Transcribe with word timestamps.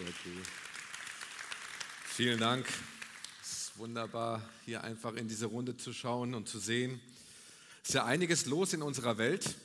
Cool. 0.00 0.42
Vielen 2.04 2.40
Dank. 2.40 2.66
Es 3.42 3.52
ist 3.52 3.78
wunderbar, 3.78 4.48
hier 4.64 4.82
einfach 4.82 5.14
in 5.14 5.28
diese 5.28 5.44
Runde 5.44 5.76
zu 5.76 5.92
schauen 5.92 6.34
und 6.34 6.48
zu 6.48 6.58
sehen. 6.58 7.02
Es 7.82 7.90
ist 7.90 7.94
ja 7.96 8.06
einiges 8.06 8.46
los 8.46 8.72
in 8.72 8.80
unserer 8.80 9.18
Welt. 9.18 9.56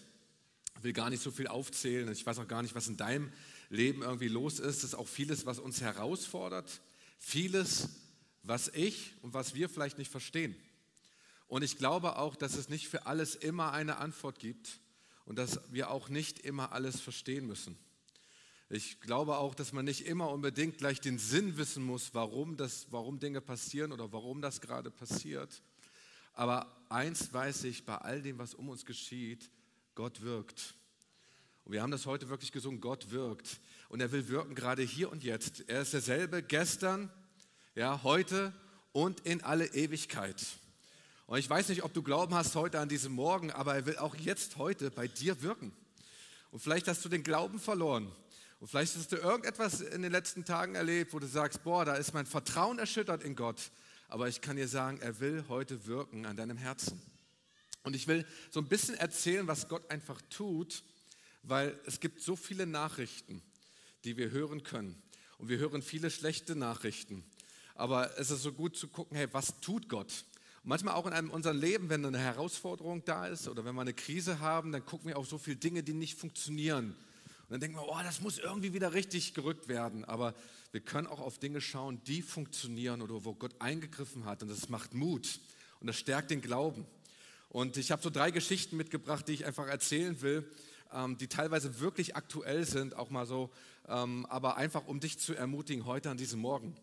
Ich 0.77 0.83
will 0.83 0.91
gar 0.91 1.09
nicht 1.09 1.23
so 1.23 1.31
viel 1.31 1.47
aufzählen. 1.47 2.11
Ich 2.11 2.25
weiß 2.25 2.39
auch 2.39 2.49
gar 2.49 2.63
nicht, 2.63 2.75
was 2.75 2.89
in 2.89 2.97
deinem 2.97 3.31
Leben 3.69 4.01
irgendwie 4.01 4.27
los 4.27 4.59
ist. 4.59 4.79
Es 4.79 4.83
ist 4.83 4.95
auch 4.95 5.07
vieles, 5.07 5.45
was 5.45 5.57
uns 5.57 5.79
herausfordert. 5.79 6.81
Vieles, 7.17 7.87
was 8.43 8.67
ich 8.67 9.13
und 9.21 9.33
was 9.33 9.55
wir 9.55 9.69
vielleicht 9.69 9.97
nicht 9.97 10.11
verstehen. 10.11 10.53
Und 11.47 11.63
ich 11.63 11.77
glaube 11.77 12.17
auch, 12.17 12.35
dass 12.35 12.55
es 12.55 12.67
nicht 12.67 12.89
für 12.89 13.05
alles 13.05 13.35
immer 13.35 13.71
eine 13.71 13.97
Antwort 13.97 14.39
gibt 14.39 14.81
und 15.23 15.37
dass 15.37 15.61
wir 15.71 15.91
auch 15.91 16.09
nicht 16.09 16.39
immer 16.39 16.73
alles 16.73 16.99
verstehen 16.99 17.47
müssen. 17.47 17.77
Ich 18.69 18.99
glaube 18.99 19.37
auch, 19.37 19.53
dass 19.53 19.73
man 19.73 19.85
nicht 19.85 20.07
immer 20.07 20.31
unbedingt 20.31 20.79
gleich 20.79 20.99
den 20.99 21.19
Sinn 21.19 21.57
wissen 21.57 21.83
muss, 21.83 22.13
warum, 22.13 22.57
das, 22.57 22.87
warum 22.89 23.19
Dinge 23.19 23.39
passieren 23.39 23.91
oder 23.91 24.11
warum 24.11 24.41
das 24.41 24.59
gerade 24.59 24.89
passiert. 24.89 25.61
Aber 26.33 26.75
eins 26.89 27.31
weiß 27.31 27.65
ich, 27.65 27.85
bei 27.85 27.95
all 27.95 28.21
dem, 28.21 28.39
was 28.39 28.55
um 28.55 28.69
uns 28.69 28.85
geschieht, 28.85 29.51
Gott 29.93 30.21
wirkt. 30.21 30.73
Und 31.63 31.73
wir 31.73 31.81
haben 31.81 31.91
das 31.91 32.07
heute 32.07 32.29
wirklich 32.29 32.51
gesungen, 32.51 32.81
Gott 32.81 33.11
wirkt. 33.11 33.59
Und 33.87 34.01
er 34.01 34.11
will 34.11 34.27
wirken 34.27 34.55
gerade 34.55 34.81
hier 34.81 35.11
und 35.11 35.23
jetzt. 35.23 35.63
Er 35.67 35.81
ist 35.81 35.93
derselbe 35.93 36.41
gestern, 36.41 37.11
ja, 37.75 38.01
heute 38.03 38.51
und 38.93 39.19
in 39.21 39.43
alle 39.43 39.67
Ewigkeit. 39.73 40.43
Und 41.27 41.37
ich 41.37 41.49
weiß 41.49 41.69
nicht, 41.69 41.83
ob 41.83 41.93
du 41.93 42.01
Glauben 42.01 42.33
hast 42.33 42.55
heute 42.55 42.79
an 42.79 42.89
diesem 42.89 43.13
Morgen, 43.13 43.51
aber 43.51 43.75
er 43.75 43.85
will 43.85 43.97
auch 43.97 44.15
jetzt 44.15 44.57
heute 44.57 44.89
bei 44.89 45.07
dir 45.07 45.41
wirken. 45.41 45.71
Und 46.51 46.59
vielleicht 46.59 46.87
hast 46.87 47.05
du 47.05 47.09
den 47.09 47.23
Glauben 47.23 47.59
verloren. 47.59 48.11
Und 48.65 48.69
vielleicht 48.69 48.95
hast 48.95 49.11
du 49.11 49.17
irgendetwas 49.17 49.81
in 49.81 50.01
den 50.01 50.11
letzten 50.11 50.43
Tagen 50.43 50.73
erlebt, 50.73 51.13
wo 51.13 51.19
du 51.19 51.27
sagst, 51.27 51.63
boah, 51.63 51.85
da 51.85 51.93
ist 51.93 52.15
mein 52.15 52.25
Vertrauen 52.25 52.79
erschüttert 52.79 53.23
in 53.23 53.35
Gott. 53.35 53.69
Aber 54.07 54.27
ich 54.27 54.41
kann 54.41 54.55
dir 54.55 54.67
sagen, 54.67 54.97
er 55.01 55.19
will 55.19 55.45
heute 55.49 55.85
wirken 55.85 56.25
an 56.25 56.35
deinem 56.35 56.57
Herzen. 56.57 56.99
Und 57.83 57.95
ich 57.95 58.07
will 58.07 58.25
so 58.49 58.59
ein 58.59 58.67
bisschen 58.67 58.95
erzählen, 58.95 59.45
was 59.45 59.67
Gott 59.67 59.91
einfach 59.91 60.19
tut, 60.31 60.81
weil 61.43 61.79
es 61.85 61.99
gibt 61.99 62.21
so 62.21 62.35
viele 62.35 62.65
Nachrichten, 62.65 63.43
die 64.03 64.17
wir 64.17 64.31
hören 64.31 64.63
können. 64.63 64.99
Und 65.37 65.49
wir 65.49 65.59
hören 65.59 65.83
viele 65.83 66.09
schlechte 66.09 66.55
Nachrichten. 66.55 67.23
Aber 67.75 68.17
es 68.17 68.31
ist 68.31 68.41
so 68.41 68.51
gut 68.51 68.75
zu 68.75 68.87
gucken, 68.87 69.15
hey, 69.15 69.27
was 69.31 69.59
tut 69.61 69.89
Gott? 69.89 70.25
Und 70.63 70.69
manchmal 70.69 70.95
auch 70.95 71.05
in 71.05 71.13
einem, 71.13 71.29
unserem 71.29 71.59
Leben, 71.59 71.89
wenn 71.89 72.03
eine 72.03 72.17
Herausforderung 72.17 73.05
da 73.05 73.27
ist 73.27 73.47
oder 73.47 73.63
wenn 73.63 73.75
wir 73.75 73.81
eine 73.81 73.93
Krise 73.93 74.39
haben, 74.39 74.71
dann 74.71 74.83
gucken 74.83 75.09
wir 75.09 75.19
auf 75.19 75.29
so 75.29 75.37
viele 75.37 75.57
Dinge, 75.57 75.83
die 75.83 75.93
nicht 75.93 76.17
funktionieren. 76.17 76.95
Und 77.47 77.51
dann 77.51 77.59
denken 77.59 77.77
wir, 77.77 77.87
oh, 77.87 77.99
das 78.03 78.21
muss 78.21 78.39
irgendwie 78.39 78.73
wieder 78.73 78.93
richtig 78.93 79.35
gerückt 79.35 79.67
werden. 79.67 80.03
Aber 80.03 80.33
wir 80.71 80.81
können 80.81 81.05
auch 81.05 81.19
auf 81.19 81.37
Dinge 81.37 81.61
schauen, 81.61 82.03
die 82.05 82.23
funktionieren 82.23 83.03
oder 83.03 83.23
wo 83.23 83.35
Gott 83.35 83.53
eingegriffen 83.59 84.25
hat. 84.25 84.41
Und 84.41 84.49
das 84.49 84.67
macht 84.67 84.95
Mut 84.95 85.39
und 85.79 85.85
das 85.85 85.97
stärkt 85.97 86.31
den 86.31 86.41
Glauben. 86.41 86.87
Und 87.49 87.77
ich 87.77 87.91
habe 87.91 88.01
so 88.01 88.09
drei 88.09 88.31
Geschichten 88.31 88.77
mitgebracht, 88.77 89.27
die 89.27 89.33
ich 89.33 89.45
einfach 89.45 89.67
erzählen 89.67 90.19
will, 90.23 90.51
ähm, 90.91 91.19
die 91.19 91.27
teilweise 91.27 91.79
wirklich 91.79 92.15
aktuell 92.15 92.65
sind, 92.65 92.95
auch 92.95 93.11
mal 93.11 93.27
so, 93.27 93.51
ähm, 93.87 94.25
aber 94.25 94.57
einfach 94.57 94.87
um 94.87 94.99
dich 94.99 95.19
zu 95.19 95.35
ermutigen 95.35 95.85
heute 95.85 96.09
an 96.09 96.17
diesem 96.17 96.39
Morgen. 96.39 96.75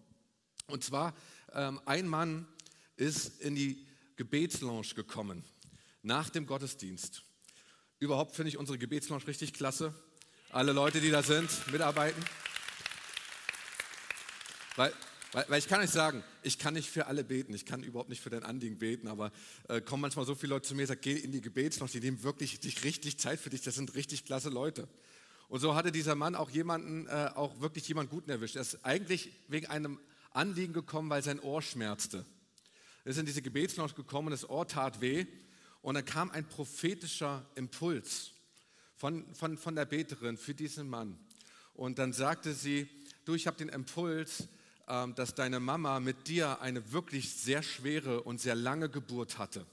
Und 0.68 0.84
zwar, 0.84 1.12
ähm, 1.52 1.80
ein 1.86 2.06
Mann 2.06 2.46
ist 2.96 3.40
in 3.40 3.56
die 3.56 3.84
Gebetslounge 4.14 4.94
gekommen 4.94 5.44
nach 6.02 6.30
dem 6.30 6.46
Gottesdienst. 6.46 7.24
Überhaupt 7.98 8.36
finde 8.36 8.50
ich 8.50 8.58
unsere 8.58 8.78
Gebetslounge 8.78 9.26
richtig 9.26 9.52
klasse 9.52 9.92
alle 10.52 10.72
Leute, 10.72 11.00
die 11.00 11.10
da 11.10 11.22
sind, 11.22 11.50
mitarbeiten. 11.72 12.22
Weil, 14.76 14.92
weil, 15.32 15.46
weil, 15.48 15.58
ich 15.58 15.66
kann 15.66 15.80
euch 15.80 15.88
sagen, 15.88 16.22
ich 16.42 16.58
kann 16.58 16.74
nicht 16.74 16.90
für 16.90 17.06
alle 17.06 17.24
beten, 17.24 17.54
ich 17.54 17.64
kann 17.64 17.82
überhaupt 17.82 18.10
nicht 18.10 18.20
für 18.20 18.28
dein 18.28 18.42
Anliegen 18.42 18.78
beten, 18.78 19.08
aber 19.08 19.32
äh, 19.68 19.80
kommen 19.80 20.02
manchmal 20.02 20.26
so 20.26 20.34
viele 20.34 20.50
Leute 20.50 20.68
zu 20.68 20.74
mir 20.74 20.82
und 20.82 20.88
sagen, 20.88 21.00
geh 21.02 21.14
in 21.14 21.32
die 21.32 21.40
Gebetslounge, 21.40 21.92
die 21.92 22.00
nehmen 22.00 22.22
wirklich 22.22 22.60
dich 22.60 22.84
richtig 22.84 23.18
Zeit 23.18 23.40
für 23.40 23.48
dich, 23.48 23.62
das 23.62 23.76
sind 23.76 23.94
richtig 23.94 24.26
klasse 24.26 24.50
Leute. 24.50 24.88
Und 25.48 25.60
so 25.60 25.74
hatte 25.74 25.90
dieser 25.90 26.16
Mann 26.16 26.34
auch 26.34 26.50
jemanden, 26.50 27.06
äh, 27.06 27.30
auch 27.34 27.60
wirklich 27.60 27.88
jemanden 27.88 28.10
Guten 28.10 28.30
erwischt. 28.30 28.56
Er 28.56 28.62
ist 28.62 28.84
eigentlich 28.84 29.30
wegen 29.48 29.66
einem 29.68 29.98
Anliegen 30.32 30.74
gekommen, 30.74 31.08
weil 31.08 31.22
sein 31.22 31.40
Ohr 31.40 31.62
schmerzte. 31.62 32.26
Er 33.04 33.10
ist 33.10 33.18
in 33.18 33.24
diese 33.24 33.40
Gebetslounge 33.40 33.94
gekommen, 33.94 34.30
das 34.30 34.48
Ohr 34.48 34.68
tat 34.68 35.00
weh 35.00 35.24
und 35.80 35.94
dann 35.94 36.04
kam 36.04 36.30
ein 36.30 36.46
prophetischer 36.46 37.46
Impuls 37.54 38.31
von, 39.02 39.24
von, 39.34 39.58
von 39.58 39.74
der 39.74 39.84
Beterin 39.84 40.36
für 40.36 40.54
diesen 40.54 40.88
Mann. 40.88 41.18
Und 41.74 41.98
dann 41.98 42.12
sagte 42.12 42.54
sie, 42.54 42.88
du, 43.24 43.34
ich 43.34 43.48
habe 43.48 43.56
den 43.56 43.68
Impuls, 43.68 44.46
ähm, 44.86 45.16
dass 45.16 45.34
deine 45.34 45.58
Mama 45.58 45.98
mit 45.98 46.28
dir 46.28 46.60
eine 46.60 46.92
wirklich 46.92 47.34
sehr 47.34 47.64
schwere 47.64 48.22
und 48.22 48.40
sehr 48.40 48.54
lange 48.54 48.88
Geburt 48.88 49.38
hatte. 49.38 49.66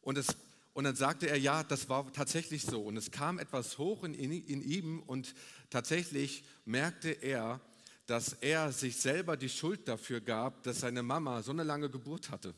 Und, 0.00 0.18
es, 0.18 0.34
und 0.72 0.82
dann 0.82 0.96
sagte 0.96 1.28
er, 1.28 1.38
ja, 1.38 1.62
das 1.62 1.88
war 1.88 2.12
tatsächlich 2.12 2.62
so. 2.62 2.82
Und 2.82 2.96
es 2.96 3.12
kam 3.12 3.38
etwas 3.38 3.78
hoch 3.78 4.02
in, 4.02 4.14
in, 4.14 4.32
in 4.32 4.62
ihm 4.62 4.98
und 5.06 5.32
tatsächlich 5.70 6.42
merkte 6.64 7.10
er, 7.10 7.60
dass 8.06 8.32
er 8.32 8.72
sich 8.72 8.96
selber 8.96 9.36
die 9.36 9.48
Schuld 9.48 9.86
dafür 9.86 10.20
gab, 10.20 10.64
dass 10.64 10.80
seine 10.80 11.04
Mama 11.04 11.44
so 11.44 11.52
eine 11.52 11.62
lange 11.62 11.88
Geburt 11.88 12.30
hatte. 12.32 12.52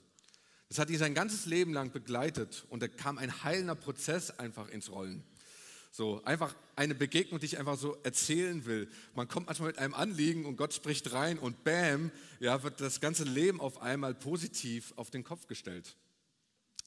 Das 0.71 0.78
hat 0.78 0.88
ihn 0.88 0.97
sein 0.97 1.12
ganzes 1.12 1.44
Leben 1.44 1.75
lang 1.75 1.93
begleitet 1.93 2.65
und 2.71 2.82
da 2.82 2.88
kam 2.88 3.19
ein 3.19 3.44
heilender 3.44 3.75
Prozess 3.75 4.31
einfach 4.31 4.71
ins 4.71 4.91
Rollen. 4.91 5.22
So, 5.97 6.21
einfach 6.25 6.56
eine 6.75 6.97
Begegnung, 6.97 7.38
die 7.38 7.47
ich 7.47 7.56
einfach 7.56 7.78
so 7.78 7.97
erzählen 8.03 8.65
will. 8.65 8.88
Man 9.15 9.28
kommt 9.28 9.47
manchmal 9.47 9.69
mit 9.69 9.78
einem 9.78 9.94
Anliegen 9.94 10.44
und 10.44 10.56
Gott 10.56 10.75
spricht 10.75 11.12
rein 11.12 11.38
und 11.38 11.62
bam, 11.62 12.10
ja, 12.41 12.65
wird 12.65 12.81
das 12.81 13.00
ganze 13.00 13.22
Leben 13.22 13.60
auf 13.60 13.81
einmal 13.81 14.12
positiv 14.12 14.93
auf 14.97 15.10
den 15.10 15.22
Kopf 15.22 15.47
gestellt. 15.47 15.94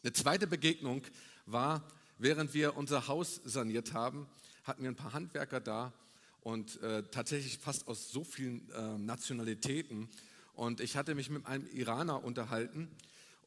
Eine 0.03 0.11
zweite 0.11 0.45
Begegnung 0.45 1.03
war, 1.45 1.87
während 2.17 2.53
wir 2.53 2.75
unser 2.75 3.07
Haus 3.07 3.39
saniert 3.45 3.93
haben, 3.93 4.27
hatten 4.65 4.83
wir 4.83 4.91
ein 4.91 4.97
paar 4.97 5.13
Handwerker 5.13 5.61
da 5.61 5.93
und 6.41 6.81
äh, 6.81 7.03
tatsächlich 7.03 7.59
fast 7.59 7.87
aus 7.87 8.11
so 8.11 8.25
vielen 8.25 8.69
äh, 8.71 8.97
Nationalitäten. 8.97 10.09
Und 10.51 10.81
ich 10.81 10.97
hatte 10.97 11.15
mich 11.15 11.29
mit 11.29 11.45
einem 11.45 11.65
Iraner 11.67 12.25
unterhalten 12.25 12.89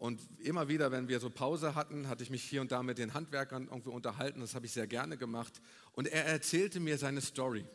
und 0.00 0.18
immer 0.38 0.68
wieder, 0.68 0.90
wenn 0.92 1.08
wir 1.08 1.20
so 1.20 1.28
Pause 1.28 1.74
hatten, 1.74 2.08
hatte 2.08 2.22
ich 2.22 2.30
mich 2.30 2.42
hier 2.42 2.62
und 2.62 2.72
da 2.72 2.82
mit 2.82 2.96
den 2.96 3.12
Handwerkern 3.12 3.68
irgendwie 3.70 3.90
unterhalten. 3.90 4.40
Das 4.40 4.54
habe 4.54 4.64
ich 4.64 4.72
sehr 4.72 4.86
gerne 4.86 5.18
gemacht. 5.18 5.60
Und 5.92 6.08
er 6.08 6.24
erzählte 6.24 6.80
mir 6.80 6.96
seine 6.96 7.20
Story. 7.20 7.66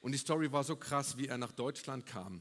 Und 0.00 0.12
die 0.12 0.18
Story 0.18 0.50
war 0.50 0.64
so 0.64 0.76
krass, 0.76 1.18
wie 1.18 1.26
er 1.28 1.36
nach 1.36 1.52
Deutschland 1.52 2.06
kam 2.06 2.40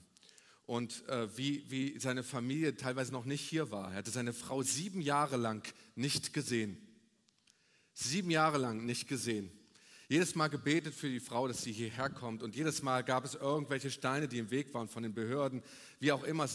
und 0.65 1.05
äh, 1.09 1.27
wie, 1.37 1.69
wie 1.69 1.99
seine 1.99 2.23
Familie 2.23 2.77
teilweise 2.77 3.11
noch 3.11 3.25
nicht 3.25 3.41
hier 3.41 3.69
war. 3.69 3.91
Er 3.91 3.97
hatte 3.97 4.11
seine 4.11 4.31
Frau 4.31 4.63
sieben 4.63 5.01
Jahre 5.01 5.35
lang 5.35 5.67
nicht 5.95 6.31
gesehen. 6.31 6.77
Sieben 7.93 8.31
Jahre 8.31 8.59
lang 8.59 8.85
nicht 8.85 9.09
gesehen. 9.09 9.51
Jedes 10.07 10.35
Mal 10.35 10.49
gebetet 10.49 10.93
für 10.93 11.09
die 11.09 11.19
Frau, 11.19 11.47
dass 11.47 11.63
sie 11.63 11.71
hierher 11.71 12.11
kommt. 12.11 12.43
Und 12.43 12.55
jedes 12.55 12.83
Mal 12.83 13.03
gab 13.03 13.25
es 13.25 13.33
irgendwelche 13.33 13.89
Steine, 13.89 14.27
die 14.27 14.37
im 14.37 14.51
Weg 14.51 14.71
waren 14.73 14.87
von 14.87 15.01
den 15.01 15.15
Behörden, 15.15 15.63
wie 15.99 16.11
auch 16.11 16.23
immer. 16.23 16.47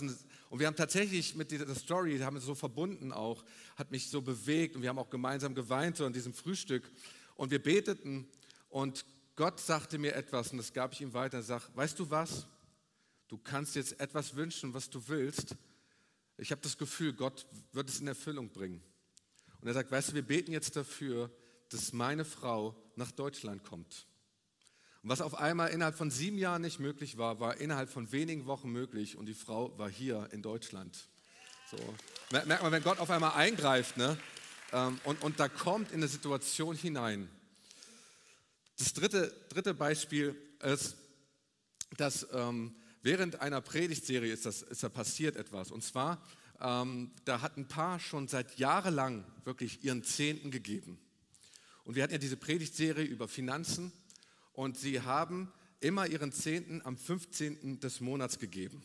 Und 0.51 0.61
wir 0.61 0.69
haben 0.69 0.77
tatsächlich 0.77 1.35
mit 1.35 1.51
dieser 1.51 1.75
Story, 1.75 2.19
haben 2.19 2.37
es 2.37 2.45
so 2.45 2.55
verbunden 2.55 3.13
auch, 3.13 3.45
hat 3.77 3.91
mich 3.91 4.09
so 4.09 4.23
bewegt 4.23 4.77
und 4.77 4.83
wir 4.83 4.89
haben 4.89 4.99
auch 4.99 5.11
gemeinsam 5.11 5.55
geweint 5.55 5.97
so 5.97 6.07
an 6.07 6.13
diesem 6.13 6.33
Frühstück. 6.33 6.89
Und 7.35 7.51
wir 7.51 7.61
beteten 7.61 8.29
und 8.69 9.05
Gott 9.35 9.59
sagte 9.59 9.99
mir 9.99 10.15
etwas 10.15 10.53
und 10.53 10.59
das 10.59 10.73
gab 10.73 10.93
ich 10.93 11.01
ihm 11.01 11.13
weiter. 11.13 11.39
Er 11.39 11.43
sagt, 11.43 11.77
weißt 11.77 11.99
du 11.99 12.09
was? 12.09 12.47
Du 13.27 13.39
kannst 13.39 13.75
jetzt 13.75 13.99
etwas 13.99 14.37
wünschen, 14.37 14.75
was 14.75 14.91
du 14.91 15.03
willst. 15.09 15.57
Ich 16.37 16.53
habe 16.53 16.61
das 16.61 16.79
Gefühl, 16.79 17.13
Gott 17.13 17.47
wird 17.73 17.89
es 17.89 18.01
in 18.01 18.07
Erfüllung 18.07 18.51
bringen. 18.51 18.83
Und 19.61 19.69
er 19.69 19.75
sagt, 19.75 19.91
weißt 19.91 20.11
du, 20.11 20.15
wir 20.15 20.23
beten 20.23 20.53
jetzt 20.53 20.77
dafür, 20.77 21.31
dass 21.71 21.93
meine 21.93 22.25
Frau 22.25 22.77
nach 22.97 23.11
Deutschland 23.11 23.65
kommt. 23.65 24.07
Und 25.03 25.09
was 25.09 25.23
auf 25.23 25.35
einmal 25.35 25.71
innerhalb 25.71 25.97
von 25.97 26.11
sieben 26.11 26.37
Jahren 26.37 26.63
nicht 26.63 26.79
möglich 26.79 27.17
war, 27.17 27.41
war 27.41 27.57
innerhalb 27.57 27.89
von 27.89 28.13
wenigen 28.13 28.47
Wochen 28.47 28.71
möglich 28.71 29.17
und 29.17 29.27
die 29.27 29.35
Frau 29.35 29.77
war 29.79 29.89
hier 29.89 30.29
in 30.33 30.43
Deutschland. 30.43 31.09
So. 31.71 31.79
Merkt 32.33 32.63
man, 32.63 32.73
wenn 32.73 32.83
Gott 32.83 32.99
auf 32.99 33.11
einmal 33.11 33.33
eingreift 33.33 33.97
ne? 33.97 34.19
Ähm, 34.73 35.01
und, 35.05 35.23
und 35.23 35.41
da 35.41 35.49
kommt 35.49 35.91
in 35.91 35.99
eine 35.99 36.09
Situation 36.09 36.77
hinein. 36.77 37.29
Das 38.79 38.93
dritte, 38.93 39.35
dritte 39.49 39.75
Beispiel 39.75 40.35
ist, 40.63 40.97
dass 41.97 42.27
ähm, 42.33 42.75
während 43.03 43.41
einer 43.41 43.61
Predigtserie 43.61 44.33
ist, 44.33 44.47
das, 44.47 44.63
ist 44.63 44.83
da 44.83 44.89
passiert 44.89 45.37
etwas. 45.37 45.71
Und 45.71 45.83
zwar, 45.83 46.23
ähm, 46.61 47.13
da 47.25 47.41
hat 47.41 47.57
ein 47.57 47.69
Paar 47.69 47.99
schon 47.99 48.29
seit 48.29 48.59
jahrelang 48.59 49.25
wirklich 49.45 49.83
ihren 49.83 50.05
Zehnten 50.05 50.51
gegeben. 50.51 50.99
Und 51.91 51.97
wir 51.97 52.05
hatten 52.05 52.13
ja 52.13 52.19
diese 52.19 52.37
Predigtserie 52.37 53.03
über 53.03 53.27
Finanzen 53.27 53.91
und 54.53 54.79
sie 54.79 55.01
haben 55.01 55.53
immer 55.81 56.07
ihren 56.07 56.31
Zehnten 56.31 56.81
am 56.85 56.97
15. 56.97 57.81
des 57.81 58.01
Monats 58.01 58.39
gegeben. 58.39 58.81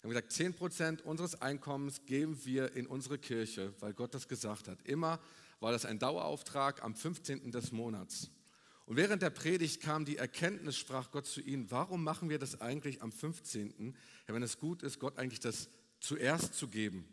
Wir 0.00 0.02
haben 0.02 0.10
gesagt, 0.10 0.32
10 0.32 0.54
Prozent 0.54 1.02
unseres 1.02 1.40
Einkommens 1.40 2.04
geben 2.04 2.36
wir 2.44 2.74
in 2.74 2.88
unsere 2.88 3.16
Kirche, 3.16 3.72
weil 3.78 3.94
Gott 3.94 4.12
das 4.12 4.26
gesagt 4.26 4.66
hat. 4.66 4.82
Immer 4.82 5.20
war 5.60 5.70
das 5.70 5.84
ein 5.84 6.00
Dauerauftrag 6.00 6.82
am 6.82 6.96
15. 6.96 7.52
des 7.52 7.70
Monats. 7.70 8.28
Und 8.86 8.96
während 8.96 9.22
der 9.22 9.30
Predigt 9.30 9.80
kam 9.80 10.04
die 10.04 10.16
Erkenntnis, 10.16 10.76
sprach 10.76 11.12
Gott 11.12 11.28
zu 11.28 11.40
ihnen, 11.40 11.70
warum 11.70 12.02
machen 12.02 12.28
wir 12.28 12.40
das 12.40 12.60
eigentlich 12.60 13.02
am 13.02 13.12
15., 13.12 13.94
ja, 14.26 14.34
wenn 14.34 14.42
es 14.42 14.58
gut 14.58 14.82
ist, 14.82 14.98
Gott 14.98 15.16
eigentlich 15.16 15.38
das 15.38 15.68
zuerst 16.00 16.54
zu 16.54 16.66
geben, 16.66 17.04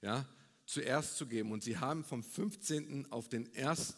ja, 0.00 0.28
zuerst 0.66 1.16
zu 1.16 1.26
geben. 1.26 1.52
Und 1.52 1.62
sie 1.62 1.78
haben 1.78 2.04
vom 2.04 2.22
15. 2.22 3.10
auf 3.10 3.28
den 3.28 3.48
1. 3.56 3.96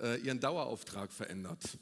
Äh, 0.00 0.20
ihren 0.20 0.40
Dauerauftrag 0.40 1.12
verändert. 1.12 1.78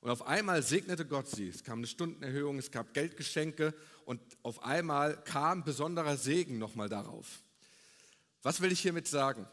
Und 0.00 0.10
auf 0.10 0.26
einmal 0.26 0.62
segnete 0.62 1.06
Gott 1.06 1.28
sie. 1.28 1.48
Es 1.48 1.62
kam 1.62 1.78
eine 1.78 1.86
Stundenerhöhung, 1.86 2.58
es 2.58 2.70
gab 2.70 2.92
Geldgeschenke 2.92 3.74
und 4.04 4.20
auf 4.42 4.62
einmal 4.64 5.22
kam 5.24 5.62
besonderer 5.62 6.16
Segen 6.16 6.58
nochmal 6.58 6.88
darauf. 6.88 7.42
Was 8.42 8.60
will 8.60 8.72
ich 8.72 8.80
hiermit 8.80 9.06
sagen? 9.06 9.46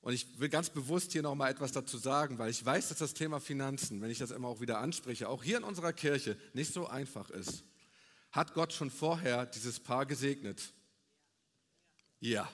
Und 0.00 0.12
ich 0.14 0.40
will 0.40 0.48
ganz 0.48 0.70
bewusst 0.70 1.12
hier 1.12 1.22
nochmal 1.22 1.50
etwas 1.50 1.72
dazu 1.72 1.98
sagen, 1.98 2.38
weil 2.38 2.50
ich 2.50 2.64
weiß, 2.64 2.88
dass 2.88 2.98
das 2.98 3.14
Thema 3.14 3.38
Finanzen, 3.38 4.00
wenn 4.00 4.10
ich 4.10 4.18
das 4.18 4.30
immer 4.30 4.48
auch 4.48 4.60
wieder 4.60 4.78
anspreche, 4.78 5.28
auch 5.28 5.44
hier 5.44 5.58
in 5.58 5.64
unserer 5.64 5.92
Kirche 5.92 6.36
nicht 6.52 6.72
so 6.72 6.86
einfach 6.86 7.30
ist. 7.30 7.64
Hat 8.32 8.54
Gott 8.54 8.72
schon 8.72 8.90
vorher 8.90 9.46
dieses 9.46 9.78
Paar 9.78 10.06
gesegnet? 10.06 10.72
Ja. 12.18 12.50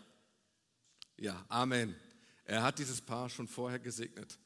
Ja, 1.18 1.46
Amen. 1.48 1.96
Er 2.44 2.62
hat 2.62 2.78
dieses 2.78 3.00
Paar 3.00 3.30
schon 3.30 3.48
vorher 3.48 3.78
gesegnet. 3.78 4.38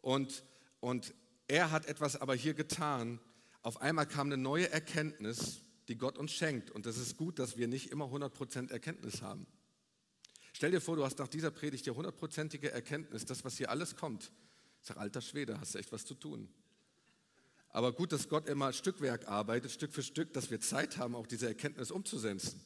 Und, 0.00 0.42
und 0.80 1.14
er 1.48 1.70
hat 1.70 1.86
etwas 1.86 2.20
aber 2.20 2.34
hier 2.34 2.54
getan. 2.54 3.20
Auf 3.60 3.80
einmal 3.82 4.06
kam 4.06 4.28
eine 4.28 4.38
neue 4.38 4.70
Erkenntnis, 4.70 5.60
die 5.88 5.96
Gott 5.96 6.16
uns 6.16 6.32
schenkt. 6.32 6.70
Und 6.70 6.86
das 6.86 6.96
ist 6.96 7.16
gut, 7.18 7.38
dass 7.38 7.58
wir 7.58 7.68
nicht 7.68 7.90
immer 7.90 8.06
100% 8.06 8.70
Erkenntnis 8.70 9.20
haben. 9.20 9.46
Stell 10.54 10.70
dir 10.70 10.80
vor, 10.80 10.96
du 10.96 11.04
hast 11.04 11.18
nach 11.18 11.28
dieser 11.28 11.50
Predigt 11.50 11.84
die 11.86 11.90
hundertprozentige 11.90 12.72
Erkenntnis, 12.72 13.26
das, 13.26 13.44
was 13.44 13.58
hier 13.58 13.70
alles 13.70 13.94
kommt. 13.94 14.32
Ich 14.80 14.88
sage, 14.88 15.00
alter 15.00 15.20
Schwede, 15.20 15.60
hast 15.60 15.74
du 15.74 15.78
echt 15.78 15.92
was 15.92 16.06
zu 16.06 16.14
tun. 16.14 16.48
Aber 17.68 17.92
gut, 17.92 18.12
dass 18.12 18.28
Gott 18.28 18.48
immer 18.48 18.72
Stückwerk 18.72 19.28
arbeitet, 19.28 19.70
Stück 19.70 19.92
für 19.92 20.02
Stück, 20.02 20.32
dass 20.32 20.50
wir 20.50 20.60
Zeit 20.60 20.96
haben, 20.96 21.14
auch 21.14 21.26
diese 21.26 21.46
Erkenntnis 21.46 21.90
umzusetzen. 21.90 22.64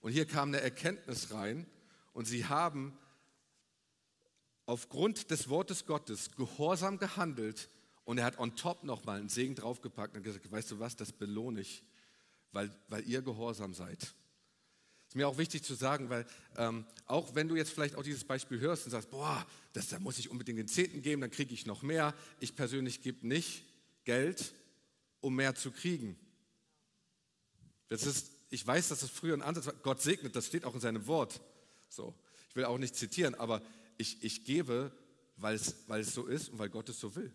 Und 0.00 0.12
hier 0.12 0.26
kam 0.26 0.48
eine 0.48 0.60
Erkenntnis 0.60 1.32
rein 1.32 1.66
und 2.12 2.26
sie 2.26 2.46
haben 2.46 2.96
aufgrund 4.66 5.30
des 5.30 5.48
Wortes 5.48 5.86
Gottes 5.86 6.30
gehorsam 6.36 6.98
gehandelt 6.98 7.68
und 8.04 8.18
er 8.18 8.24
hat 8.24 8.38
on 8.38 8.56
top 8.56 8.84
nochmal 8.84 9.18
einen 9.18 9.28
Segen 9.28 9.54
draufgepackt 9.54 10.16
und 10.16 10.22
gesagt, 10.22 10.50
weißt 10.50 10.70
du 10.70 10.78
was, 10.78 10.96
das 10.96 11.12
belohne 11.12 11.60
ich, 11.60 11.82
weil, 12.52 12.70
weil 12.88 13.06
ihr 13.08 13.22
gehorsam 13.22 13.74
seid. 13.74 14.14
Ist 15.10 15.16
mir 15.16 15.26
auch 15.26 15.38
wichtig 15.38 15.64
zu 15.64 15.74
sagen, 15.74 16.08
weil 16.08 16.24
ähm, 16.56 16.86
auch 17.06 17.34
wenn 17.34 17.48
du 17.48 17.56
jetzt 17.56 17.72
vielleicht 17.72 17.96
auch 17.96 18.04
dieses 18.04 18.22
Beispiel 18.22 18.60
hörst 18.60 18.84
und 18.84 18.92
sagst, 18.92 19.10
boah, 19.10 19.44
das, 19.72 19.88
da 19.88 19.98
muss 19.98 20.18
ich 20.18 20.30
unbedingt 20.30 20.60
den 20.60 20.68
Zehnten 20.68 21.02
geben, 21.02 21.20
dann 21.20 21.32
kriege 21.32 21.52
ich 21.52 21.66
noch 21.66 21.82
mehr. 21.82 22.14
Ich 22.38 22.54
persönlich 22.54 23.02
gebe 23.02 23.26
nicht 23.26 23.64
Geld, 24.04 24.54
um 25.20 25.34
mehr 25.34 25.56
zu 25.56 25.72
kriegen. 25.72 26.16
Das 27.88 28.06
ist, 28.06 28.30
ich 28.50 28.64
weiß, 28.64 28.88
dass 28.88 29.00
das 29.00 29.10
früher 29.10 29.34
ein 29.34 29.42
Ansatz 29.42 29.66
war. 29.66 29.74
Gott 29.74 30.00
segnet, 30.00 30.36
das 30.36 30.46
steht 30.46 30.64
auch 30.64 30.74
in 30.74 30.80
seinem 30.80 31.08
Wort. 31.08 31.40
So, 31.90 32.14
ich 32.48 32.56
will 32.56 32.64
auch 32.64 32.78
nicht 32.78 32.94
zitieren, 32.94 33.34
aber 33.34 33.62
ich, 33.98 34.22
ich 34.22 34.44
gebe, 34.44 34.92
weil 35.36 35.56
es, 35.56 35.74
so 36.14 36.26
ist 36.26 36.48
und 36.48 36.58
weil 36.58 36.70
Gott 36.70 36.88
es 36.88 37.00
so 37.00 37.14
will. 37.16 37.32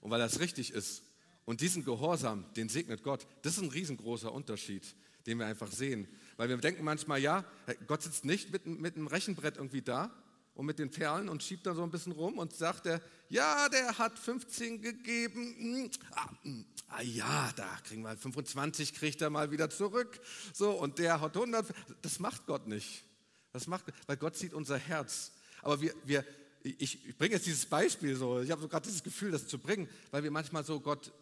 Und 0.00 0.10
weil 0.10 0.20
das 0.20 0.40
richtig 0.40 0.72
ist. 0.72 1.02
Und 1.44 1.62
diesen 1.62 1.84
Gehorsam, 1.84 2.44
den 2.54 2.68
segnet 2.68 3.02
Gott. 3.02 3.26
Das 3.42 3.56
ist 3.56 3.62
ein 3.62 3.70
riesengroßer 3.70 4.30
Unterschied, 4.32 4.94
den 5.26 5.38
wir 5.38 5.46
einfach 5.46 5.72
sehen. 5.72 6.06
Weil 6.36 6.48
wir 6.48 6.56
denken 6.58 6.84
manchmal, 6.84 7.20
ja, 7.20 7.44
Gott 7.86 8.02
sitzt 8.02 8.24
nicht 8.24 8.52
mit, 8.52 8.66
mit 8.66 8.96
einem 8.96 9.06
Rechenbrett 9.06 9.56
irgendwie 9.56 9.82
da 9.82 10.14
und 10.54 10.66
mit 10.66 10.78
den 10.78 10.90
Perlen 10.90 11.28
und 11.28 11.42
schiebt 11.42 11.66
da 11.66 11.74
so 11.74 11.82
ein 11.82 11.90
bisschen 11.90 12.12
rum 12.12 12.38
und 12.38 12.54
sagt 12.54 12.86
er, 12.86 13.00
ja, 13.30 13.68
der 13.70 13.96
hat 13.98 14.18
15 14.18 14.82
gegeben. 14.82 15.56
Hm, 15.58 15.90
ah, 16.12 16.28
hm, 16.42 16.66
ah, 16.88 17.02
ja, 17.02 17.50
da 17.56 17.78
kriegen 17.84 18.02
wir 18.02 18.16
25, 18.16 18.94
kriegt 18.94 19.22
er 19.22 19.30
mal 19.30 19.50
wieder 19.50 19.70
zurück. 19.70 20.20
So, 20.52 20.72
und 20.72 20.98
der 20.98 21.20
hat 21.20 21.36
100. 21.36 21.66
Das 22.02 22.18
macht 22.18 22.46
Gott 22.46 22.66
nicht. 22.66 23.04
Das 23.52 23.66
macht, 23.66 23.84
weil 24.06 24.16
Gott 24.16 24.36
sieht 24.36 24.54
unser 24.54 24.78
Herz. 24.78 25.32
Aber 25.62 25.80
wir, 25.80 25.94
wir, 26.04 26.24
ich, 26.62 27.06
ich 27.06 27.16
bringe 27.16 27.34
jetzt 27.34 27.46
dieses 27.46 27.66
Beispiel 27.66 28.16
so, 28.16 28.40
ich 28.40 28.50
habe 28.50 28.60
so 28.60 28.68
gerade 28.68 28.86
dieses 28.86 29.02
Gefühl, 29.02 29.30
das 29.30 29.46
zu 29.46 29.58
bringen, 29.58 29.88
weil 30.10 30.22
wir 30.22 30.30
manchmal 30.30 30.64
so 30.64 30.80
Gott 30.80 31.12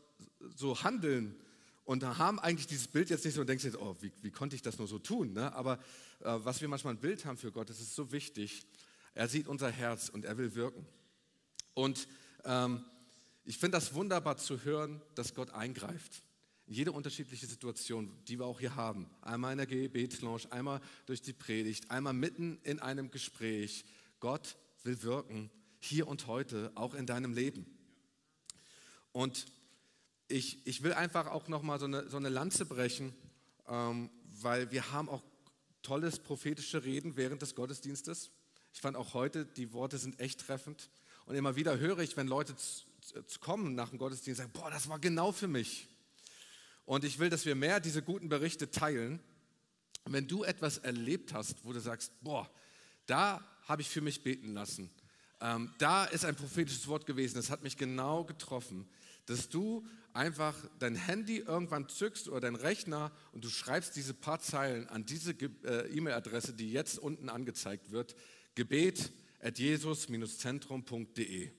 so 0.54 0.82
handeln 0.82 1.34
und 1.84 2.04
haben 2.04 2.38
eigentlich 2.38 2.66
dieses 2.66 2.88
Bild 2.88 3.08
jetzt 3.10 3.24
nicht 3.24 3.34
so 3.34 3.40
und 3.40 3.46
denkst 3.48 3.64
jetzt, 3.64 3.78
oh, 3.78 3.96
wie, 4.00 4.12
wie 4.20 4.30
konnte 4.30 4.54
ich 4.54 4.62
das 4.62 4.78
nur 4.78 4.86
so 4.86 4.98
tun? 4.98 5.32
Ne? 5.32 5.54
Aber 5.54 5.78
äh, 6.20 6.36
was 6.44 6.60
wir 6.60 6.68
manchmal 6.68 6.94
ein 6.94 7.00
Bild 7.00 7.24
haben 7.24 7.38
für 7.38 7.50
Gott, 7.50 7.70
das 7.70 7.80
ist 7.80 7.94
so 7.94 8.12
wichtig. 8.12 8.66
Er 9.14 9.28
sieht 9.28 9.48
unser 9.48 9.70
Herz 9.70 10.08
und 10.08 10.24
er 10.24 10.36
will 10.36 10.54
wirken. 10.54 10.86
Und 11.74 12.08
ähm, 12.44 12.84
ich 13.44 13.56
finde 13.56 13.78
das 13.78 13.94
wunderbar 13.94 14.36
zu 14.36 14.64
hören, 14.64 15.00
dass 15.14 15.34
Gott 15.34 15.50
eingreift. 15.50 16.22
Jede 16.68 16.92
unterschiedliche 16.92 17.46
Situation, 17.46 18.12
die 18.28 18.38
wir 18.38 18.46
auch 18.46 18.60
hier 18.60 18.76
haben. 18.76 19.08
Einmal 19.22 19.52
in 19.52 19.58
der 19.58 19.66
Gebetslounge, 19.66 20.50
einmal 20.50 20.80
durch 21.06 21.22
die 21.22 21.32
Predigt, 21.32 21.90
einmal 21.90 22.12
mitten 22.12 22.60
in 22.62 22.78
einem 22.78 23.10
Gespräch. 23.10 23.84
Gott 24.20 24.56
will 24.84 25.02
wirken, 25.02 25.50
hier 25.80 26.06
und 26.06 26.26
heute, 26.26 26.70
auch 26.74 26.94
in 26.94 27.06
deinem 27.06 27.32
Leben. 27.32 27.66
Und 29.12 29.46
ich, 30.28 30.66
ich 30.66 30.82
will 30.82 30.92
einfach 30.92 31.28
auch 31.28 31.48
nochmal 31.48 31.78
so 31.78 31.86
eine, 31.86 32.08
so 32.10 32.18
eine 32.18 32.28
Lanze 32.28 32.66
brechen, 32.66 33.14
ähm, 33.66 34.10
weil 34.42 34.70
wir 34.70 34.92
haben 34.92 35.08
auch 35.08 35.22
tolles 35.82 36.18
prophetische 36.18 36.84
Reden 36.84 37.16
während 37.16 37.40
des 37.40 37.54
Gottesdienstes. 37.54 38.30
Ich 38.74 38.80
fand 38.80 38.96
auch 38.96 39.14
heute, 39.14 39.46
die 39.46 39.72
Worte 39.72 39.96
sind 39.96 40.20
echt 40.20 40.40
treffend. 40.40 40.90
Und 41.24 41.34
immer 41.34 41.56
wieder 41.56 41.78
höre 41.78 42.00
ich, 42.00 42.16
wenn 42.16 42.26
Leute 42.26 42.54
kommen 43.40 43.74
nach 43.74 43.88
dem 43.90 43.98
Gottesdienst, 43.98 44.38
sagen, 44.38 44.52
boah, 44.52 44.70
das 44.70 44.88
war 44.88 44.98
genau 44.98 45.32
für 45.32 45.48
mich. 45.48 45.88
Und 46.88 47.04
ich 47.04 47.18
will, 47.18 47.28
dass 47.28 47.44
wir 47.44 47.54
mehr 47.54 47.80
diese 47.80 48.00
guten 48.00 48.30
Berichte 48.30 48.70
teilen. 48.70 49.20
Und 50.04 50.14
wenn 50.14 50.26
du 50.26 50.42
etwas 50.42 50.78
erlebt 50.78 51.34
hast, 51.34 51.62
wo 51.66 51.74
du 51.74 51.80
sagst, 51.80 52.14
boah, 52.22 52.50
da 53.04 53.46
habe 53.64 53.82
ich 53.82 53.90
für 53.90 54.00
mich 54.00 54.22
beten 54.22 54.54
lassen. 54.54 54.90
Ähm, 55.42 55.70
da 55.76 56.06
ist 56.06 56.24
ein 56.24 56.34
prophetisches 56.34 56.88
Wort 56.88 57.04
gewesen, 57.04 57.34
das 57.34 57.50
hat 57.50 57.62
mich 57.62 57.76
genau 57.76 58.24
getroffen, 58.24 58.88
dass 59.26 59.50
du 59.50 59.86
einfach 60.14 60.54
dein 60.78 60.94
Handy 60.94 61.40
irgendwann 61.40 61.90
zückst 61.90 62.30
oder 62.30 62.40
dein 62.40 62.54
Rechner 62.54 63.12
und 63.32 63.44
du 63.44 63.50
schreibst 63.50 63.94
diese 63.94 64.14
paar 64.14 64.40
Zeilen 64.40 64.88
an 64.88 65.04
diese 65.04 65.32
äh, 65.32 65.94
E-Mail-Adresse, 65.94 66.54
die 66.54 66.72
jetzt 66.72 66.98
unten 66.98 67.28
angezeigt 67.28 67.90
wird, 67.90 68.16
gebet 68.54 69.12
at 69.42 69.58
jesus-zentrum.de. 69.58 71.50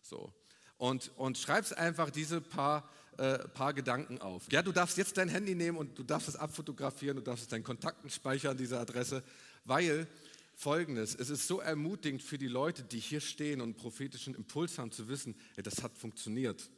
So. 0.00 0.32
Und, 0.76 1.10
und 1.16 1.38
schreibst 1.38 1.76
einfach 1.76 2.10
diese 2.10 2.40
paar, 2.40 2.88
äh, 3.18 3.38
paar 3.48 3.74
Gedanken 3.74 4.20
auf. 4.20 4.50
Ja, 4.50 4.62
du 4.62 4.72
darfst 4.72 4.96
jetzt 4.98 5.16
dein 5.16 5.28
Handy 5.28 5.54
nehmen 5.54 5.76
und 5.76 5.98
du 5.98 6.02
darfst 6.02 6.28
es 6.28 6.36
abfotografieren, 6.36 7.16
du 7.16 7.22
darfst 7.22 7.44
es 7.44 7.48
deinen 7.48 7.64
Kontakten 7.64 8.10
speichern, 8.10 8.56
diese 8.56 8.78
Adresse, 8.78 9.22
weil 9.64 10.06
folgendes, 10.54 11.14
es 11.14 11.30
ist 11.30 11.46
so 11.46 11.60
ermutigend 11.60 12.22
für 12.22 12.38
die 12.38 12.48
Leute, 12.48 12.82
die 12.82 12.98
hier 12.98 13.20
stehen 13.20 13.60
und 13.60 13.76
prophetischen 13.76 14.34
Impuls 14.34 14.78
haben, 14.78 14.92
zu 14.92 15.08
wissen, 15.08 15.34
ja, 15.56 15.62
das 15.62 15.82
hat 15.82 15.96
funktioniert. 15.96 16.70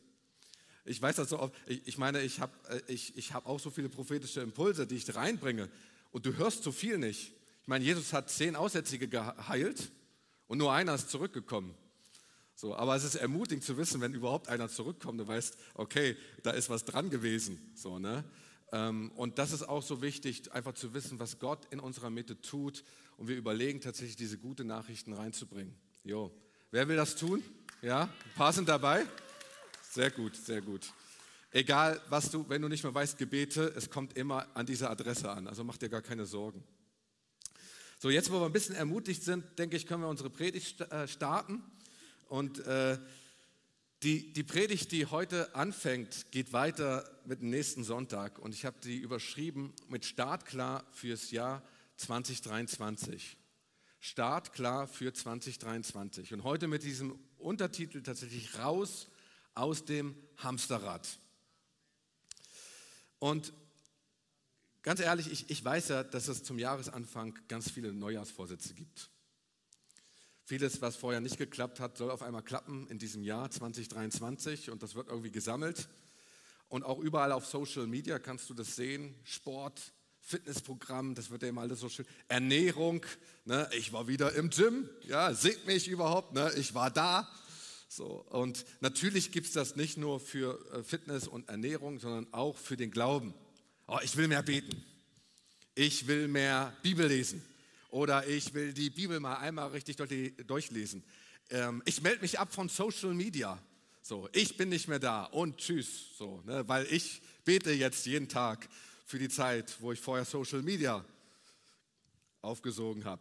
Ich 0.85 1.01
weiß 1.01 1.17
das 1.17 1.29
so 1.29 1.39
oft, 1.39 1.55
ich, 1.67 1.87
ich 1.87 1.99
meine, 1.99 2.23
ich 2.23 2.41
habe 2.41 2.53
äh, 2.69 2.81
ich, 2.93 3.17
ich 3.17 3.33
hab 3.33 3.47
auch 3.47 3.61
so 3.61 3.71
viele 3.71 3.89
prophetische 3.89 4.41
Impulse, 4.41 4.87
die 4.87 4.97
ich 4.97 5.15
reinbringe 5.15 5.69
und 6.11 6.27
du 6.27 6.37
hörst 6.37 6.63
so 6.63 6.73
viel 6.73 6.99
nicht. 6.99 7.33
Ich 7.63 7.69
meine, 7.69 7.85
Jesus 7.85 8.13
hat 8.13 8.31
zehn 8.31 8.57
Aussätzige 8.57 9.07
geheilt 9.09 9.93
und 10.49 10.59
nur 10.59 10.73
einer 10.73 10.95
ist 10.95 11.11
zurückgekommen. 11.11 11.75
So, 12.63 12.77
aber 12.77 12.95
es 12.95 13.03
ist 13.03 13.17
ermutigend 13.17 13.65
zu 13.65 13.77
wissen, 13.77 14.01
wenn 14.01 14.15
überhaupt 14.15 14.49
einer 14.49 14.69
zurückkommt, 14.69 15.19
du 15.19 15.27
weißt, 15.27 15.57
okay, 15.75 16.17
da 16.45 16.53
ist 16.53 16.71
was 16.71 16.85
dran 16.85 17.11
gewesen. 17.11 17.59
So, 17.75 17.99
ne? 17.99 18.23
Ähm, 18.71 19.11
und 19.17 19.41
das 19.41 19.51
ist 19.51 19.65
auch 19.69 19.83
so 19.83 20.01
wichtig, 20.01 20.53
einfach 20.53 20.73
zu 20.75 20.95
wissen, 20.95 21.19
was 21.19 21.41
Gott 21.41 21.67
in 21.73 21.81
unserer 21.81 22.09
Mitte 22.09 22.41
tut. 22.41 22.85
Und 23.17 23.27
wir 23.27 23.37
überlegen 23.37 23.81
tatsächlich, 23.81 24.15
diese 24.15 24.39
gute 24.39 24.63
Nachrichten 24.63 25.13
reinzubringen. 25.13 25.75
Jo. 26.05 26.31
Wer 26.71 26.87
will 26.87 26.95
das 26.95 27.17
tun? 27.17 27.43
Ja, 27.83 28.03
ein 28.03 28.37
paar 28.37 28.53
sind 28.53 28.69
dabei. 28.69 29.07
Sehr 29.91 30.13
gut, 30.13 30.37
sehr 30.37 30.63
gut. 30.63 30.87
Egal, 31.51 32.01
was 32.11 32.31
du, 32.31 32.49
wenn 32.49 32.63
du 32.63 32.69
nicht 32.69 32.85
mehr 32.85 32.95
weißt, 32.95 33.19
Gebete, 33.19 33.75
es 33.77 33.91
kommt 33.91 34.17
immer 34.17 34.47
an 34.55 34.67
diese 34.67 34.89
Adresse 34.89 35.29
an. 35.33 35.49
Also 35.49 35.65
mach 35.65 35.79
dir 35.79 35.89
gar 35.89 36.01
keine 36.01 36.27
Sorgen. 36.27 36.63
So, 37.99 38.09
jetzt, 38.09 38.31
wo 38.31 38.39
wir 38.39 38.47
ein 38.47 38.53
bisschen 38.53 38.77
ermutigt 38.77 39.25
sind, 39.25 39.59
denke 39.59 39.77
ich, 39.77 39.85
können 39.85 40.03
wir 40.03 40.09
unsere 40.09 40.31
Predigt 40.31 40.81
äh, 40.81 41.09
starten. 41.09 41.61
Und 42.33 42.61
äh, 42.61 42.99
die, 44.03 44.33
die 44.33 44.43
Predigt, 44.43 44.91
die 44.91 45.05
heute 45.05 45.55
anfängt, 45.55 46.31
geht 46.31 46.55
weiter 46.55 47.05
mit 47.27 47.43
dem 47.43 47.51
nächsten 47.51 47.85
Sonntag. 47.85 48.39
Und 48.39 48.55
ich 48.55 48.65
habe 48.65 48.81
die 48.81 48.97
überschrieben 48.97 49.75
mit 49.89 50.07
Startklar 50.07 50.83
fürs 50.93 51.31
Jahr 51.31 51.63
2023. 51.99 53.37
Startklar 54.01 54.89
für 54.89 55.13
2023. 55.13 56.33
Und 56.33 56.43
heute 56.43 56.69
mit 56.69 56.85
diesem 56.85 57.19
Untertitel 57.37 58.01
tatsächlich 58.03 58.59
raus 58.59 59.09
aus 59.53 59.85
dem 59.85 60.17
Hamsterrad. 60.39 61.07
Und 63.19 63.53
ganz 64.81 65.01
ehrlich, 65.01 65.31
ich, 65.31 65.51
ich 65.51 65.63
weiß 65.63 65.89
ja, 65.89 66.03
dass 66.03 66.29
es 66.29 66.43
zum 66.43 66.59
Jahresanfang 66.59 67.39
ganz 67.47 67.71
viele 67.71 67.93
Neujahrsvorsätze 67.93 68.73
gibt. 68.73 69.12
Vieles, 70.45 70.83
was 70.83 70.97
vorher 70.97 71.21
nicht 71.21 71.39
geklappt 71.39 71.79
hat, 71.79 71.97
soll 71.97 72.11
auf 72.11 72.23
einmal 72.23 72.43
klappen 72.43 72.89
in 72.89 72.99
diesem 72.99 73.23
Jahr 73.23 73.51
2023 73.51 74.71
und 74.71 74.83
das 74.83 74.95
wird 74.95 75.09
irgendwie 75.09 75.31
gesammelt. 75.31 75.89
Und 76.69 76.85
auch 76.85 76.99
überall 76.99 77.33
auf 77.33 77.47
Social 77.47 77.87
Media 77.87 78.19
kannst 78.19 78.51
du 78.51 78.55
das 78.55 78.75
sehen. 78.75 79.15
Sport, 79.25 79.81
Fitnessprogramm, 80.21 81.15
das 81.15 81.31
wird 81.31 81.43
ja 81.43 81.49
immer 81.49 81.61
alles 81.61 81.81
so 81.81 81.89
schön. 81.89 82.07
Ernährung, 82.29 83.05
ne? 83.45 83.69
ich 83.77 83.93
war 83.93 84.09
wieder 84.09 84.33
im 84.35 84.51
Gym, 84.51 84.89
ja, 85.07 85.33
seht 85.35 85.67
mich 85.67 85.87
überhaupt, 85.87 86.33
ne? 86.33 86.53
ich 86.57 86.75
war 86.75 86.91
da. 86.91 87.29
So, 87.89 88.25
und 88.31 88.65
natürlich 88.81 89.33
gibt 89.33 89.47
es 89.49 89.53
das 89.53 89.77
nicht 89.77 89.99
nur 89.99 90.19
für 90.19 90.59
äh, 90.73 90.83
Fitness 90.83 91.29
und 91.29 91.49
Ernährung, 91.51 91.99
sondern 91.99 92.33
auch 92.33 92.57
für 92.57 92.77
den 92.77 92.91
Glauben. 92.91 93.35
Oh, 93.87 93.99
ich 94.03 94.17
will 94.17 94.29
mehr 94.29 94.43
beten. 94.43 94.83
Ich 95.75 96.07
will 96.07 96.27
mehr 96.27 96.75
Bibel 96.83 97.07
lesen. 97.07 97.45
Oder 97.93 98.27
ich 98.27 98.55
will 98.55 98.73
die 98.73 98.89
Bibel 98.89 99.21
mal 99.21 99.37
einmal 99.37 99.69
richtig 99.69 99.97
durchlesen. 99.99 101.05
Ähm, 101.51 101.83
ich 101.85 102.01
melde 102.01 102.23
mich 102.23 102.39
ab 102.39 102.51
von 102.51 102.71
Social 102.71 103.13
Media. 103.13 103.63
So, 104.01 104.31
ich 104.33 104.57
bin 104.57 104.71
nicht 104.71 104.89
mehr 104.89 104.99
da 104.99 105.25
und 105.25 105.59
tschüss. 105.59 106.17
So, 106.17 106.43
ne, 106.47 106.67
weil 106.67 106.87
ich 106.91 107.21
bete 107.45 107.71
jetzt 107.71 108.07
jeden 108.07 108.31
Tag 108.31 108.67
für 109.05 109.19
die 109.19 109.29
Zeit, 109.29 109.77
wo 109.79 109.93
ich 109.93 110.01
vorher 110.01 110.25
Social 110.25 110.63
Media 110.63 111.05
aufgesogen 112.41 113.05
habe. 113.05 113.21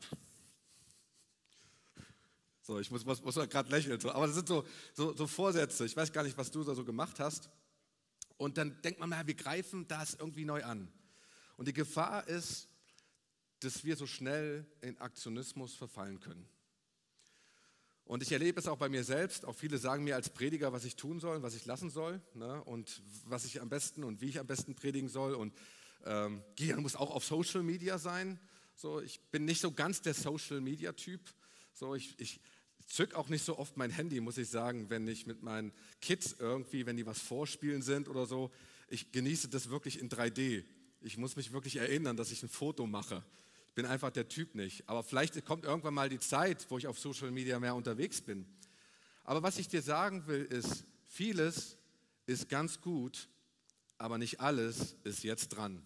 So, 2.62 2.80
ich 2.80 2.90
muss, 2.90 3.04
muss, 3.04 3.22
muss 3.22 3.36
gerade 3.36 3.70
lächeln. 3.70 4.00
So, 4.00 4.10
aber 4.10 4.28
das 4.28 4.38
sind 4.38 4.48
so, 4.48 4.66
so, 4.94 5.14
so, 5.14 5.28
Vorsätze. 5.28 5.86
Ich 5.86 5.98
weiß 5.98 6.14
gar 6.14 6.24
nicht, 6.24 6.38
was 6.38 6.50
du 6.50 6.64
da 6.64 6.74
so 6.76 6.86
gemacht 6.86 7.20
hast. 7.20 7.50
Und 8.38 8.58
dann 8.58 8.82
denkt 8.84 9.02
man 9.02 9.10
mal, 9.10 9.28
wir 9.28 9.36
greifen 9.36 9.86
das 9.90 10.14
irgendwie 10.14 10.46
neu 10.46 10.64
an. 10.64 10.88
Und 11.58 11.68
die 11.68 11.74
Gefahr 11.74 12.26
ist, 12.30 12.70
dass 13.62 13.84
wir 13.84 13.96
so 13.96 14.08
schnell 14.08 14.66
in 14.82 14.98
Aktionismus 15.00 15.74
verfallen 15.74 16.20
können. 16.20 16.48
Und 18.04 18.24
ich 18.24 18.32
erlebe 18.32 18.60
es 18.60 18.68
auch 18.68 18.78
bei 18.78 18.90
mir 18.90 19.04
selbst. 19.04 19.46
Auch 19.46 19.56
viele 19.56 19.78
sagen 19.78 20.04
mir 20.04 20.16
als 20.16 20.30
Prediger, 20.30 20.74
was 20.74 20.84
ich 20.84 20.96
tun 20.96 21.20
soll, 21.20 21.44
was 21.44 21.56
ich 21.56 21.66
lassen 21.66 21.90
soll 21.90 22.22
ne? 22.34 22.62
und 22.66 23.02
was 23.26 23.46
ich 23.46 23.62
am 23.62 23.70
besten 23.70 24.04
und 24.04 24.20
wie 24.20 24.30
ich 24.30 24.40
am 24.40 24.48
besten 24.48 24.76
predigen 24.76 25.08
soll. 25.08 25.34
Und 25.34 25.54
ähm, 26.04 26.44
Gian 26.56 26.82
muss 26.82 26.96
auch 26.96 27.12
auf 27.12 27.24
Social 27.24 27.64
Media 27.64 27.98
sein. 27.98 28.40
So, 28.76 29.00
ich 29.00 29.22
bin 29.32 29.46
nicht 29.46 29.62
so 29.62 29.72
ganz 29.72 30.02
der 30.02 30.14
Social 30.14 30.60
Media 30.60 30.92
Typ. 30.92 31.22
So, 31.74 31.96
ich, 31.96 32.20
ich 32.20 32.42
zück 32.88 33.14
auch 33.14 33.30
nicht 33.30 33.46
so 33.46 33.58
oft 33.58 33.78
mein 33.78 33.92
Handy, 33.92 34.20
muss 34.20 34.38
ich 34.38 34.50
sagen, 34.50 34.90
wenn 34.90 35.08
ich 35.08 35.26
mit 35.26 35.44
meinen 35.44 35.72
Kids 36.02 36.36
irgendwie, 36.38 36.86
wenn 36.86 36.98
die 36.98 37.06
was 37.06 37.20
vorspielen 37.20 37.82
sind 37.82 38.10
oder 38.10 38.26
so. 38.26 38.52
Ich 38.90 39.12
genieße 39.12 39.48
das 39.48 39.70
wirklich 39.70 40.00
in 40.00 40.10
3D. 40.10 40.66
Ich 41.00 41.18
muss 41.18 41.36
mich 41.36 41.54
wirklich 41.54 41.78
erinnern, 41.78 42.18
dass 42.18 42.32
ich 42.32 42.44
ein 42.44 42.50
Foto 42.50 42.86
mache. 42.88 43.24
Ich 43.72 43.76
bin 43.76 43.86
einfach 43.86 44.12
der 44.12 44.28
Typ 44.28 44.54
nicht. 44.54 44.90
Aber 44.90 45.02
vielleicht 45.02 45.46
kommt 45.46 45.64
irgendwann 45.64 45.94
mal 45.94 46.10
die 46.10 46.20
Zeit, 46.20 46.70
wo 46.70 46.78
ich 46.78 46.88
auf 46.88 47.00
Social 47.00 47.32
Media 47.32 47.58
mehr 47.58 47.74
unterwegs 47.74 48.20
bin. 48.20 48.46
Aber 49.24 49.44
was 49.44 49.58
ich 49.58 49.70
dir 49.70 49.82
sagen 49.82 50.28
will, 50.28 50.44
ist, 50.44 50.84
vieles 51.08 51.78
ist 52.26 52.50
ganz 52.50 52.82
gut, 52.82 53.30
aber 53.98 54.18
nicht 54.18 54.42
alles 54.42 54.98
ist 55.06 55.24
jetzt 55.24 55.50
dran. 55.50 55.86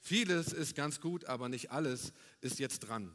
Vieles 0.00 0.52
ist 0.52 0.74
ganz 0.74 1.00
gut, 1.00 1.24
aber 1.26 1.48
nicht 1.48 1.70
alles 1.70 2.12
ist 2.40 2.58
jetzt 2.58 2.80
dran. 2.80 3.14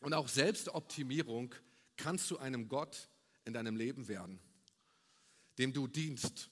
Und 0.00 0.14
auch 0.14 0.28
Selbstoptimierung 0.28 1.56
kann 1.96 2.20
zu 2.20 2.38
einem 2.38 2.68
Gott 2.68 3.08
in 3.46 3.52
deinem 3.52 3.74
Leben 3.74 4.06
werden, 4.06 4.38
dem 5.58 5.72
du 5.72 5.88
dienst. 5.88 6.50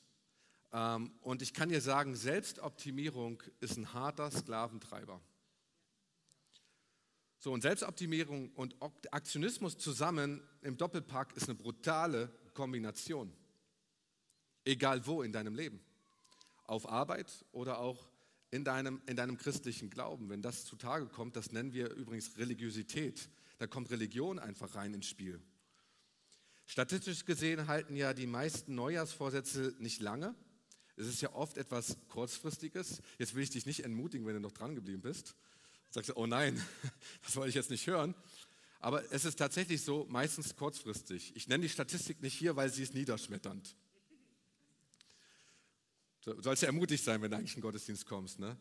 Ähm, 0.73 1.13
und 1.21 1.43
ich 1.43 1.55
kann 1.55 1.69
dir 1.69 1.81
sagen, 1.81 2.17
Selbstoptimierung 2.17 3.41
ist 3.61 3.77
ein 3.77 3.93
harter 3.93 4.33
Sklaventreiber. 4.33 5.21
So, 7.47 7.53
und 7.53 7.61
Selbstoptimierung 7.61 8.51
und 8.57 8.75
Aktionismus 9.13 9.79
zusammen 9.79 10.43
im 10.63 10.77
Doppelpack 10.77 11.37
ist 11.37 11.49
eine 11.49 11.55
brutale 11.55 12.29
Kombination. 12.55 13.33
Egal 14.65 15.07
wo 15.07 15.23
in 15.23 15.31
deinem 15.31 15.55
Leben. 15.55 15.79
Auf 16.65 16.89
Arbeit 16.89 17.45
oder 17.53 17.79
auch 17.79 18.11
in 18.51 18.65
deinem, 18.65 19.01
in 19.07 19.15
deinem 19.15 19.37
christlichen 19.37 19.91
Glauben. 19.91 20.29
Wenn 20.29 20.43
das 20.43 20.65
zutage 20.65 21.07
kommt, 21.07 21.37
das 21.37 21.53
nennen 21.53 21.73
wir 21.73 21.95
übrigens 21.95 22.37
Religiosität. 22.37 23.31
Da 23.59 23.69
kommt 23.69 23.93
Religion 23.93 24.41
einfach 24.41 24.75
rein 24.75 24.93
ins 24.93 25.07
Spiel. 25.07 25.41
Statistisch 26.67 27.27
gesehen 27.27 27.69
halten 27.69 27.95
ja 27.95 28.13
die 28.13 28.27
meisten 28.27 28.75
Neujahrsvorsätze 28.75 29.77
nicht 29.79 30.01
lange. 30.01 30.35
Es 30.97 31.07
ist 31.07 31.21
ja 31.21 31.33
oft 31.33 31.59
etwas 31.59 31.97
Kurzfristiges. 32.09 33.03
Jetzt 33.19 33.37
will 33.37 33.45
ich 33.45 33.51
dich 33.51 33.67
nicht 33.67 33.85
entmutigen, 33.85 34.27
wenn 34.27 34.35
du 34.35 34.41
noch 34.41 34.51
dran 34.51 34.75
geblieben 34.75 35.03
bist. 35.03 35.37
Sagst 35.91 36.11
du, 36.11 36.17
oh 36.17 36.27
nein, 36.27 36.63
das 37.23 37.37
wollte 37.37 37.51
ich 37.51 37.55
jetzt 37.55 37.71
nicht 37.71 37.87
hören. 37.87 38.15
Aber 38.81 39.11
es 39.13 39.25
ist 39.25 39.37
tatsächlich 39.37 39.83
so, 39.83 40.07
meistens 40.09 40.55
kurzfristig. 40.55 41.35
Ich 41.35 41.49
nenne 41.49 41.63
die 41.63 41.69
Statistik 41.69 42.23
nicht 42.23 42.35
hier, 42.35 42.57
weil 42.57 42.71
sie 42.71 42.83
ist 42.83 42.95
niederschmetternd. 42.95 43.75
Du 46.21 46.43
sollst 46.43 46.63
ja 46.63 46.67
ermutigt 46.67 47.05
sein, 47.05 47.23
wenn 47.23 47.31
du 47.31 47.37
eigentlich 47.37 47.53
in 47.53 47.61
den 47.61 47.63
Gottesdienst 47.63 48.05
kommst. 48.07 48.39
Ne? 48.39 48.57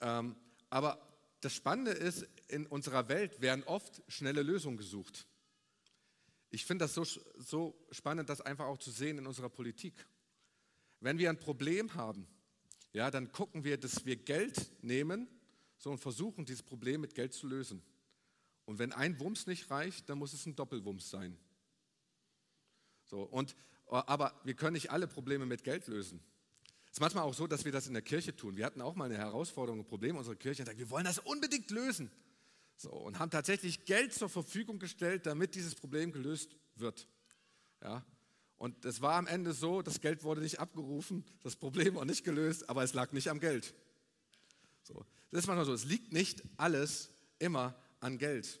Ähm, 0.00 0.36
aber 0.68 1.00
das 1.40 1.54
Spannende 1.54 1.92
ist, 1.92 2.26
in 2.48 2.66
unserer 2.66 3.08
Welt 3.08 3.40
werden 3.40 3.62
oft 3.64 4.02
schnelle 4.08 4.42
Lösungen 4.42 4.76
gesucht. 4.76 5.26
Ich 6.50 6.64
finde 6.64 6.84
das 6.84 6.94
so, 6.94 7.04
so 7.38 7.86
spannend, 7.90 8.28
das 8.28 8.40
einfach 8.40 8.66
auch 8.66 8.78
zu 8.78 8.90
sehen 8.90 9.18
in 9.18 9.26
unserer 9.26 9.48
Politik. 9.48 9.94
Wenn 11.00 11.18
wir 11.18 11.30
ein 11.30 11.38
Problem 11.38 11.94
haben, 11.94 12.26
ja, 12.92 13.10
dann 13.10 13.30
gucken 13.30 13.62
wir, 13.64 13.76
dass 13.76 14.04
wir 14.06 14.16
Geld 14.16 14.72
nehmen 14.82 15.28
sondern 15.78 15.98
versuchen, 15.98 16.44
dieses 16.44 16.62
Problem 16.62 17.00
mit 17.00 17.14
Geld 17.14 17.34
zu 17.34 17.46
lösen. 17.46 17.82
Und 18.64 18.78
wenn 18.78 18.92
ein 18.92 19.18
Wumms 19.20 19.46
nicht 19.46 19.70
reicht, 19.70 20.08
dann 20.08 20.18
muss 20.18 20.32
es 20.32 20.46
ein 20.46 20.56
Doppelwumms 20.56 21.10
sein. 21.10 21.36
So, 23.04 23.22
und, 23.22 23.54
aber 23.86 24.40
wir 24.44 24.54
können 24.54 24.72
nicht 24.72 24.90
alle 24.90 25.06
Probleme 25.06 25.46
mit 25.46 25.62
Geld 25.62 25.86
lösen. 25.86 26.20
Es 26.86 26.94
ist 26.94 27.00
manchmal 27.00 27.24
auch 27.24 27.34
so, 27.34 27.46
dass 27.46 27.64
wir 27.64 27.72
das 27.72 27.86
in 27.86 27.92
der 27.92 28.02
Kirche 28.02 28.34
tun. 28.34 28.56
Wir 28.56 28.64
hatten 28.64 28.80
auch 28.80 28.94
mal 28.94 29.04
eine 29.04 29.18
Herausforderung, 29.18 29.80
ein 29.80 29.86
Problem 29.86 30.16
unserer 30.16 30.34
Kirche 30.34 30.62
und 30.62 30.66
sagten, 30.66 30.80
wir 30.80 30.90
wollen 30.90 31.04
das 31.04 31.18
unbedingt 31.18 31.70
lösen. 31.70 32.10
So, 32.76 32.90
und 32.90 33.18
haben 33.18 33.30
tatsächlich 33.30 33.84
Geld 33.84 34.12
zur 34.12 34.28
Verfügung 34.28 34.78
gestellt, 34.78 35.26
damit 35.26 35.54
dieses 35.54 35.74
Problem 35.74 36.12
gelöst 36.12 36.56
wird. 36.74 37.08
Ja, 37.82 38.04
und 38.58 38.84
es 38.84 39.00
war 39.00 39.14
am 39.14 39.26
Ende 39.26 39.52
so, 39.52 39.82
das 39.82 40.00
Geld 40.00 40.24
wurde 40.24 40.40
nicht 40.40 40.58
abgerufen, 40.58 41.24
das 41.42 41.56
Problem 41.56 41.94
war 41.94 42.04
nicht 42.04 42.24
gelöst, 42.24 42.68
aber 42.68 42.82
es 42.82 42.94
lag 42.94 43.12
nicht 43.12 43.28
am 43.28 43.38
Geld. 43.40 43.74
So. 44.82 45.04
Das 45.30 45.40
ist 45.40 45.46
manchmal 45.46 45.66
so, 45.66 45.72
es 45.72 45.84
liegt 45.84 46.12
nicht 46.12 46.42
alles 46.56 47.10
immer 47.38 47.74
an 48.00 48.18
Geld. 48.18 48.60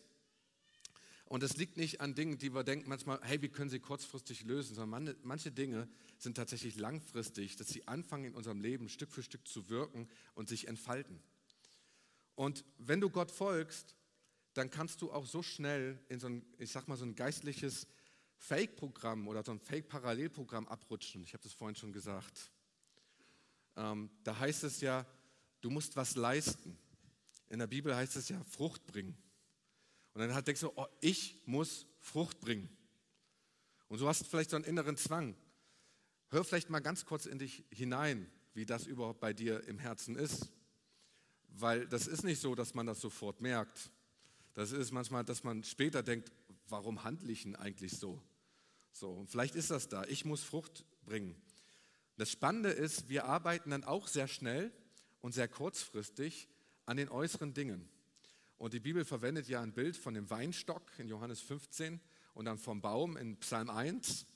Und 1.26 1.42
es 1.42 1.56
liegt 1.56 1.76
nicht 1.76 2.00
an 2.00 2.14
Dingen, 2.14 2.38
die 2.38 2.54
wir 2.54 2.62
denken 2.62 2.88
manchmal, 2.88 3.18
hey, 3.22 3.42
wie 3.42 3.48
können 3.48 3.68
sie 3.68 3.80
kurzfristig 3.80 4.44
lösen, 4.44 4.76
sondern 4.76 5.16
manche 5.22 5.50
Dinge 5.50 5.88
sind 6.18 6.36
tatsächlich 6.36 6.76
langfristig, 6.76 7.56
dass 7.56 7.68
sie 7.68 7.86
anfangen 7.88 8.26
in 8.26 8.34
unserem 8.34 8.60
Leben 8.60 8.88
Stück 8.88 9.10
für 9.10 9.24
Stück 9.24 9.46
zu 9.46 9.68
wirken 9.68 10.08
und 10.34 10.48
sich 10.48 10.68
entfalten. 10.68 11.20
Und 12.36 12.64
wenn 12.78 13.00
du 13.00 13.10
Gott 13.10 13.32
folgst, 13.32 13.96
dann 14.54 14.70
kannst 14.70 15.02
du 15.02 15.10
auch 15.12 15.26
so 15.26 15.42
schnell 15.42 15.98
in 16.08 16.20
so 16.20 16.28
ein, 16.28 16.46
ich 16.58 16.70
sag 16.70 16.86
mal, 16.86 16.96
so 16.96 17.04
ein 17.04 17.16
geistliches 17.16 17.88
Fake-Programm 18.38 19.26
oder 19.26 19.42
so 19.44 19.50
ein 19.52 19.58
Fake-Parallelprogramm 19.58 20.68
abrutschen. 20.68 21.24
Ich 21.24 21.32
habe 21.32 21.42
das 21.42 21.52
vorhin 21.52 21.74
schon 21.74 21.92
gesagt. 21.92 22.52
Ähm, 23.76 24.10
da 24.22 24.38
heißt 24.38 24.64
es 24.64 24.80
ja, 24.80 25.04
du 25.60 25.70
musst 25.70 25.96
was 25.96 26.16
leisten. 26.16 26.78
In 27.48 27.58
der 27.58 27.66
Bibel 27.66 27.94
heißt 27.94 28.16
es 28.16 28.28
ja 28.28 28.42
Frucht 28.44 28.86
bringen. 28.86 29.16
Und 30.14 30.20
dann 30.20 30.44
denkst 30.44 30.60
du, 30.60 30.72
oh, 30.74 30.86
ich 31.00 31.42
muss 31.46 31.86
Frucht 32.00 32.40
bringen. 32.40 32.68
Und 33.88 33.98
so 33.98 34.08
hast 34.08 34.22
du 34.22 34.24
vielleicht 34.24 34.50
so 34.50 34.56
einen 34.56 34.64
inneren 34.64 34.96
Zwang. 34.96 35.36
Hör 36.28 36.42
vielleicht 36.42 36.70
mal 36.70 36.80
ganz 36.80 37.04
kurz 37.04 37.26
in 37.26 37.38
dich 37.38 37.64
hinein, 37.70 38.30
wie 38.54 38.66
das 38.66 38.86
überhaupt 38.86 39.20
bei 39.20 39.32
dir 39.32 39.62
im 39.68 39.78
Herzen 39.78 40.16
ist. 40.16 40.50
Weil 41.48 41.86
das 41.86 42.06
ist 42.06 42.24
nicht 42.24 42.40
so, 42.40 42.54
dass 42.54 42.74
man 42.74 42.86
das 42.86 43.00
sofort 43.00 43.40
merkt. 43.40 43.90
Das 44.54 44.72
ist 44.72 44.90
manchmal, 44.90 45.24
dass 45.24 45.44
man 45.44 45.62
später 45.62 46.02
denkt, 46.02 46.32
warum 46.68 47.04
handle 47.04 47.30
ich 47.30 47.42
denn 47.42 47.54
eigentlich 47.54 47.92
so? 47.92 48.22
So, 48.92 49.10
und 49.10 49.30
vielleicht 49.30 49.54
ist 49.54 49.70
das 49.70 49.88
da. 49.88 50.04
Ich 50.04 50.24
muss 50.24 50.42
Frucht 50.42 50.84
bringen. 51.04 51.36
Das 52.16 52.30
Spannende 52.30 52.70
ist, 52.70 53.08
wir 53.10 53.26
arbeiten 53.26 53.70
dann 53.70 53.84
auch 53.84 54.08
sehr 54.08 54.26
schnell 54.26 54.72
und 55.20 55.32
sehr 55.32 55.48
kurzfristig 55.48 56.48
an 56.84 56.96
den 56.96 57.08
äußeren 57.08 57.54
Dingen. 57.54 57.88
Und 58.58 58.72
die 58.72 58.80
Bibel 58.80 59.04
verwendet 59.04 59.48
ja 59.48 59.60
ein 59.60 59.72
Bild 59.72 59.96
von 59.96 60.14
dem 60.14 60.30
Weinstock 60.30 60.82
in 60.98 61.08
Johannes 61.08 61.40
15 61.40 62.00
und 62.34 62.44
dann 62.44 62.58
vom 62.58 62.80
Baum 62.80 63.16
in 63.16 63.36
Psalm 63.38 63.68
1. 63.70 64.26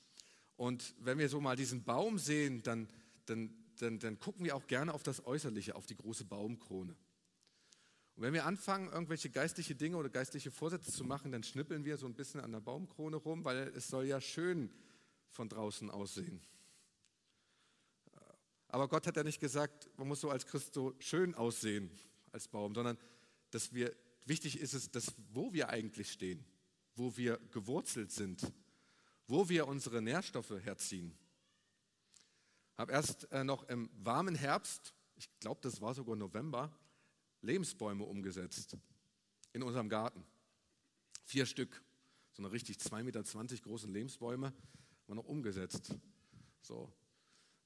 Und 0.56 0.94
wenn 0.98 1.18
wir 1.18 1.28
so 1.28 1.40
mal 1.40 1.56
diesen 1.56 1.84
Baum 1.84 2.18
sehen, 2.18 2.62
dann, 2.62 2.88
dann, 3.26 3.54
dann, 3.78 3.98
dann 3.98 4.20
gucken 4.20 4.44
wir 4.44 4.56
auch 4.56 4.66
gerne 4.66 4.92
auf 4.92 5.02
das 5.02 5.24
Äußerliche, 5.24 5.74
auf 5.74 5.86
die 5.86 5.96
große 5.96 6.24
Baumkrone. 6.24 6.94
Und 8.16 8.22
wenn 8.22 8.34
wir 8.34 8.44
anfangen, 8.44 8.92
irgendwelche 8.92 9.30
geistliche 9.30 9.74
Dinge 9.74 9.96
oder 9.96 10.10
geistliche 10.10 10.50
Vorsätze 10.50 10.92
zu 10.92 11.04
machen, 11.04 11.32
dann 11.32 11.42
schnippeln 11.42 11.86
wir 11.86 11.96
so 11.96 12.04
ein 12.06 12.14
bisschen 12.14 12.40
an 12.40 12.52
der 12.52 12.60
Baumkrone 12.60 13.16
rum, 13.16 13.44
weil 13.46 13.72
es 13.74 13.88
soll 13.88 14.04
ja 14.04 14.20
schön 14.20 14.70
von 15.30 15.48
draußen 15.48 15.90
aussehen. 15.90 16.42
Aber 18.72 18.88
Gott 18.88 19.06
hat 19.06 19.16
ja 19.16 19.24
nicht 19.24 19.40
gesagt, 19.40 19.90
man 19.96 20.08
muss 20.08 20.20
so 20.20 20.30
als 20.30 20.46
Christ 20.46 20.74
so 20.74 20.94
schön 21.00 21.34
aussehen 21.34 21.90
als 22.32 22.46
Baum, 22.46 22.74
sondern 22.74 22.96
dass 23.50 23.74
wir, 23.74 23.94
wichtig 24.26 24.60
ist 24.60 24.74
es, 24.74 24.90
dass, 24.90 25.12
wo 25.32 25.52
wir 25.52 25.68
eigentlich 25.68 26.12
stehen. 26.12 26.44
wo 26.96 27.16
wir 27.16 27.38
gewurzelt 27.50 28.12
sind, 28.12 28.52
wo 29.26 29.48
wir 29.48 29.66
unsere 29.66 30.02
Nährstoffe 30.02 30.50
herziehen. 30.50 31.16
Habe 32.76 32.92
erst 32.92 33.30
äh, 33.32 33.42
noch 33.42 33.68
im 33.68 33.88
warmen 33.94 34.34
Herbst, 34.34 34.92
ich 35.16 35.30
glaube, 35.38 35.60
das 35.62 35.80
war 35.80 35.94
sogar 35.94 36.16
November, 36.16 36.70
Lebensbäume 37.40 38.04
umgesetzt 38.04 38.76
in 39.52 39.62
unserem 39.62 39.88
Garten. 39.88 40.24
Vier 41.24 41.46
Stück, 41.46 41.82
so 42.32 42.42
eine 42.42 42.52
richtig 42.52 42.76
2,20 42.76 43.02
Meter 43.02 43.56
großen 43.62 43.92
Lebensbäume, 43.92 44.48
haben 44.48 44.54
wir 45.06 45.14
noch 45.14 45.26
umgesetzt. 45.26 45.94
So. 46.60 46.92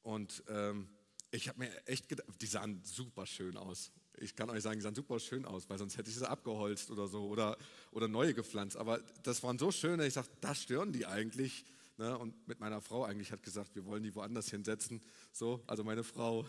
Und 0.04 0.44
ähm, 0.48 0.88
ich 1.30 1.48
habe 1.48 1.58
mir 1.60 1.88
echt 1.88 2.08
gedacht, 2.08 2.28
die 2.40 2.46
sahen 2.46 2.80
super 2.84 3.26
schön 3.26 3.56
aus. 3.56 3.90
Ich 4.18 4.36
kann 4.36 4.50
euch 4.50 4.62
sagen, 4.62 4.76
die 4.76 4.82
sahen 4.82 4.94
super 4.94 5.18
schön 5.18 5.44
aus, 5.46 5.68
weil 5.68 5.78
sonst 5.78 5.96
hätte 5.96 6.10
ich 6.10 6.16
sie 6.16 6.28
abgeholzt 6.28 6.90
oder 6.90 7.08
so 7.08 7.26
oder, 7.26 7.56
oder 7.90 8.06
neue 8.06 8.34
gepflanzt. 8.34 8.76
Aber 8.76 9.00
das 9.22 9.42
waren 9.42 9.58
so 9.58 9.72
schöne, 9.72 10.06
ich 10.06 10.14
dachte, 10.14 10.30
da 10.40 10.54
stören 10.54 10.92
die 10.92 11.06
eigentlich. 11.06 11.64
Ne? 11.96 12.16
Und 12.18 12.46
mit 12.46 12.60
meiner 12.60 12.82
Frau 12.82 13.04
eigentlich 13.04 13.32
hat 13.32 13.42
gesagt, 13.42 13.74
wir 13.74 13.86
wollen 13.86 14.02
die 14.02 14.14
woanders 14.14 14.50
hinsetzen. 14.50 15.00
So, 15.32 15.64
also 15.66 15.82
meine 15.84 16.04
Frau. 16.04 16.46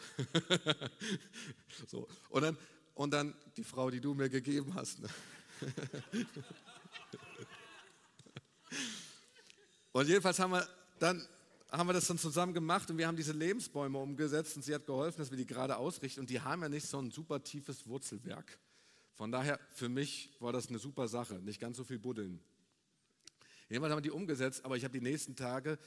so. 1.87 2.07
und, 2.29 2.41
dann, 2.41 2.57
und 2.93 3.11
dann 3.11 3.33
die 3.55 3.63
Frau, 3.63 3.89
die 3.89 4.01
du 4.01 4.13
mir 4.13 4.29
gegeben 4.29 4.75
hast. 4.75 4.99
Ne? 4.99 5.07
und 9.93 10.07
jedenfalls 10.09 10.39
haben 10.39 10.51
wir 10.51 10.67
dann 10.99 11.25
haben 11.77 11.87
wir 11.87 11.93
das 11.93 12.07
dann 12.07 12.17
zusammen 12.17 12.53
gemacht 12.53 12.89
und 12.89 12.97
wir 12.97 13.07
haben 13.07 13.17
diese 13.17 13.33
Lebensbäume 13.33 13.97
umgesetzt 13.97 14.55
und 14.55 14.63
sie 14.63 14.73
hat 14.73 14.85
geholfen, 14.85 15.19
dass 15.19 15.31
wir 15.31 15.37
die 15.37 15.45
gerade 15.45 15.77
ausrichten 15.77 16.21
und 16.21 16.29
die 16.29 16.39
haben 16.39 16.61
ja 16.61 16.69
nicht 16.69 16.87
so 16.87 16.99
ein 16.99 17.11
super 17.11 17.43
tiefes 17.43 17.87
Wurzelwerk. 17.87 18.59
Von 19.15 19.31
daher, 19.31 19.59
für 19.73 19.89
mich 19.89 20.29
war 20.39 20.51
das 20.51 20.67
eine 20.67 20.79
super 20.79 21.07
Sache, 21.07 21.35
nicht 21.35 21.59
ganz 21.59 21.77
so 21.77 21.83
viel 21.83 21.99
buddeln. 21.99 22.39
Jedenfalls 23.69 23.91
haben 23.91 23.97
wir 23.97 24.09
die 24.09 24.11
umgesetzt, 24.11 24.63
aber 24.63 24.77
ich 24.77 24.83
habe 24.83 24.97
die 24.97 25.03
nächsten 25.03 25.35
Tage 25.35 25.79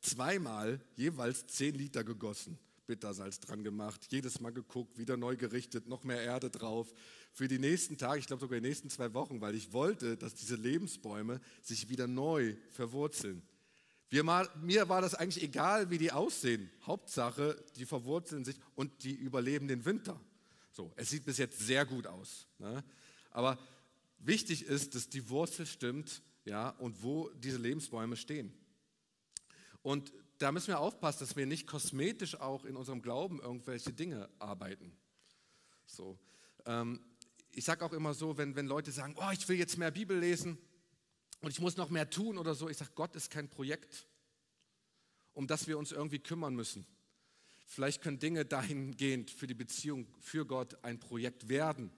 zweimal 0.00 0.80
jeweils 0.94 1.46
10 1.48 1.74
Liter 1.74 2.04
gegossen, 2.04 2.58
Bittersalz 2.86 3.40
dran 3.40 3.64
gemacht, 3.64 4.06
jedes 4.10 4.40
Mal 4.40 4.52
geguckt, 4.52 4.96
wieder 4.96 5.16
neu 5.16 5.36
gerichtet, 5.36 5.86
noch 5.86 6.04
mehr 6.04 6.22
Erde 6.22 6.48
drauf. 6.48 6.94
Für 7.32 7.48
die 7.48 7.58
nächsten 7.58 7.98
Tage, 7.98 8.20
ich 8.20 8.26
glaube 8.26 8.40
sogar 8.40 8.60
die 8.60 8.66
nächsten 8.66 8.88
zwei 8.88 9.12
Wochen, 9.12 9.40
weil 9.40 9.54
ich 9.54 9.72
wollte, 9.72 10.16
dass 10.16 10.34
diese 10.34 10.56
Lebensbäume 10.56 11.40
sich 11.62 11.88
wieder 11.88 12.06
neu 12.06 12.54
verwurzeln. 12.70 13.42
Wir, 14.08 14.22
mir 14.60 14.88
war 14.88 15.00
das 15.00 15.14
eigentlich 15.14 15.42
egal, 15.42 15.90
wie 15.90 15.98
die 15.98 16.12
aussehen. 16.12 16.70
Hauptsache, 16.86 17.62
die 17.76 17.86
verwurzeln 17.86 18.44
sich 18.44 18.56
und 18.74 19.02
die 19.02 19.14
überleben 19.14 19.66
den 19.66 19.84
Winter. 19.84 20.20
So, 20.70 20.92
es 20.96 21.10
sieht 21.10 21.24
bis 21.24 21.38
jetzt 21.38 21.58
sehr 21.58 21.84
gut 21.84 22.06
aus. 22.06 22.46
Ne? 22.58 22.84
Aber 23.30 23.58
wichtig 24.18 24.64
ist, 24.64 24.94
dass 24.94 25.08
die 25.08 25.28
Wurzel 25.28 25.66
stimmt 25.66 26.22
ja, 26.44 26.70
und 26.70 27.02
wo 27.02 27.30
diese 27.30 27.58
Lebensbäume 27.58 28.16
stehen. 28.16 28.52
Und 29.82 30.12
da 30.38 30.52
müssen 30.52 30.68
wir 30.68 30.80
aufpassen, 30.80 31.20
dass 31.20 31.36
wir 31.36 31.46
nicht 31.46 31.66
kosmetisch 31.66 32.38
auch 32.38 32.64
in 32.64 32.76
unserem 32.76 33.02
Glauben 33.02 33.40
irgendwelche 33.40 33.92
Dinge 33.92 34.28
arbeiten. 34.38 34.92
So, 35.86 36.18
ähm, 36.66 37.00
ich 37.52 37.64
sage 37.64 37.84
auch 37.84 37.92
immer 37.92 38.12
so, 38.12 38.36
wenn, 38.36 38.54
wenn 38.54 38.66
Leute 38.66 38.92
sagen, 38.92 39.14
oh, 39.16 39.30
ich 39.32 39.48
will 39.48 39.56
jetzt 39.56 39.78
mehr 39.78 39.90
Bibel 39.90 40.18
lesen, 40.18 40.58
und 41.40 41.50
ich 41.50 41.60
muss 41.60 41.76
noch 41.76 41.90
mehr 41.90 42.08
tun 42.10 42.38
oder 42.38 42.54
so. 42.54 42.68
Ich 42.68 42.76
sage, 42.76 42.92
Gott 42.94 43.14
ist 43.16 43.30
kein 43.30 43.48
Projekt, 43.48 44.06
um 45.32 45.46
das 45.46 45.66
wir 45.66 45.78
uns 45.78 45.92
irgendwie 45.92 46.18
kümmern 46.18 46.54
müssen. 46.54 46.86
Vielleicht 47.66 48.02
können 48.02 48.18
Dinge 48.18 48.44
dahingehend 48.44 49.30
für 49.30 49.46
die 49.46 49.54
Beziehung 49.54 50.06
für 50.20 50.46
Gott 50.46 50.82
ein 50.84 51.00
Projekt 51.00 51.48
werden, 51.48 51.90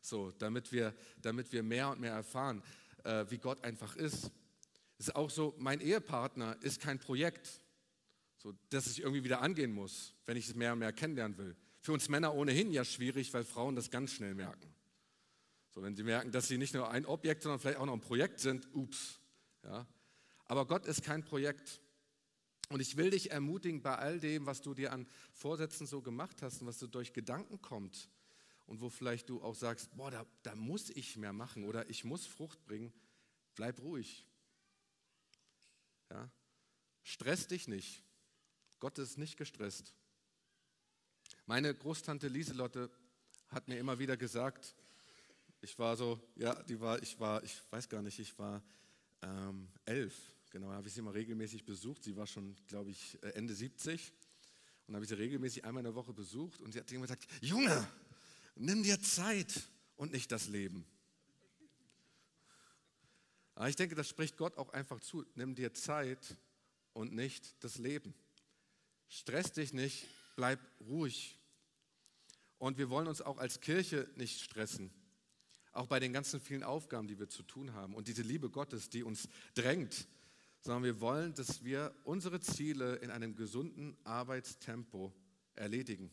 so, 0.00 0.30
damit, 0.38 0.70
wir, 0.70 0.94
damit 1.20 1.52
wir 1.52 1.62
mehr 1.62 1.90
und 1.90 2.00
mehr 2.00 2.12
erfahren, 2.12 2.62
äh, 3.04 3.24
wie 3.28 3.38
Gott 3.38 3.64
einfach 3.64 3.96
ist. 3.96 4.30
Es 4.98 5.08
ist 5.08 5.16
auch 5.16 5.30
so, 5.30 5.54
mein 5.58 5.80
Ehepartner 5.80 6.56
ist 6.62 6.80
kein 6.80 6.98
Projekt, 6.98 7.60
so, 8.38 8.54
das 8.70 8.86
ich 8.86 9.00
irgendwie 9.00 9.24
wieder 9.24 9.42
angehen 9.42 9.72
muss, 9.72 10.14
wenn 10.24 10.36
ich 10.36 10.48
es 10.48 10.54
mehr 10.54 10.72
und 10.72 10.78
mehr 10.78 10.92
kennenlernen 10.92 11.36
will. 11.36 11.56
Für 11.80 11.92
uns 11.92 12.08
Männer 12.08 12.34
ohnehin 12.34 12.72
ja 12.72 12.84
schwierig, 12.84 13.34
weil 13.34 13.44
Frauen 13.44 13.74
das 13.74 13.90
ganz 13.90 14.12
schnell 14.12 14.34
merken. 14.34 14.75
So, 15.76 15.82
wenn 15.82 15.94
sie 15.94 16.04
merken, 16.04 16.32
dass 16.32 16.48
sie 16.48 16.56
nicht 16.56 16.72
nur 16.72 16.88
ein 16.88 17.04
Objekt, 17.04 17.42
sondern 17.42 17.60
vielleicht 17.60 17.76
auch 17.76 17.84
noch 17.84 17.92
ein 17.92 18.00
Projekt 18.00 18.40
sind, 18.40 18.66
ups. 18.74 19.20
Ja. 19.62 19.86
Aber 20.46 20.66
Gott 20.66 20.86
ist 20.86 21.02
kein 21.04 21.22
Projekt. 21.22 21.82
Und 22.70 22.80
ich 22.80 22.96
will 22.96 23.10
dich 23.10 23.30
ermutigen 23.30 23.82
bei 23.82 23.94
all 23.94 24.18
dem, 24.18 24.46
was 24.46 24.62
du 24.62 24.72
dir 24.72 24.90
an 24.90 25.06
Vorsätzen 25.34 25.86
so 25.86 26.00
gemacht 26.00 26.40
hast 26.40 26.62
und 26.62 26.66
was 26.66 26.78
du 26.78 26.86
durch 26.86 27.12
Gedanken 27.12 27.60
kommt 27.60 28.08
und 28.64 28.80
wo 28.80 28.88
vielleicht 28.88 29.28
du 29.28 29.42
auch 29.42 29.54
sagst, 29.54 29.94
boah, 29.94 30.10
da, 30.10 30.24
da 30.44 30.54
muss 30.54 30.88
ich 30.88 31.18
mehr 31.18 31.34
machen 31.34 31.64
oder 31.64 31.90
ich 31.90 32.04
muss 32.04 32.24
Frucht 32.24 32.64
bringen, 32.64 32.90
bleib 33.54 33.78
ruhig. 33.82 34.26
Ja. 36.08 36.30
Stress 37.02 37.48
dich 37.48 37.68
nicht. 37.68 38.02
Gott 38.80 38.96
ist 38.96 39.18
nicht 39.18 39.36
gestresst. 39.36 39.92
Meine 41.44 41.74
Großtante 41.74 42.28
Lieselotte 42.28 42.90
hat 43.48 43.68
mir 43.68 43.78
immer 43.78 43.98
wieder 43.98 44.16
gesagt, 44.16 44.74
ich 45.60 45.78
war 45.78 45.96
so, 45.96 46.20
ja, 46.36 46.54
die 46.64 46.80
war, 46.80 47.02
ich 47.02 47.18
war, 47.18 47.42
ich 47.42 47.60
weiß 47.70 47.88
gar 47.88 48.02
nicht, 48.02 48.18
ich 48.18 48.38
war 48.38 48.62
ähm, 49.22 49.68
elf, 49.84 50.14
genau, 50.50 50.68
habe 50.68 50.88
ich 50.88 50.94
sie 50.94 51.02
mal 51.02 51.12
regelmäßig 51.12 51.64
besucht. 51.64 52.04
Sie 52.04 52.16
war 52.16 52.26
schon, 52.26 52.56
glaube 52.66 52.90
ich, 52.90 53.22
äh, 53.22 53.30
Ende 53.30 53.54
70 53.54 54.12
und 54.86 54.94
habe 54.94 55.04
ich 55.04 55.08
sie 55.08 55.16
regelmäßig 55.16 55.64
einmal 55.64 55.80
in 55.80 55.86
der 55.86 55.94
Woche 55.94 56.12
besucht 56.12 56.60
und 56.60 56.72
sie 56.72 56.80
hat 56.80 56.90
immer 56.92 57.02
gesagt, 57.02 57.26
Junge, 57.40 57.86
nimm 58.54 58.82
dir 58.82 59.00
Zeit 59.00 59.68
und 59.96 60.12
nicht 60.12 60.30
das 60.30 60.48
Leben. 60.48 60.86
Aber 63.54 63.68
ich 63.70 63.76
denke, 63.76 63.94
das 63.94 64.08
spricht 64.08 64.36
Gott 64.36 64.58
auch 64.58 64.68
einfach 64.70 65.00
zu. 65.00 65.24
Nimm 65.34 65.54
dir 65.54 65.72
Zeit 65.72 66.36
und 66.92 67.14
nicht 67.14 67.56
das 67.64 67.78
Leben. 67.78 68.14
Stress 69.08 69.52
dich 69.52 69.72
nicht, 69.72 70.06
bleib 70.36 70.60
ruhig. 70.80 71.38
Und 72.58 72.76
wir 72.76 72.90
wollen 72.90 73.06
uns 73.06 73.22
auch 73.22 73.38
als 73.38 73.60
Kirche 73.60 74.10
nicht 74.16 74.42
stressen 74.42 74.90
auch 75.76 75.86
bei 75.86 76.00
den 76.00 76.12
ganzen 76.12 76.40
vielen 76.40 76.62
Aufgaben, 76.62 77.06
die 77.06 77.18
wir 77.18 77.28
zu 77.28 77.42
tun 77.42 77.72
haben 77.74 77.94
und 77.94 78.08
diese 78.08 78.22
Liebe 78.22 78.50
Gottes, 78.50 78.88
die 78.88 79.02
uns 79.02 79.28
drängt, 79.54 80.06
sondern 80.60 80.84
wir 80.84 81.00
wollen, 81.00 81.34
dass 81.34 81.64
wir 81.64 81.94
unsere 82.04 82.40
Ziele 82.40 82.96
in 82.96 83.10
einem 83.10 83.36
gesunden 83.36 83.96
Arbeitstempo 84.04 85.12
erledigen, 85.54 86.10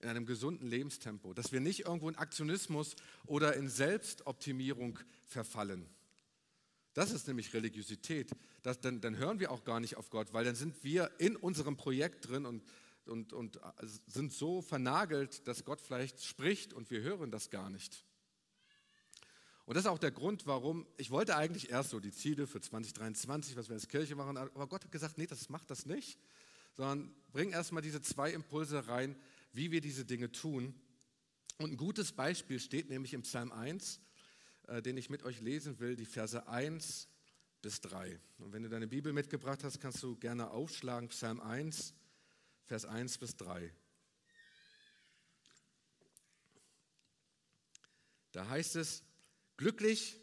in 0.00 0.08
einem 0.08 0.26
gesunden 0.26 0.66
Lebenstempo, 0.66 1.34
dass 1.34 1.52
wir 1.52 1.60
nicht 1.60 1.80
irgendwo 1.80 2.08
in 2.08 2.16
Aktionismus 2.16 2.96
oder 3.26 3.54
in 3.54 3.68
Selbstoptimierung 3.68 4.98
verfallen. 5.26 5.86
Das 6.94 7.12
ist 7.12 7.28
nämlich 7.28 7.54
Religiosität. 7.54 8.32
Das, 8.62 8.80
dann, 8.80 9.00
dann 9.00 9.16
hören 9.16 9.38
wir 9.38 9.52
auch 9.52 9.62
gar 9.62 9.78
nicht 9.78 9.96
auf 9.96 10.10
Gott, 10.10 10.32
weil 10.32 10.44
dann 10.44 10.56
sind 10.56 10.82
wir 10.82 11.10
in 11.18 11.36
unserem 11.36 11.76
Projekt 11.76 12.28
drin 12.28 12.46
und, 12.46 12.64
und, 13.06 13.32
und 13.32 13.60
sind 14.06 14.32
so 14.32 14.60
vernagelt, 14.62 15.46
dass 15.46 15.64
Gott 15.64 15.80
vielleicht 15.80 16.24
spricht 16.24 16.72
und 16.72 16.90
wir 16.90 17.02
hören 17.02 17.30
das 17.30 17.50
gar 17.50 17.70
nicht. 17.70 18.04
Und 19.70 19.76
das 19.76 19.84
ist 19.84 19.90
auch 19.90 20.00
der 20.00 20.10
Grund, 20.10 20.48
warum 20.48 20.84
ich 20.96 21.12
wollte 21.12 21.36
eigentlich 21.36 21.70
erst 21.70 21.90
so 21.90 22.00
die 22.00 22.10
Ziele 22.10 22.48
für 22.48 22.60
2023, 22.60 23.54
was 23.54 23.68
wir 23.68 23.74
als 23.74 23.86
Kirche 23.86 24.16
machen, 24.16 24.36
aber 24.36 24.66
Gott 24.66 24.82
hat 24.82 24.90
gesagt, 24.90 25.16
nee, 25.16 25.28
das 25.28 25.48
macht 25.48 25.70
das 25.70 25.86
nicht, 25.86 26.18
sondern 26.74 27.14
bring 27.30 27.52
erstmal 27.52 27.80
diese 27.80 28.02
zwei 28.02 28.32
Impulse 28.32 28.88
rein, 28.88 29.14
wie 29.52 29.70
wir 29.70 29.80
diese 29.80 30.04
Dinge 30.04 30.32
tun. 30.32 30.74
Und 31.58 31.70
ein 31.70 31.76
gutes 31.76 32.10
Beispiel 32.10 32.58
steht 32.58 32.90
nämlich 32.90 33.14
im 33.14 33.22
Psalm 33.22 33.52
1, 33.52 34.00
äh, 34.66 34.82
den 34.82 34.96
ich 34.96 35.08
mit 35.08 35.22
euch 35.22 35.40
lesen 35.40 35.78
will, 35.78 35.94
die 35.94 36.04
Verse 36.04 36.48
1 36.48 37.06
bis 37.62 37.80
3. 37.80 38.18
Und 38.38 38.52
wenn 38.52 38.64
du 38.64 38.68
deine 38.68 38.88
Bibel 38.88 39.12
mitgebracht 39.12 39.62
hast, 39.62 39.78
kannst 39.78 40.02
du 40.02 40.16
gerne 40.16 40.50
aufschlagen, 40.50 41.10
Psalm 41.10 41.40
1, 41.40 41.94
Vers 42.64 42.86
1 42.86 43.18
bis 43.18 43.36
3. 43.36 43.72
Da 48.32 48.48
heißt 48.48 48.74
es, 48.74 49.04
Glücklich 49.60 50.18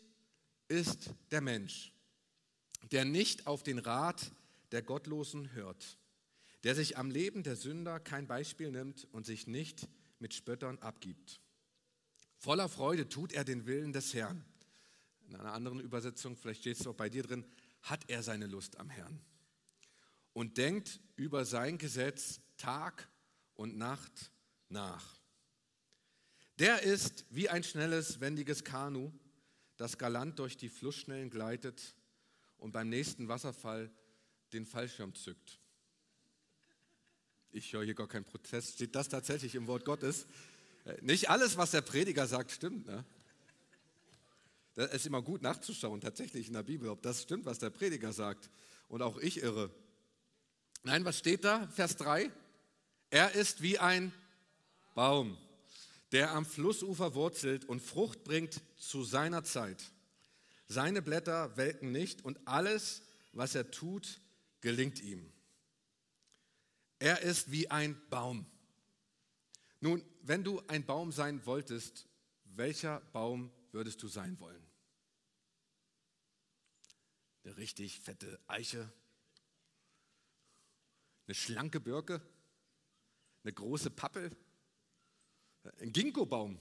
ist 0.67 1.11
der 1.29 1.41
Mensch, 1.41 1.93
der 2.91 3.05
nicht 3.05 3.45
auf 3.45 3.61
den 3.61 3.77
Rat 3.77 4.31
der 4.71 4.81
Gottlosen 4.81 5.53
hört, 5.53 5.99
der 6.63 6.73
sich 6.73 6.97
am 6.97 7.11
Leben 7.11 7.43
der 7.43 7.55
Sünder 7.55 7.99
kein 7.99 8.25
Beispiel 8.25 8.71
nimmt 8.71 9.07
und 9.11 9.27
sich 9.27 9.45
nicht 9.45 9.87
mit 10.17 10.33
Spöttern 10.33 10.79
abgibt. 10.79 11.39
Voller 12.39 12.67
Freude 12.67 13.09
tut 13.09 13.31
er 13.31 13.43
den 13.43 13.67
Willen 13.67 13.93
des 13.93 14.15
Herrn. 14.15 14.43
In 15.27 15.35
einer 15.35 15.53
anderen 15.53 15.81
Übersetzung, 15.81 16.35
vielleicht 16.35 16.61
steht 16.61 16.79
es 16.79 16.87
auch 16.87 16.95
bei 16.95 17.07
dir 17.07 17.21
drin, 17.21 17.45
hat 17.83 18.09
er 18.09 18.23
seine 18.23 18.47
Lust 18.47 18.79
am 18.79 18.89
Herrn 18.89 19.21
und 20.33 20.57
denkt 20.57 20.99
über 21.15 21.45
sein 21.45 21.77
Gesetz 21.77 22.39
Tag 22.57 23.07
und 23.53 23.77
Nacht 23.77 24.31
nach. 24.69 25.15
Der 26.57 26.81
ist 26.81 27.27
wie 27.29 27.49
ein 27.49 27.63
schnelles, 27.63 28.19
wendiges 28.19 28.63
Kanu, 28.63 29.11
das 29.77 29.97
galant 29.97 30.39
durch 30.39 30.57
die 30.57 30.69
Flussschnellen 30.69 31.29
gleitet 31.29 31.95
und 32.57 32.71
beim 32.71 32.89
nächsten 32.89 33.27
Wasserfall 33.27 33.91
den 34.53 34.65
Fallschirm 34.65 35.13
zückt. 35.13 35.59
Ich 37.51 37.71
höre 37.73 37.83
hier 37.83 37.95
gar 37.95 38.07
keinen 38.07 38.25
Protest. 38.25 38.75
Steht 38.75 38.95
das 38.95 39.09
tatsächlich 39.09 39.55
im 39.55 39.67
Wort 39.67 39.85
Gottes? 39.85 40.27
Äh, 40.85 40.97
nicht 41.01 41.29
alles, 41.29 41.57
was 41.57 41.71
der 41.71 41.81
Prediger 41.81 42.27
sagt, 42.27 42.51
stimmt. 42.51 42.85
Ne? 42.87 43.05
Das 44.75 44.93
ist 44.93 45.07
immer 45.07 45.21
gut 45.21 45.41
nachzuschauen, 45.41 46.01
tatsächlich 46.01 46.47
in 46.47 46.53
der 46.53 46.63
Bibel, 46.63 46.89
ob 46.89 47.01
das 47.01 47.23
stimmt, 47.23 47.45
was 47.45 47.59
der 47.59 47.69
Prediger 47.69 48.13
sagt. 48.13 48.49
Und 48.89 49.01
auch 49.01 49.17
ich 49.17 49.41
irre. 49.41 49.71
Nein, 50.83 51.03
was 51.03 51.17
steht 51.17 51.43
da? 51.43 51.67
Vers 51.69 51.95
3. 51.97 52.31
Er 53.09 53.33
ist 53.33 53.61
wie 53.61 53.79
ein 53.79 54.13
Baum, 54.93 55.37
der 56.11 56.31
am 56.31 56.45
Flussufer 56.45 57.15
wurzelt 57.15 57.65
und 57.65 57.81
Frucht 57.81 58.23
bringt 58.23 58.61
zu 58.77 59.03
seiner 59.03 59.43
Zeit. 59.43 59.91
Seine 60.67 61.01
Blätter 61.01 61.55
welken 61.57 61.91
nicht 61.91 62.23
und 62.23 62.47
alles, 62.47 63.01
was 63.31 63.55
er 63.55 63.71
tut, 63.71 64.21
gelingt 64.61 65.01
ihm. 65.01 65.31
Er 66.99 67.21
ist 67.21 67.51
wie 67.51 67.69
ein 67.69 67.99
Baum. 68.09 68.45
Nun, 69.79 70.03
wenn 70.21 70.43
du 70.43 70.61
ein 70.67 70.85
Baum 70.85 71.11
sein 71.11 71.45
wolltest, 71.45 72.07
welcher 72.43 73.01
Baum 73.11 73.51
würdest 73.71 74.01
du 74.01 74.07
sein 74.07 74.39
wollen? 74.39 74.65
Eine 77.43 77.57
richtig 77.57 77.99
fette 77.99 78.39
Eiche? 78.47 78.91
Eine 81.27 81.35
schlanke 81.35 81.79
Birke? 81.79 82.21
Eine 83.43 83.53
große 83.53 83.89
Pappel? 83.91 84.35
Ein 85.79 85.91
Ginkgobaum? 85.91 86.59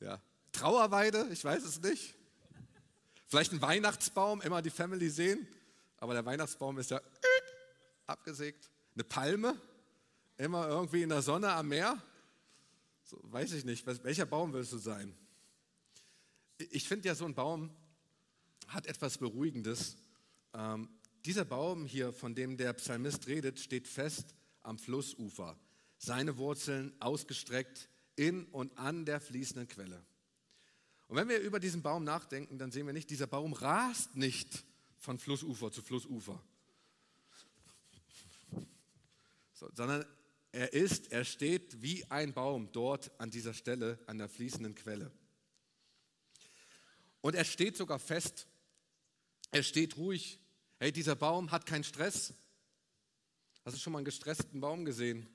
Ja. 0.00 0.20
Trauerweide? 0.52 1.28
Ich 1.32 1.44
weiß 1.44 1.64
es 1.64 1.80
nicht. 1.80 2.14
Vielleicht 3.26 3.52
ein 3.52 3.62
Weihnachtsbaum, 3.62 4.40
immer 4.42 4.62
die 4.62 4.70
Family 4.70 5.10
sehen, 5.10 5.48
aber 5.96 6.14
der 6.14 6.24
Weihnachtsbaum 6.24 6.78
ist 6.78 6.90
ja 6.90 7.00
abgesägt. 8.06 8.70
Eine 8.94 9.04
Palme? 9.04 9.60
Immer 10.36 10.68
irgendwie 10.68 11.02
in 11.02 11.08
der 11.08 11.22
Sonne 11.22 11.50
am 11.52 11.68
Meer? 11.68 12.00
So, 13.04 13.18
weiß 13.22 13.52
ich 13.52 13.64
nicht. 13.64 13.86
Welcher 13.86 14.26
Baum 14.26 14.52
willst 14.52 14.72
du 14.72 14.78
sein? 14.78 15.16
Ich 16.58 16.86
finde 16.86 17.08
ja, 17.08 17.14
so 17.14 17.24
ein 17.24 17.34
Baum 17.34 17.70
hat 18.68 18.86
etwas 18.86 19.18
Beruhigendes. 19.18 19.96
Ähm, 20.52 20.88
dieser 21.24 21.44
Baum 21.44 21.86
hier, 21.86 22.12
von 22.12 22.34
dem 22.34 22.56
der 22.56 22.72
Psalmist 22.74 23.26
redet, 23.26 23.58
steht 23.58 23.88
fest 23.88 24.34
am 24.62 24.78
Flussufer. 24.78 25.58
Seine 26.04 26.36
Wurzeln 26.36 26.92
ausgestreckt 27.00 27.88
in 28.14 28.44
und 28.46 28.76
an 28.76 29.06
der 29.06 29.20
fließenden 29.20 29.66
Quelle. 29.68 30.04
Und 31.08 31.16
wenn 31.16 31.30
wir 31.30 31.40
über 31.40 31.60
diesen 31.60 31.82
Baum 31.82 32.04
nachdenken, 32.04 32.58
dann 32.58 32.70
sehen 32.70 32.86
wir 32.86 32.92
nicht, 32.92 33.08
dieser 33.08 33.26
Baum 33.26 33.54
rast 33.54 34.14
nicht 34.14 34.64
von 34.98 35.18
Flussufer 35.18 35.72
zu 35.72 35.82
Flussufer, 35.82 36.42
so, 39.54 39.70
sondern 39.72 40.04
er 40.52 40.72
ist, 40.74 41.10
er 41.10 41.24
steht 41.24 41.80
wie 41.80 42.04
ein 42.10 42.34
Baum 42.34 42.70
dort 42.72 43.10
an 43.18 43.30
dieser 43.30 43.54
Stelle, 43.54 43.98
an 44.06 44.18
der 44.18 44.28
fließenden 44.28 44.74
Quelle. 44.74 45.10
Und 47.22 47.34
er 47.34 47.44
steht 47.44 47.76
sogar 47.76 47.98
fest, 47.98 48.46
er 49.50 49.62
steht 49.62 49.96
ruhig. 49.96 50.38
Hey, 50.78 50.92
dieser 50.92 51.16
Baum 51.16 51.50
hat 51.50 51.64
keinen 51.64 51.84
Stress. 51.84 52.34
Hast 53.64 53.76
du 53.76 53.80
schon 53.80 53.94
mal 53.94 54.00
einen 54.00 54.04
gestressten 54.04 54.60
Baum 54.60 54.84
gesehen? 54.84 55.33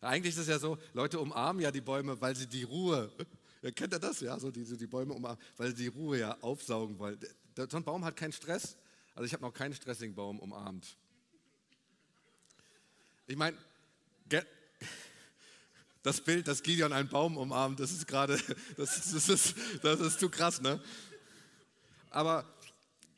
Eigentlich 0.00 0.34
ist 0.34 0.42
es 0.42 0.48
ja 0.48 0.58
so, 0.58 0.78
Leute 0.92 1.18
umarmen 1.18 1.62
ja 1.62 1.70
die 1.70 1.80
Bäume, 1.80 2.20
weil 2.20 2.36
sie 2.36 2.46
die 2.46 2.62
Ruhe, 2.62 3.10
ja, 3.62 3.70
kennt 3.70 3.92
ihr 3.92 3.98
das? 3.98 4.20
Ja, 4.20 4.38
so 4.38 4.50
die, 4.50 4.64
die 4.64 4.86
Bäume 4.86 5.14
umarmen, 5.14 5.42
weil 5.56 5.68
sie 5.68 5.84
die 5.84 5.88
Ruhe 5.88 6.18
ja 6.18 6.36
aufsaugen 6.40 6.98
wollen. 6.98 7.18
So 7.56 7.76
ein 7.76 7.84
Baum 7.84 8.04
hat 8.04 8.16
keinen 8.16 8.32
Stress. 8.32 8.76
Also 9.14 9.26
ich 9.26 9.32
habe 9.32 9.42
noch 9.42 9.52
keinen 9.52 9.74
stressigen 9.74 10.14
Baum 10.14 10.38
umarmt. 10.38 10.96
Ich 13.26 13.36
meine, 13.36 13.56
das 16.04 16.20
Bild, 16.20 16.46
dass 16.46 16.62
Gideon 16.62 16.92
einen 16.92 17.08
Baum 17.08 17.36
umarmt, 17.36 17.80
das 17.80 17.90
ist 17.90 18.06
gerade, 18.06 18.38
das, 18.76 19.10
das, 19.10 19.28
ist, 19.28 19.54
das 19.82 20.00
ist 20.00 20.20
zu 20.20 20.30
krass, 20.30 20.60
ne? 20.60 20.80
Aber 22.10 22.44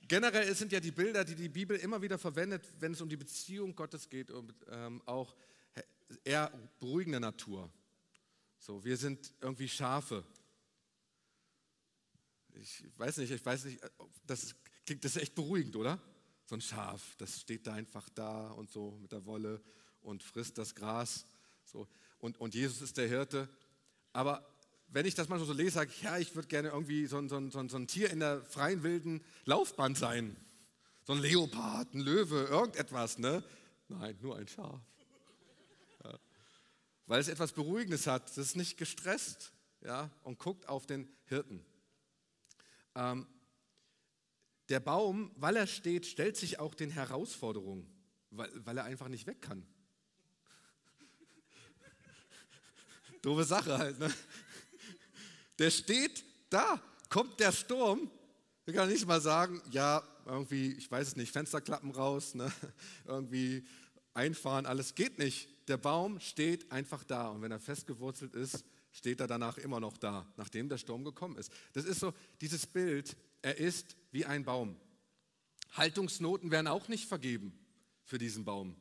generell 0.09 0.53
sind 0.55 0.73
ja 0.73 0.81
die 0.81 0.91
Bilder, 0.91 1.25
die 1.25 1.35
die 1.35 1.49
Bibel 1.51 1.77
immer 1.77 2.01
wieder 2.01 2.19
verwendet, 2.19 2.65
wenn 2.81 2.93
es 2.93 3.01
um 3.01 3.09
die 3.09 3.17
Beziehung 3.17 3.77
Gottes 3.77 4.09
geht 4.09 4.31
und 4.31 4.55
ähm, 4.71 5.03
auch 5.05 5.35
eher 6.25 6.51
beruhigender 6.79 7.21
Natur. 7.21 7.71
So, 8.59 8.85
wir 8.85 8.97
sind 8.97 9.33
irgendwie 9.41 9.69
Schafe. 9.69 10.25
Ich 12.55 12.85
weiß 12.99 13.19
nicht, 13.19 13.31
ich 13.31 13.45
weiß 13.45 13.65
nicht, 13.65 13.81
das 14.27 14.55
klingt 14.85 15.05
das 15.05 15.17
ist 15.17 15.23
echt 15.23 15.35
beruhigend, 15.35 15.77
oder? 15.77 16.01
So 16.45 16.57
ein 16.57 16.61
Schaf, 16.61 17.15
das 17.17 17.41
steht 17.41 17.67
da 17.67 17.75
einfach 17.75 18.09
da 18.11 18.51
und 18.51 18.71
so 18.71 18.99
mit 19.01 19.13
der 19.13 19.25
Wolle 19.25 19.63
und 20.03 20.23
frisst 20.23 20.59
das 20.59 20.75
Gras. 20.75 21.25
So. 21.65 21.89
Und, 22.19 22.39
und 22.41 22.55
Jesus 22.55 22.83
ist 22.83 22.97
der 22.97 23.09
Hirte. 23.09 23.49
Aber 24.13 24.45
wenn 24.89 25.07
ich 25.07 25.15
das 25.15 25.29
manchmal 25.29 25.47
so 25.47 25.53
lese, 25.53 25.73
sage 25.73 25.91
ich, 25.95 26.03
ja, 26.03 26.19
ich 26.19 26.35
würde 26.35 26.49
gerne 26.49 26.69
irgendwie 26.69 27.07
so 27.07 27.19
ein, 27.19 27.29
so, 27.29 27.37
ein, 27.37 27.51
so 27.51 27.77
ein 27.77 27.87
Tier 27.87 28.11
in 28.11 28.21
der 28.21 28.43
freien 28.45 28.83
wilden 28.83 29.23
Laufbahn 29.45 29.95
sein. 29.95 30.37
So 31.05 31.13
ein 31.13 31.21
Leopard, 31.21 31.95
ein 31.95 32.01
Löwe, 32.01 32.45
irgendetwas, 32.45 33.19
ne? 33.19 33.43
Nein, 33.89 34.19
nur 34.21 34.37
ein 34.37 34.49
Schaf. 34.49 34.81
Weil 37.11 37.19
es 37.19 37.27
etwas 37.27 37.51
Beruhigendes 37.51 38.07
hat. 38.07 38.31
Es 38.31 38.39
ist 38.39 38.55
nicht 38.55 38.77
gestresst 38.77 39.51
ja, 39.81 40.09
und 40.23 40.39
guckt 40.39 40.69
auf 40.69 40.87
den 40.87 41.09
Hirten. 41.25 41.67
Ähm, 42.95 43.27
der 44.69 44.79
Baum, 44.79 45.33
weil 45.35 45.57
er 45.57 45.67
steht, 45.67 46.07
stellt 46.07 46.37
sich 46.37 46.61
auch 46.61 46.73
den 46.73 46.93
Herausforderungen, 46.93 47.85
weil, 48.31 48.49
weil 48.65 48.79
er 48.79 48.85
einfach 48.85 49.09
nicht 49.09 49.27
weg 49.27 49.43
kann. 49.43 49.67
Doofe 53.23 53.43
Sache 53.43 53.77
halt. 53.77 53.99
Ne? 53.99 54.15
Der 55.59 55.73
steht 55.73 56.25
da, 56.49 56.81
kommt 57.09 57.41
der 57.41 57.51
Sturm. 57.51 58.09
Ich 58.67 58.75
kann 58.77 58.89
nicht 58.89 59.05
mal 59.05 59.21
sagen, 59.21 59.61
ja, 59.73 60.01
irgendwie, 60.27 60.75
ich 60.75 60.89
weiß 60.89 61.09
es 61.09 61.17
nicht, 61.17 61.33
Fensterklappen 61.33 61.91
raus, 61.91 62.37
ne? 62.37 62.53
irgendwie 63.05 63.67
einfahren, 64.15 64.65
alles 64.65 64.95
geht 64.95 65.19
nicht. 65.19 65.49
Der 65.69 65.77
Baum 65.77 66.21
steht 66.21 66.71
einfach 66.73 67.05
da 67.05 67.29
und 67.29 67.43
wenn 67.43 67.53
er 67.53 67.61
festgewurzelt 67.61 68.35
ist, 68.35 68.65
steht 68.93 69.21
er 69.21 69.27
danach 69.27 69.59
immer 69.59 69.81
noch 69.81 69.97
da, 69.97 70.27
nachdem 70.37 70.69
der 70.69 70.79
Sturm 70.79 71.05
gekommen 71.05 71.37
ist. 71.37 71.53
Das 71.73 71.85
ist 71.85 72.01
so 72.01 72.13
dieses 72.41 72.67
Bild, 72.67 73.17
er 73.43 73.59
ist 73.59 73.97
wie 74.11 74.27
ein 74.27 74.45
Baum. 74.45 74.77
Haltungsnoten 75.73 76.51
werden 76.51 76.67
auch 76.67 76.89
nicht 76.89 77.07
vergeben 77.07 77.57
für 78.05 78.19
diesen 78.19 78.45
Baum. 78.45 78.75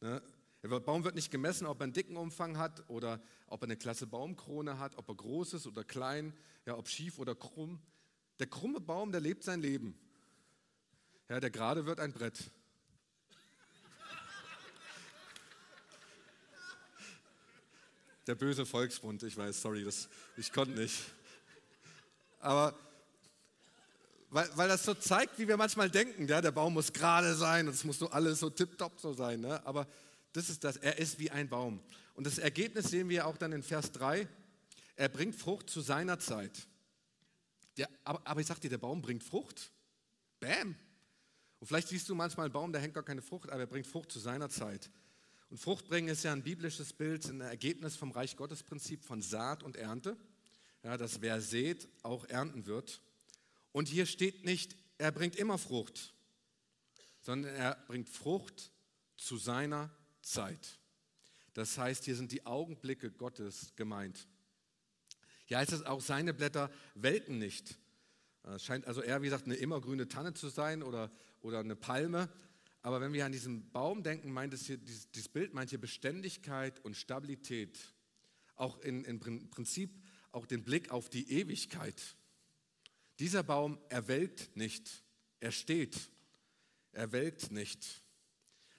Ne? 0.00 0.22
Der 0.62 0.68
Baum 0.80 1.04
wird 1.04 1.14
nicht 1.14 1.30
gemessen, 1.30 1.66
ob 1.66 1.80
er 1.80 1.84
einen 1.84 1.92
dicken 1.92 2.16
Umfang 2.16 2.58
hat 2.58 2.88
oder 2.90 3.22
ob 3.46 3.62
er 3.62 3.64
eine 3.64 3.76
klasse 3.76 4.06
Baumkrone 4.06 4.78
hat, 4.78 4.98
ob 4.98 5.08
er 5.08 5.14
groß 5.14 5.54
ist 5.54 5.66
oder 5.66 5.84
klein, 5.84 6.34
ja, 6.66 6.76
ob 6.76 6.88
schief 6.88 7.18
oder 7.18 7.34
krumm. 7.34 7.80
Der 8.40 8.48
krumme 8.48 8.80
Baum, 8.80 9.12
der 9.12 9.20
lebt 9.20 9.44
sein 9.44 9.62
Leben. 9.62 9.98
Ja, 11.28 11.40
der 11.40 11.50
gerade 11.50 11.86
wird 11.86 12.00
ein 12.00 12.12
Brett. 12.12 12.50
Der 18.28 18.34
böse 18.34 18.66
Volksbund, 18.66 19.22
ich 19.22 19.38
weiß, 19.38 19.62
sorry, 19.62 19.82
das, 19.82 20.06
ich 20.36 20.52
konnte 20.52 20.78
nicht. 20.78 21.02
Aber 22.40 22.78
weil, 24.28 24.50
weil 24.54 24.68
das 24.68 24.84
so 24.84 24.92
zeigt, 24.92 25.38
wie 25.38 25.48
wir 25.48 25.56
manchmal 25.56 25.88
denken, 25.88 26.28
ja, 26.28 26.42
der 26.42 26.50
Baum 26.50 26.74
muss 26.74 26.92
gerade 26.92 27.34
sein 27.34 27.66
und 27.66 27.72
es 27.72 27.84
muss 27.84 27.98
so 27.98 28.10
alles 28.10 28.40
so 28.40 28.50
tipptopp 28.50 29.00
so 29.00 29.14
sein. 29.14 29.40
Ne? 29.40 29.64
Aber 29.66 29.88
das 30.34 30.50
ist 30.50 30.62
das. 30.62 30.76
Er 30.76 30.98
ist 30.98 31.18
wie 31.18 31.30
ein 31.30 31.48
Baum. 31.48 31.80
Und 32.12 32.26
das 32.26 32.36
Ergebnis 32.36 32.90
sehen 32.90 33.08
wir 33.08 33.26
auch 33.26 33.38
dann 33.38 33.52
in 33.52 33.62
Vers 33.62 33.92
3. 33.92 34.28
Er 34.96 35.08
bringt 35.08 35.34
Frucht 35.34 35.70
zu 35.70 35.80
seiner 35.80 36.18
Zeit. 36.18 36.68
Der, 37.78 37.88
aber, 38.04 38.20
aber 38.26 38.42
ich 38.42 38.46
sag 38.46 38.60
dir, 38.60 38.68
der 38.68 38.76
Baum 38.76 39.00
bringt 39.00 39.24
Frucht. 39.24 39.72
Bam. 40.38 40.76
Und 41.60 41.66
vielleicht 41.66 41.88
siehst 41.88 42.10
du 42.10 42.14
manchmal 42.14 42.44
einen 42.44 42.52
Baum, 42.52 42.72
der 42.72 42.82
hängt 42.82 42.92
gar 42.92 43.04
keine 43.04 43.22
Frucht, 43.22 43.48
aber 43.48 43.60
er 43.60 43.66
bringt 43.66 43.86
Frucht 43.86 44.12
zu 44.12 44.18
seiner 44.18 44.50
Zeit. 44.50 44.90
Und 45.50 45.58
Frucht 45.58 45.88
bringen 45.88 46.08
ist 46.08 46.24
ja 46.24 46.32
ein 46.32 46.42
biblisches 46.42 46.92
Bild, 46.92 47.24
ein 47.26 47.40
Ergebnis 47.40 47.96
vom 47.96 48.10
Reich 48.10 48.36
Gottes 48.36 48.62
Prinzip 48.62 49.02
von 49.02 49.22
Saat 49.22 49.62
und 49.62 49.76
Ernte. 49.76 50.16
Ja, 50.82 50.96
dass 50.96 51.20
wer 51.20 51.40
sät, 51.40 51.88
auch 52.02 52.24
ernten 52.26 52.66
wird. 52.66 53.00
Und 53.72 53.88
hier 53.88 54.06
steht 54.06 54.44
nicht, 54.44 54.76
er 54.98 55.10
bringt 55.10 55.36
immer 55.36 55.58
Frucht, 55.58 56.14
sondern 57.20 57.54
er 57.54 57.76
bringt 57.86 58.08
Frucht 58.08 58.70
zu 59.16 59.36
seiner 59.36 59.90
Zeit. 60.22 60.78
Das 61.54 61.76
heißt, 61.78 62.04
hier 62.04 62.14
sind 62.14 62.30
die 62.30 62.46
Augenblicke 62.46 63.10
Gottes 63.10 63.72
gemeint. 63.74 64.28
Hier 65.46 65.58
heißt 65.58 65.72
es 65.72 65.82
auch, 65.82 66.00
seine 66.00 66.34
Blätter 66.34 66.70
welken 66.94 67.38
nicht. 67.38 67.78
Es 68.42 68.64
scheint 68.64 68.86
also 68.86 69.02
eher, 69.02 69.20
wie 69.22 69.26
gesagt, 69.26 69.46
eine 69.46 69.56
immergrüne 69.56 70.08
Tanne 70.08 70.34
zu 70.34 70.48
sein 70.48 70.82
oder, 70.82 71.10
oder 71.40 71.60
eine 71.60 71.74
Palme. 71.74 72.28
Aber 72.82 73.00
wenn 73.00 73.12
wir 73.12 73.26
an 73.26 73.32
diesen 73.32 73.70
Baum 73.70 74.02
denken, 74.02 74.32
meint 74.32 74.54
es 74.54 74.66
hier, 74.66 74.78
dieses, 74.78 75.10
dieses 75.10 75.28
Bild 75.28 75.54
meint 75.54 75.70
hier 75.70 75.80
Beständigkeit 75.80 76.78
und 76.84 76.96
Stabilität. 76.96 77.78
Auch 78.56 78.78
in, 78.80 79.04
in 79.04 79.20
Prinzip 79.50 79.90
auch 80.32 80.46
den 80.46 80.64
Blick 80.64 80.90
auf 80.90 81.08
die 81.08 81.30
Ewigkeit. 81.30 82.16
Dieser 83.18 83.42
Baum 83.42 83.78
erwelkt 83.88 84.56
nicht, 84.56 85.02
er 85.40 85.52
steht, 85.52 85.96
er 86.92 87.12
welkt 87.12 87.50
nicht. 87.50 88.02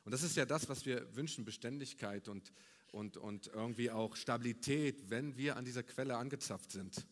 Und 0.05 0.13
das 0.13 0.23
ist 0.23 0.37
ja 0.37 0.45
das, 0.45 0.69
was 0.69 0.85
wir 0.85 1.15
wünschen, 1.15 1.45
Beständigkeit 1.45 2.27
und 2.27 2.51
und, 2.91 3.17
und 3.17 3.47
irgendwie 3.47 3.91
auch 3.91 4.15
Stabilität, 4.15 5.09
wenn 5.09 5.37
wir 5.37 5.57
an 5.57 5.65
dieser 5.65 5.83
Quelle 5.83 6.17
angezapft 6.17 6.71
sind. 6.71 7.05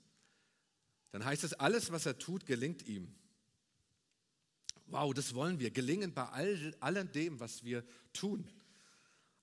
Dann 1.12 1.23
heißt 1.23 1.43
es, 1.43 1.54
alles, 1.54 1.91
was 1.91 2.06
er 2.06 2.17
tut, 2.17 2.45
gelingt 2.45 2.88
ihm. 2.88 3.15
Wow, 4.88 5.13
das 5.13 5.36
wollen 5.36 5.60
wir. 5.60 5.71
Gelingen 5.71 6.13
bei 6.13 6.26
all, 6.30 6.76
allem 6.80 7.12
dem, 7.12 7.39
was 7.39 7.63
wir 7.63 7.84
tun. 8.13 8.50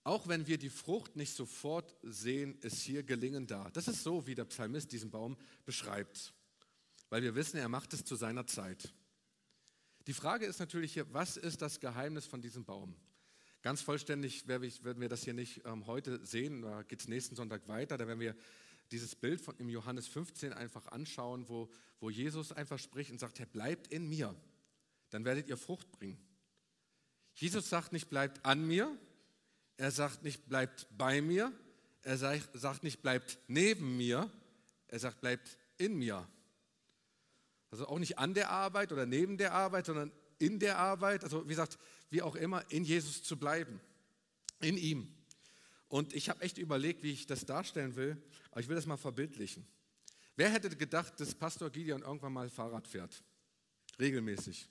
Auch 0.03 0.29
wenn 0.29 0.47
wir 0.47 0.59
die 0.59 0.71
Frucht 0.71 1.17
nicht 1.17 1.35
sofort 1.35 1.95
sehen, 2.03 2.59
ist 2.61 2.83
hier 2.83 3.03
Gelingen 3.03 3.47
da. 3.47 3.71
Das 3.71 3.89
ist 3.89 4.03
so, 4.03 4.27
wie 4.27 4.35
der 4.35 4.45
Psalmist 4.45 4.93
diesen 4.93 5.11
Baum 5.11 5.37
beschreibt. 5.65 6.35
Weil 7.09 7.23
wir 7.23 7.35
wissen, 7.35 7.59
er 7.59 7.69
macht 7.69 7.93
es 7.95 8.05
zu 8.05 8.17
seiner 8.17 8.47
Zeit. 8.47 8.93
Die 10.07 10.13
Frage 10.13 10.45
ist 10.45 10.59
natürlich 10.59 10.93
hier, 10.93 11.13
was 11.13 11.37
ist 11.37 11.63
das 11.63 11.81
Geheimnis 11.81 12.27
von 12.27 12.43
diesem 12.43 12.65
Baum? 12.65 12.95
Ganz 13.63 13.81
vollständig 13.81 14.47
werden 14.47 15.01
wir 15.01 15.09
das 15.09 15.25
hier 15.25 15.33
nicht 15.33 15.63
ähm, 15.65 15.87
heute 15.87 16.25
sehen, 16.27 16.61
da 16.61 16.83
geht 16.83 17.01
es 17.01 17.09
nächsten 17.09 17.35
Sonntag 17.35 17.67
weiter, 17.67 17.97
da 17.97 18.07
werden 18.07 18.21
wir 18.21 18.37
dieses 18.91 19.17
Bild 19.17 19.41
von 19.41 19.57
im 19.57 19.71
Johannes 19.71 20.07
15 20.07 20.53
einfach 20.53 20.87
anschauen, 20.89 21.49
wo, 21.49 21.71
wo 22.01 22.11
Jesus 22.11 22.53
einfach 22.53 22.79
spricht 22.79 23.11
und 23.11 23.19
sagt, 23.19 23.39
Herr, 23.39 23.47
bleibt 23.47 23.87
in 23.87 24.07
mir, 24.07 24.37
dann 25.15 25.25
werdet 25.25 25.49
ihr 25.49 25.57
Frucht 25.57 25.93
bringen. 25.93 26.19
Jesus 27.35 27.69
sagt 27.69 27.93
nicht, 27.93 28.11
bleibt 28.11 28.45
an 28.45 28.67
mir, 28.67 28.99
er 29.77 29.93
sagt 29.93 30.25
nicht, 30.25 30.49
bleibt 30.49 30.89
bei 30.91 31.23
mir, 31.23 31.53
er 32.03 32.19
sagt 32.19 32.83
nicht, 32.83 33.01
bleibt 33.01 33.39
neben 33.47 33.97
mir, 33.97 34.29
er 34.89 34.99
sagt, 34.99 35.21
bleibt 35.21 35.57
in 35.77 35.95
mir. 35.95 36.29
Also 37.71 37.87
auch 37.87 38.01
nicht 38.01 38.19
an 38.19 38.35
der 38.35 38.51
Arbeit 38.51 38.91
oder 38.91 39.07
neben 39.07 39.39
der 39.39 39.53
Arbeit, 39.53 39.87
sondern 39.87 40.11
in 40.39 40.59
der 40.59 40.79
Arbeit, 40.79 41.23
also 41.23 41.45
wie 41.45 41.51
gesagt, 41.51 41.79
wie 42.11 42.21
auch 42.21 42.35
immer, 42.35 42.69
in 42.73 42.83
Jesus 42.83 43.23
zu 43.23 43.39
bleiben, 43.39 43.81
in 44.61 44.77
ihm. 44.77 45.15
Und 45.87 46.13
ich 46.13 46.29
habe 46.29 46.43
echt 46.43 46.59
überlegt, 46.59 47.05
wie 47.05 47.13
ich 47.13 47.27
das 47.27 47.47
darstellen 47.47 47.95
will, 47.95 48.21
aber 48.51 48.61
ich 48.61 48.69
will 48.69 48.75
das 48.75 48.87
mal 48.87 48.97
verbildlichen. 48.97 49.65
Wer 50.35 50.51
hätte 50.51 50.71
gedacht, 50.71 51.21
dass 51.21 51.37
Pastor 51.37 51.71
Gideon 51.71 52.03
irgendwann 52.03 52.33
mal 52.33 52.51
Fahrrad 52.51 52.89
fährt? 52.89 53.23
Regelmäßig. 54.01 54.69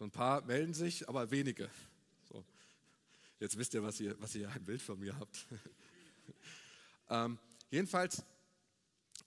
So 0.00 0.06
ein 0.06 0.10
paar 0.10 0.42
melden 0.46 0.72
sich, 0.72 1.06
aber 1.10 1.30
wenige. 1.30 1.68
So. 2.26 2.42
Jetzt 3.38 3.58
wisst 3.58 3.74
ihr, 3.74 3.82
was 3.82 4.00
ihr, 4.00 4.16
was 4.18 4.34
ihr 4.34 4.48
ein 4.48 4.64
Bild 4.64 4.80
von 4.80 4.98
mir 4.98 5.14
habt. 5.20 5.46
ähm, 7.10 7.38
jedenfalls 7.68 8.24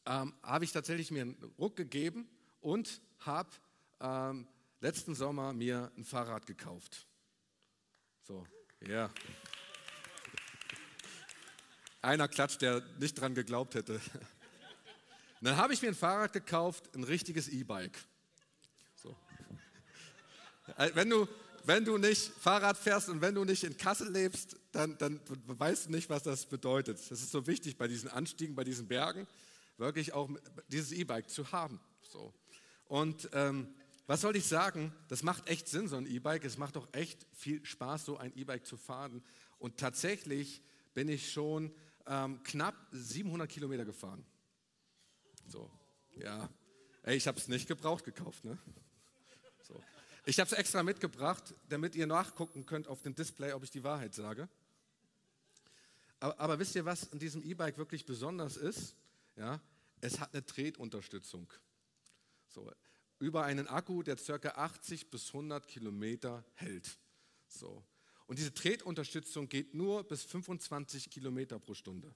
ähm, 0.07 0.33
habe 0.41 0.65
ich 0.65 0.71
tatsächlich 0.71 1.11
mir 1.11 1.21
einen 1.21 1.53
Ruck 1.59 1.75
gegeben 1.75 2.27
und 2.59 3.03
habe 3.19 3.51
ähm, 3.99 4.47
letzten 4.79 5.13
Sommer 5.13 5.53
mir 5.53 5.91
ein 5.95 6.05
Fahrrad 6.05 6.47
gekauft. 6.47 7.05
So, 8.23 8.43
ja. 8.81 8.87
Yeah. 8.87 9.13
Einer 12.01 12.27
klatscht, 12.27 12.63
der 12.63 12.81
nicht 12.97 13.13
dran 13.13 13.35
geglaubt 13.35 13.75
hätte. 13.75 14.01
Dann 15.41 15.55
habe 15.55 15.75
ich 15.75 15.83
mir 15.83 15.89
ein 15.89 15.93
Fahrrad 15.93 16.33
gekauft, 16.33 16.95
ein 16.95 17.03
richtiges 17.03 17.47
E-Bike. 17.47 17.99
Äh, 20.77 20.91
wenn, 20.93 21.09
du, 21.09 21.27
wenn 21.65 21.85
du 21.85 21.97
nicht 21.97 22.31
Fahrrad 22.39 22.77
fährst 22.77 23.09
und 23.09 23.21
wenn 23.21 23.35
du 23.35 23.43
nicht 23.43 23.63
in 23.63 23.77
Kassel 23.77 24.11
lebst, 24.11 24.57
dann, 24.71 24.97
dann 24.97 25.19
weißt 25.47 25.87
du 25.87 25.91
nicht, 25.91 26.09
was 26.09 26.23
das 26.23 26.45
bedeutet. 26.45 26.99
Das 26.99 27.21
ist 27.21 27.31
so 27.31 27.45
wichtig 27.47 27.77
bei 27.77 27.87
diesen 27.87 28.09
Anstiegen, 28.09 28.55
bei 28.55 28.63
diesen 28.63 28.87
Bergen, 28.87 29.27
wirklich 29.77 30.13
auch 30.13 30.29
dieses 30.67 30.91
E-Bike 30.91 31.29
zu 31.29 31.51
haben. 31.51 31.79
So. 32.01 32.33
Und 32.85 33.29
ähm, 33.33 33.73
was 34.05 34.21
soll 34.21 34.35
ich 34.35 34.45
sagen? 34.45 34.93
Das 35.07 35.23
macht 35.23 35.49
echt 35.49 35.67
Sinn, 35.67 35.87
so 35.87 35.95
ein 35.95 36.05
E-Bike. 36.05 36.43
Es 36.43 36.57
macht 36.57 36.75
auch 36.75 36.87
echt 36.91 37.25
viel 37.33 37.65
Spaß, 37.65 38.05
so 38.05 38.17
ein 38.17 38.35
E-Bike 38.35 38.65
zu 38.65 38.77
fahren. 38.77 39.23
Und 39.59 39.77
tatsächlich 39.77 40.61
bin 40.93 41.07
ich 41.07 41.31
schon 41.31 41.73
ähm, 42.05 42.43
knapp 42.43 42.75
700 42.91 43.49
Kilometer 43.49 43.85
gefahren. 43.85 44.25
So, 45.47 45.71
ja. 46.17 46.49
Ey, 47.03 47.15
ich 47.15 47.27
habe 47.27 47.37
es 47.37 47.47
nicht 47.47 47.67
gebraucht 47.67 48.03
gekauft, 48.03 48.43
ne? 48.43 48.57
So. 49.61 49.81
Ich 50.25 50.39
habe 50.39 50.49
es 50.49 50.57
extra 50.57 50.83
mitgebracht, 50.83 51.53
damit 51.67 51.95
ihr 51.95 52.07
nachgucken 52.07 52.65
könnt 52.65 52.87
auf 52.87 53.01
dem 53.01 53.13
Display, 53.13 53.51
ob 53.51 53.63
ich 53.63 53.71
die 53.71 53.83
Wahrheit 53.83 54.13
sage. 54.13 54.47
Aber, 56.19 56.39
aber 56.39 56.59
wisst 56.59 56.75
ihr, 56.75 56.85
was 56.85 57.11
an 57.11 57.19
diesem 57.19 57.43
E-Bike 57.43 57.77
wirklich 57.77 58.05
besonders 58.05 58.55
ist? 58.55 58.95
Ja, 59.35 59.59
es 59.99 60.19
hat 60.19 60.33
eine 60.33 60.45
Tretunterstützung. 60.45 61.51
So, 62.47 62.71
über 63.19 63.43
einen 63.43 63.67
Akku, 63.67 64.03
der 64.03 64.15
ca. 64.15 64.49
80 64.49 65.09
bis 65.09 65.27
100 65.27 65.67
Kilometer 65.67 66.45
hält. 66.53 66.97
So. 67.47 67.83
Und 68.27 68.39
diese 68.39 68.53
Tretunterstützung 68.53 69.49
geht 69.49 69.73
nur 69.73 70.03
bis 70.05 70.23
25 70.23 71.09
Kilometer 71.09 71.59
pro 71.59 71.73
Stunde. 71.73 72.13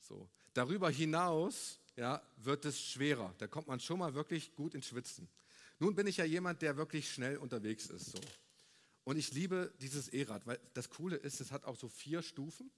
So. 0.00 0.28
Darüber 0.52 0.90
hinaus 0.90 1.78
ja, 1.96 2.22
wird 2.36 2.64
es 2.64 2.80
schwerer. 2.80 3.34
Da 3.38 3.46
kommt 3.46 3.68
man 3.68 3.80
schon 3.80 3.98
mal 3.98 4.14
wirklich 4.14 4.54
gut 4.54 4.74
ins 4.74 4.86
Schwitzen. 4.86 5.28
Nun 5.80 5.94
bin 5.94 6.06
ich 6.06 6.18
ja 6.18 6.24
jemand, 6.24 6.62
der 6.62 6.76
wirklich 6.76 7.10
schnell 7.10 7.38
unterwegs 7.38 7.86
ist. 7.86 8.12
So. 8.12 8.20
Und 9.04 9.16
ich 9.16 9.32
liebe 9.32 9.72
dieses 9.80 10.08
E-Rad, 10.08 10.46
weil 10.46 10.60
das 10.74 10.90
Coole 10.90 11.16
ist, 11.16 11.40
es 11.40 11.50
hat 11.50 11.64
auch 11.64 11.76
so 11.76 11.88
vier 11.88 12.22
Stufen. 12.22 12.70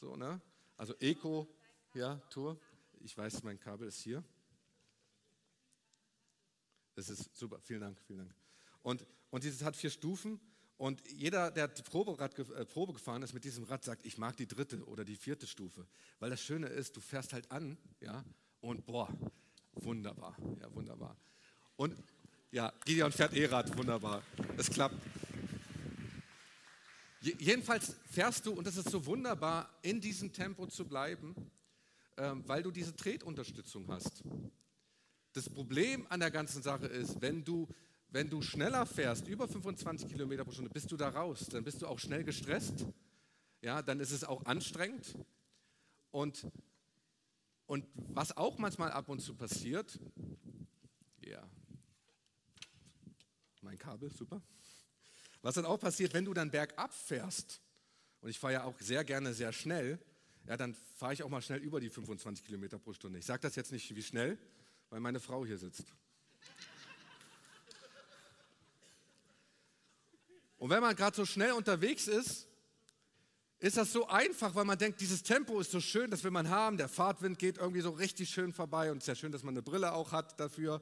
So, 0.00 0.16
ne? 0.16 0.40
Also 0.76 0.94
Eco, 1.00 1.48
ja, 1.94 2.16
Tour. 2.30 2.60
Ich 3.00 3.16
weiß, 3.16 3.42
mein 3.42 3.58
Kabel 3.58 3.88
ist 3.88 4.00
hier. 4.00 4.22
Das 6.94 7.08
ist 7.08 7.34
super, 7.34 7.58
vielen 7.60 7.80
Dank, 7.80 7.98
vielen 8.06 8.20
Dank. 8.20 8.34
Und, 8.82 9.06
und 9.30 9.42
dieses 9.42 9.62
hat 9.62 9.74
vier 9.74 9.90
Stufen 9.90 10.38
und 10.76 11.02
jeder, 11.10 11.50
der 11.50 11.68
Proberad, 11.68 12.38
äh, 12.38 12.66
Probe 12.66 12.92
gefahren 12.92 13.22
ist 13.22 13.32
mit 13.32 13.44
diesem 13.44 13.64
Rad, 13.64 13.82
sagt, 13.82 14.04
ich 14.04 14.18
mag 14.18 14.36
die 14.36 14.46
dritte 14.46 14.84
oder 14.84 15.06
die 15.06 15.16
vierte 15.16 15.46
Stufe. 15.46 15.86
Weil 16.18 16.28
das 16.28 16.42
Schöne 16.42 16.66
ist, 16.66 16.96
du 16.96 17.00
fährst 17.00 17.32
halt 17.32 17.50
an, 17.50 17.78
ja, 18.00 18.22
und 18.60 18.84
boah, 18.84 19.08
wunderbar, 19.72 20.36
ja, 20.60 20.74
wunderbar. 20.74 21.16
Und 21.76 21.96
ja, 22.56 22.72
Gideon 22.86 23.12
fährt 23.12 23.34
E-Rad, 23.34 23.76
wunderbar. 23.76 24.22
Es 24.56 24.70
klappt. 24.70 24.96
Jedenfalls 27.20 27.96
fährst 28.08 28.46
du, 28.46 28.54
und 28.54 28.66
das 28.66 28.78
ist 28.78 28.88
so 28.88 29.04
wunderbar, 29.04 29.68
in 29.82 30.00
diesem 30.00 30.32
Tempo 30.32 30.66
zu 30.66 30.86
bleiben, 30.88 31.34
ähm, 32.16 32.42
weil 32.46 32.62
du 32.62 32.70
diese 32.70 32.96
Tretunterstützung 32.96 33.86
hast. 33.88 34.22
Das 35.34 35.50
Problem 35.50 36.06
an 36.08 36.20
der 36.20 36.30
ganzen 36.30 36.62
Sache 36.62 36.86
ist, 36.86 37.20
wenn 37.20 37.44
du, 37.44 37.68
wenn 38.08 38.30
du 38.30 38.40
schneller 38.40 38.86
fährst, 38.86 39.28
über 39.28 39.46
25 39.46 40.08
Kilometer 40.08 40.42
pro 40.42 40.52
Stunde, 40.52 40.70
bist 40.70 40.90
du 40.90 40.96
da 40.96 41.10
raus. 41.10 41.48
Dann 41.50 41.62
bist 41.62 41.82
du 41.82 41.86
auch 41.86 41.98
schnell 41.98 42.24
gestresst. 42.24 42.86
Ja, 43.60 43.82
dann 43.82 44.00
ist 44.00 44.12
es 44.12 44.24
auch 44.24 44.46
anstrengend. 44.46 45.14
Und, 46.10 46.46
und 47.66 47.84
was 47.94 48.34
auch 48.34 48.56
manchmal 48.56 48.92
ab 48.92 49.10
und 49.10 49.20
zu 49.20 49.34
passiert, 49.34 50.00
ja, 51.20 51.46
mein 53.66 53.78
Kabel, 53.78 54.12
super. 54.12 54.40
Was 55.42 55.56
dann 55.56 55.66
auch 55.66 55.78
passiert, 55.78 56.14
wenn 56.14 56.24
du 56.24 56.32
dann 56.32 56.52
bergab 56.52 56.94
fährst, 56.94 57.60
und 58.20 58.30
ich 58.30 58.38
fahre 58.38 58.54
ja 58.54 58.64
auch 58.64 58.78
sehr 58.80 59.04
gerne 59.04 59.34
sehr 59.34 59.52
schnell, 59.52 59.98
ja, 60.46 60.56
dann 60.56 60.74
fahre 60.94 61.14
ich 61.14 61.22
auch 61.24 61.28
mal 61.28 61.42
schnell 61.42 61.58
über 61.58 61.80
die 61.80 61.90
25 61.90 62.44
Kilometer 62.44 62.78
pro 62.78 62.92
Stunde. 62.92 63.18
Ich 63.18 63.26
sage 63.26 63.40
das 63.40 63.56
jetzt 63.56 63.72
nicht 63.72 63.94
wie 63.94 64.02
schnell, 64.02 64.38
weil 64.88 65.00
meine 65.00 65.18
Frau 65.18 65.44
hier 65.44 65.58
sitzt. 65.58 65.92
Und 70.58 70.70
wenn 70.70 70.80
man 70.80 70.94
gerade 70.94 71.16
so 71.16 71.26
schnell 71.26 71.52
unterwegs 71.52 72.06
ist, 72.06 72.46
ist 73.58 73.76
das 73.76 73.92
so 73.92 74.06
einfach, 74.06 74.54
weil 74.54 74.64
man 74.64 74.78
denkt, 74.78 75.00
dieses 75.00 75.24
Tempo 75.24 75.58
ist 75.58 75.72
so 75.72 75.80
schön, 75.80 76.10
das 76.10 76.22
will 76.22 76.30
man 76.30 76.48
haben. 76.50 76.76
Der 76.76 76.88
Fahrtwind 76.88 77.38
geht 77.38 77.58
irgendwie 77.58 77.80
so 77.80 77.90
richtig 77.90 78.30
schön 78.30 78.52
vorbei 78.52 78.92
und 78.92 78.98
es 78.98 79.04
ist 79.04 79.08
ja 79.08 79.14
schön, 79.16 79.32
dass 79.32 79.42
man 79.42 79.54
eine 79.54 79.62
Brille 79.62 79.92
auch 79.92 80.12
hat 80.12 80.38
dafür. 80.38 80.80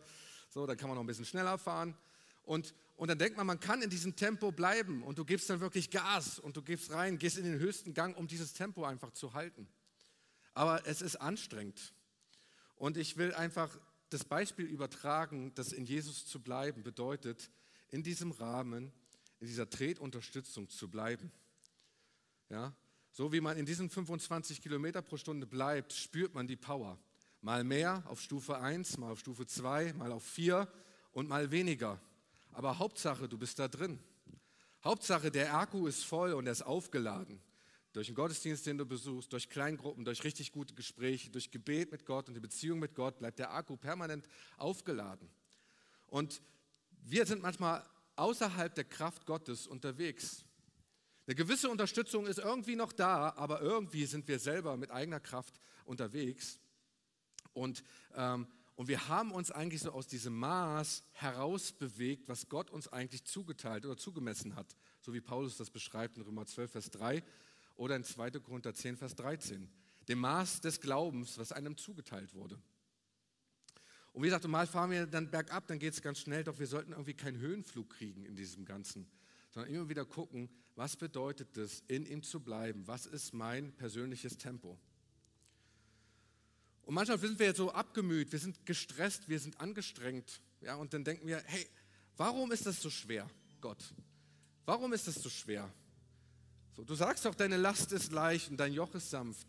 So, 0.50 0.66
dann 0.66 0.76
kann 0.76 0.88
man 0.88 0.96
noch 0.96 1.02
ein 1.02 1.06
bisschen 1.06 1.24
schneller 1.24 1.56
fahren. 1.56 1.96
Und, 2.44 2.74
und 2.96 3.09
dann 3.09 3.18
denkt 3.18 3.37
man, 3.37 3.46
man 3.46 3.61
kann 3.61 3.83
in 3.83 3.90
diesem 3.90 4.16
Tempo 4.16 4.52
bleiben 4.52 5.02
und 5.02 5.18
du 5.18 5.24
gibst 5.24 5.48
dann 5.50 5.61
wirklich 5.61 5.90
Gas 5.90 6.38
und 6.38 6.57
du 6.57 6.62
gibst 6.62 6.90
rein, 6.90 7.18
gehst 7.18 7.38
in 7.38 7.44
den 7.44 7.59
höchsten 7.59 7.94
Gang, 7.94 8.16
um 8.16 8.26
dieses 8.26 8.52
Tempo 8.52 8.85
einfach 8.85 9.12
zu 9.12 9.35
halten. 9.35 9.66
Aber 10.52 10.87
es 10.87 11.02
ist 11.02 11.16
anstrengend. 11.16 11.94
Und 12.76 12.96
ich 12.96 13.16
will 13.16 13.35
einfach 13.35 13.76
das 14.11 14.24
Beispiel 14.24 14.66
übertragen, 14.66 15.52
dass 15.54 15.72
in 15.72 15.85
Jesus 15.85 16.26
zu 16.26 16.40
bleiben 16.40 16.83
bedeutet, 16.83 17.50
in 17.90 18.02
diesem 18.02 18.30
Rahmen, 18.30 18.92
in 19.40 19.46
dieser 19.46 19.68
Tretunterstützung 19.68 20.68
zu 20.68 20.88
bleiben. 20.88 21.33
Ja? 22.50 22.74
So 23.11 23.33
wie 23.33 23.40
man 23.40 23.57
in 23.57 23.66
diesen 23.66 23.90
25 23.90 24.61
Kilometer 24.61 25.02
pro 25.02 25.16
Stunde 25.16 25.46
bleibt, 25.46 25.92
spürt 25.92 26.35
man 26.35 26.46
die 26.46 26.57
Power. 26.57 26.98
Mal 27.40 27.64
mehr 27.64 28.02
auf 28.07 28.20
Stufe 28.20 28.59
1, 28.59 28.98
mal 28.98 29.12
auf 29.12 29.20
Stufe 29.20 29.46
2, 29.46 29.92
mal 29.94 30.12
auf 30.12 30.24
4 30.24 30.68
und 31.12 31.28
mal 31.28 31.50
weniger. 31.50 32.00
Aber 32.54 32.78
Hauptsache, 32.78 33.28
du 33.28 33.36
bist 33.36 33.58
da 33.58 33.68
drin. 33.68 33.98
Hauptsache, 34.82 35.30
der 35.30 35.54
Akku 35.54 35.86
ist 35.86 36.04
voll 36.04 36.32
und 36.32 36.46
er 36.46 36.52
ist 36.52 36.62
aufgeladen 36.62 37.40
durch 37.94 38.08
den 38.08 38.16
Gottesdienst, 38.16 38.66
den 38.66 38.76
du 38.76 38.84
besuchst, 38.84 39.32
durch 39.32 39.48
Kleingruppen, 39.48 40.04
durch 40.04 40.24
richtig 40.24 40.50
gute 40.50 40.74
Gespräche, 40.74 41.30
durch 41.30 41.52
Gebet 41.52 41.92
mit 41.92 42.04
Gott 42.04 42.28
und 42.28 42.34
die 42.34 42.40
Beziehung 42.40 42.80
mit 42.80 42.96
Gott 42.96 43.18
bleibt 43.18 43.38
der 43.38 43.54
Akku 43.54 43.76
permanent 43.76 44.26
aufgeladen. 44.56 45.30
Und 46.08 46.42
wir 47.02 47.24
sind 47.24 47.40
manchmal 47.40 47.88
außerhalb 48.16 48.74
der 48.74 48.84
Kraft 48.84 49.26
Gottes 49.26 49.68
unterwegs. 49.68 50.44
Eine 51.26 51.36
gewisse 51.36 51.70
Unterstützung 51.70 52.26
ist 52.26 52.40
irgendwie 52.40 52.74
noch 52.74 52.92
da, 52.92 53.32
aber 53.36 53.60
irgendwie 53.62 54.06
sind 54.06 54.26
wir 54.26 54.40
selber 54.40 54.76
mit 54.76 54.90
eigener 54.90 55.20
Kraft 55.20 55.60
unterwegs. 55.84 56.58
Und, 57.52 57.84
ähm, 58.16 58.48
und 58.76 58.88
wir 58.88 59.08
haben 59.08 59.30
uns 59.30 59.50
eigentlich 59.50 59.82
so 59.82 59.92
aus 59.92 60.08
diesem 60.08 60.37
Maß 60.37 61.04
herausbewegt, 61.12 62.28
was 62.28 62.48
Gott 62.48 62.70
uns 62.70 62.88
eigentlich 62.88 63.24
zugeteilt 63.24 63.87
oder 63.87 63.96
zugemessen 63.96 64.56
hat, 64.56 64.76
so 65.00 65.14
wie 65.14 65.20
Paulus 65.20 65.56
das 65.56 65.70
beschreibt 65.70 66.16
in 66.16 66.22
Römer 66.24 66.44
12, 66.44 66.72
Vers 66.72 66.90
3 66.90 67.22
oder 67.76 67.94
in 67.94 68.04
2. 68.04 68.32
Korinther 68.32 68.74
10, 68.74 68.96
Vers 68.96 69.14
13. 69.14 69.68
Dem 70.08 70.18
Maß 70.18 70.60
des 70.60 70.80
Glaubens, 70.80 71.38
was 71.38 71.52
einem 71.52 71.76
zugeteilt 71.76 72.34
wurde. 72.34 72.60
Und 74.12 74.22
wie 74.22 74.26
gesagt, 74.26 74.46
mal 74.46 74.66
fahren 74.66 74.90
wir 74.90 75.06
dann 75.06 75.30
bergab, 75.30 75.66
dann 75.66 75.78
geht 75.78 75.92
es 75.92 76.02
ganz 76.02 76.20
schnell, 76.20 76.44
doch 76.44 76.58
wir 76.58 76.66
sollten 76.66 76.92
irgendwie 76.92 77.14
keinen 77.14 77.38
Höhenflug 77.38 77.90
kriegen 77.90 78.24
in 78.24 78.37
diesem 78.37 78.64
Ganzen, 78.64 79.08
sondern 79.50 79.72
immer 79.72 79.88
wieder 79.88 80.04
gucken, 80.04 80.48
was 80.74 80.96
bedeutet 80.96 81.56
es, 81.56 81.82
in 81.87 82.06
ihm 82.06 82.22
zu 82.22 82.40
bleiben? 82.40 82.87
Was 82.87 83.06
ist 83.06 83.34
mein 83.34 83.72
persönliches 83.72 84.37
Tempo? 84.37 84.78
Und 86.84 86.94
manchmal 86.94 87.18
sind 87.18 87.38
wir 87.38 87.54
so 87.54 87.72
abgemüht, 87.72 88.30
wir 88.32 88.38
sind 88.38 88.66
gestresst, 88.66 89.28
wir 89.28 89.40
sind 89.40 89.58
angestrengt. 89.60 90.40
Ja, 90.60 90.76
und 90.76 90.92
dann 90.92 91.04
denken 91.04 91.26
wir, 91.26 91.42
hey, 91.46 91.66
warum 92.16 92.52
ist 92.52 92.66
das 92.66 92.80
so 92.80 92.90
schwer, 92.90 93.28
Gott? 93.60 93.82
Warum 94.66 94.92
ist 94.92 95.08
das 95.08 95.16
so 95.16 95.30
schwer? 95.30 95.70
So, 96.74 96.84
du 96.84 96.94
sagst 96.94 97.24
doch, 97.24 97.34
deine 97.34 97.56
Last 97.56 97.92
ist 97.92 98.12
leicht 98.12 98.50
und 98.50 98.58
dein 98.58 98.72
Joch 98.72 98.94
ist 98.94 99.10
sanft. 99.10 99.46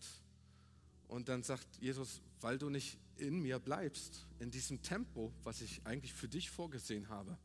Und 1.07 1.29
dann 1.29 1.43
sagt 1.43 1.67
Jesus, 1.79 2.21
weil 2.41 2.57
du 2.57 2.69
nicht 2.69 2.97
in 3.17 3.41
mir 3.41 3.59
bleibst, 3.59 4.25
in 4.39 4.51
diesem 4.51 4.81
Tempo, 4.81 5.33
was 5.43 5.61
ich 5.61 5.81
eigentlich 5.85 6.13
für 6.13 6.27
dich 6.27 6.49
vorgesehen 6.49 7.09
habe. 7.09 7.37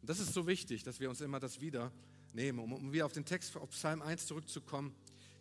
Und 0.00 0.08
das 0.08 0.18
ist 0.18 0.32
so 0.32 0.46
wichtig, 0.46 0.82
dass 0.82 1.00
wir 1.00 1.08
uns 1.08 1.20
immer 1.20 1.40
das 1.40 1.60
wieder 1.60 1.92
nehmen. 2.32 2.58
Um, 2.58 2.72
um 2.72 2.92
wieder 2.92 3.06
auf 3.06 3.12
den 3.12 3.24
Text 3.24 3.56
auf 3.56 3.70
Psalm 3.70 4.02
1 4.02 4.26
zurückzukommen, 4.26 4.94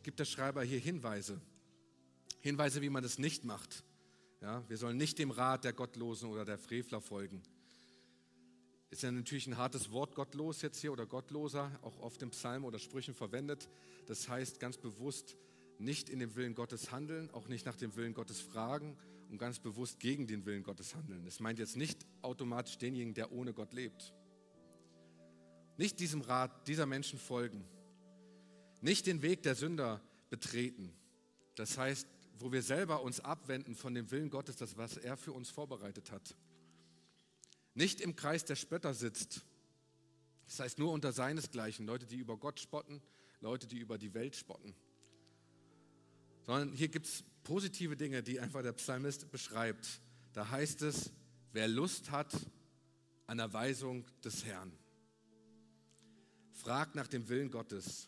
gibt 0.03 0.19
der 0.19 0.25
Schreiber 0.25 0.63
hier 0.63 0.79
Hinweise. 0.79 1.41
Hinweise, 2.41 2.81
wie 2.81 2.89
man 2.89 3.03
es 3.03 3.17
nicht 3.17 3.45
macht. 3.45 3.83
Ja, 4.41 4.67
wir 4.67 4.77
sollen 4.77 4.97
nicht 4.97 5.19
dem 5.19 5.31
Rat 5.31 5.63
der 5.63 5.73
Gottlosen 5.73 6.29
oder 6.29 6.45
der 6.45 6.57
Frevler 6.57 6.99
folgen. 6.99 7.41
Ist 8.89 9.03
ja 9.03 9.11
natürlich 9.11 9.47
ein 9.47 9.57
hartes 9.57 9.91
Wort, 9.91 10.15
gottlos 10.15 10.61
jetzt 10.61 10.79
hier 10.81 10.91
oder 10.91 11.05
gottloser, 11.05 11.71
auch 11.81 11.99
oft 11.99 12.21
im 12.23 12.31
Psalm 12.31 12.65
oder 12.65 12.77
Sprüchen 12.77 13.13
verwendet. 13.13 13.69
Das 14.07 14.27
heißt 14.27 14.59
ganz 14.59 14.77
bewusst 14.77 15.37
nicht 15.77 16.09
in 16.09 16.19
dem 16.19 16.35
Willen 16.35 16.55
Gottes 16.55 16.91
handeln, 16.91 17.29
auch 17.31 17.47
nicht 17.47 17.65
nach 17.65 17.75
dem 17.75 17.95
Willen 17.95 18.13
Gottes 18.13 18.41
fragen 18.41 18.97
und 19.29 19.37
ganz 19.37 19.59
bewusst 19.59 19.99
gegen 19.99 20.27
den 20.27 20.45
Willen 20.45 20.63
Gottes 20.63 20.95
handeln. 20.95 21.23
Das 21.23 21.39
meint 21.39 21.57
jetzt 21.57 21.77
nicht 21.77 22.05
automatisch 22.21 22.77
denjenigen, 22.77 23.13
der 23.13 23.31
ohne 23.31 23.53
Gott 23.53 23.71
lebt. 23.73 24.13
Nicht 25.77 25.99
diesem 25.99 26.21
Rat 26.21 26.67
dieser 26.67 26.85
Menschen 26.85 27.17
folgen. 27.17 27.63
Nicht 28.81 29.07
den 29.07 29.21
Weg 29.21 29.43
der 29.43 29.55
Sünder 29.55 30.01
betreten. 30.29 30.93
Das 31.55 31.77
heißt, 31.77 32.07
wo 32.41 32.51
wir 32.51 32.61
selber 32.61 33.01
uns 33.01 33.19
abwenden 33.19 33.75
von 33.75 33.93
dem 33.93 34.11
Willen 34.11 34.29
Gottes, 34.29 34.55
das 34.55 34.77
was 34.77 34.97
er 34.97 35.17
für 35.17 35.33
uns 35.33 35.49
vorbereitet 35.49 36.11
hat. 36.11 36.35
Nicht 37.73 38.01
im 38.01 38.15
Kreis 38.15 38.45
der 38.45 38.55
Spötter 38.55 38.93
sitzt. 38.93 39.41
Das 40.45 40.59
heißt 40.59 40.79
nur 40.79 40.91
unter 40.91 41.13
seinesgleichen, 41.13 41.85
Leute, 41.85 42.05
die 42.05 42.17
über 42.17 42.37
Gott 42.37 42.59
spotten, 42.59 43.01
Leute, 43.39 43.67
die 43.67 43.77
über 43.77 43.97
die 43.97 44.13
Welt 44.13 44.35
spotten. 44.35 44.75
Sondern 46.43 46.73
hier 46.73 46.89
gibt 46.89 47.05
es 47.05 47.23
positive 47.43 47.95
Dinge, 47.95 48.23
die 48.23 48.39
einfach 48.39 48.61
der 48.61 48.73
Psalmist 48.73 49.31
beschreibt. 49.31 50.01
Da 50.33 50.49
heißt 50.49 50.81
es, 50.81 51.11
wer 51.53 51.67
Lust 51.67 52.11
hat 52.11 52.33
an 53.27 53.37
der 53.37 53.53
Weisung 53.53 54.05
des 54.23 54.43
Herrn 54.45 54.71
fragt 56.61 56.93
nach 56.93 57.07
dem 57.07 57.27
Willen 57.27 57.49
Gottes, 57.49 58.07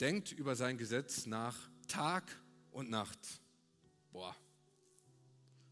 denkt 0.00 0.32
über 0.32 0.56
sein 0.56 0.76
Gesetz 0.76 1.26
nach 1.26 1.56
Tag 1.86 2.24
und 2.72 2.90
Nacht. 2.90 3.41
Boah, 4.12 4.36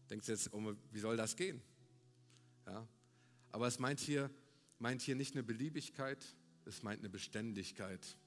denkst 0.09 0.25
du 0.25 0.31
jetzt, 0.31 0.53
oh, 0.53 0.75
wie 0.91 0.99
soll 0.99 1.15
das 1.15 1.35
gehen? 1.35 1.61
Ja, 2.65 2.87
aber 3.51 3.67
es 3.67 3.79
meint 3.79 3.99
hier, 3.99 4.29
meint 4.79 5.01
hier 5.01 5.15
nicht 5.15 5.33
eine 5.33 5.43
Beliebigkeit, 5.43 6.25
es 6.65 6.83
meint 6.83 6.99
eine 6.99 7.09
Beständigkeit. 7.09 8.17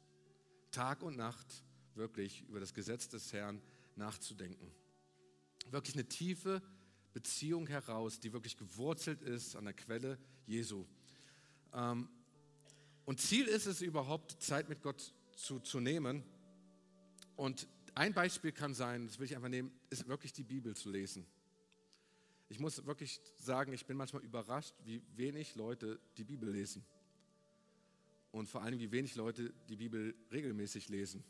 Tag 0.70 1.02
und 1.02 1.16
Nacht 1.16 1.64
wirklich 1.94 2.42
über 2.48 2.60
das 2.60 2.74
Gesetz 2.74 3.08
des 3.08 3.32
Herrn 3.32 3.60
nachzudenken. 3.96 4.70
Wirklich 5.70 5.94
eine 5.94 6.08
tiefe 6.08 6.62
Beziehung 7.12 7.66
heraus, 7.66 8.20
die 8.20 8.32
wirklich 8.32 8.56
gewurzelt 8.56 9.22
ist 9.22 9.56
an 9.56 9.64
der 9.64 9.74
Quelle 9.74 10.18
Jesu. 10.46 10.86
Ähm, 11.72 12.08
und 13.04 13.20
Ziel 13.20 13.46
ist 13.46 13.66
es 13.66 13.82
überhaupt, 13.82 14.42
Zeit 14.42 14.68
mit 14.68 14.82
Gott 14.82 15.12
zu, 15.36 15.60
zu 15.60 15.80
nehmen. 15.80 16.24
Und 17.36 17.68
ein 17.94 18.14
Beispiel 18.14 18.52
kann 18.52 18.74
sein, 18.74 19.06
das 19.06 19.18
will 19.18 19.26
ich 19.26 19.36
einfach 19.36 19.48
nehmen, 19.48 19.72
ist 19.90 20.06
wirklich 20.08 20.32
die 20.32 20.44
Bibel 20.44 20.74
zu 20.76 20.90
lesen. 20.90 21.26
Ich 22.48 22.58
muss 22.58 22.84
wirklich 22.84 23.20
sagen, 23.36 23.72
ich 23.72 23.86
bin 23.86 23.96
manchmal 23.96 24.22
überrascht, 24.22 24.74
wie 24.84 25.02
wenig 25.16 25.54
Leute 25.54 26.00
die 26.16 26.24
Bibel 26.24 26.50
lesen. 26.50 26.84
Und 28.30 28.48
vor 28.48 28.62
allem, 28.62 28.78
wie 28.78 28.90
wenig 28.90 29.14
Leute 29.14 29.52
die 29.68 29.76
Bibel 29.76 30.14
regelmäßig 30.32 30.88
lesen. 30.88 31.24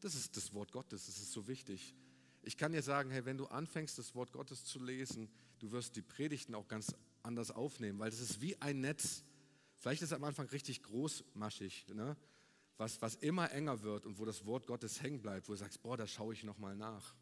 Das 0.00 0.14
ist 0.14 0.36
das 0.36 0.52
Wort 0.52 0.72
Gottes, 0.72 1.06
das 1.06 1.18
ist 1.18 1.32
so 1.32 1.46
wichtig. 1.46 1.94
Ich 2.42 2.56
kann 2.56 2.72
dir 2.72 2.82
sagen, 2.82 3.10
hey, 3.10 3.24
wenn 3.24 3.36
du 3.36 3.46
anfängst, 3.46 3.98
das 3.98 4.14
Wort 4.14 4.32
Gottes 4.32 4.64
zu 4.64 4.82
lesen, 4.82 5.30
du 5.58 5.70
wirst 5.72 5.96
die 5.96 6.02
Predigten 6.02 6.54
auch 6.54 6.66
ganz 6.66 6.94
anders 7.22 7.50
aufnehmen, 7.50 7.98
weil 7.98 8.10
das 8.10 8.20
ist 8.20 8.40
wie 8.40 8.60
ein 8.60 8.80
Netz, 8.80 9.24
Vielleicht 9.80 10.02
ist 10.02 10.10
es 10.10 10.12
am 10.12 10.24
Anfang 10.24 10.46
richtig 10.48 10.82
großmaschig, 10.82 11.86
ne? 11.94 12.14
Was, 12.80 13.00
was 13.02 13.14
immer 13.16 13.52
enger 13.52 13.82
wird 13.82 14.06
und 14.06 14.18
wo 14.18 14.24
das 14.24 14.46
Wort 14.46 14.66
Gottes 14.66 15.02
hängen 15.02 15.20
bleibt, 15.20 15.48
wo 15.48 15.52
du 15.52 15.58
sagst, 15.58 15.82
boah, 15.82 15.96
da 15.96 16.06
schaue 16.06 16.32
ich 16.32 16.44
nochmal 16.44 16.74
nach. 16.74 17.14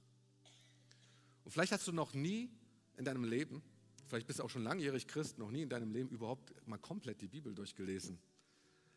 Und 1.44 1.50
vielleicht 1.50 1.72
hast 1.72 1.86
du 1.88 1.92
noch 1.92 2.14
nie 2.14 2.50
in 2.96 3.04
deinem 3.04 3.24
Leben, 3.24 3.62
vielleicht 4.06 4.26
bist 4.26 4.38
du 4.38 4.44
auch 4.44 4.50
schon 4.50 4.62
langjährig 4.62 5.08
Christ, 5.08 5.38
noch 5.38 5.50
nie 5.50 5.62
in 5.62 5.68
deinem 5.68 5.90
Leben 5.90 6.10
überhaupt 6.10 6.54
mal 6.66 6.78
komplett 6.78 7.20
die 7.20 7.28
Bibel 7.28 7.54
durchgelesen. 7.54 8.18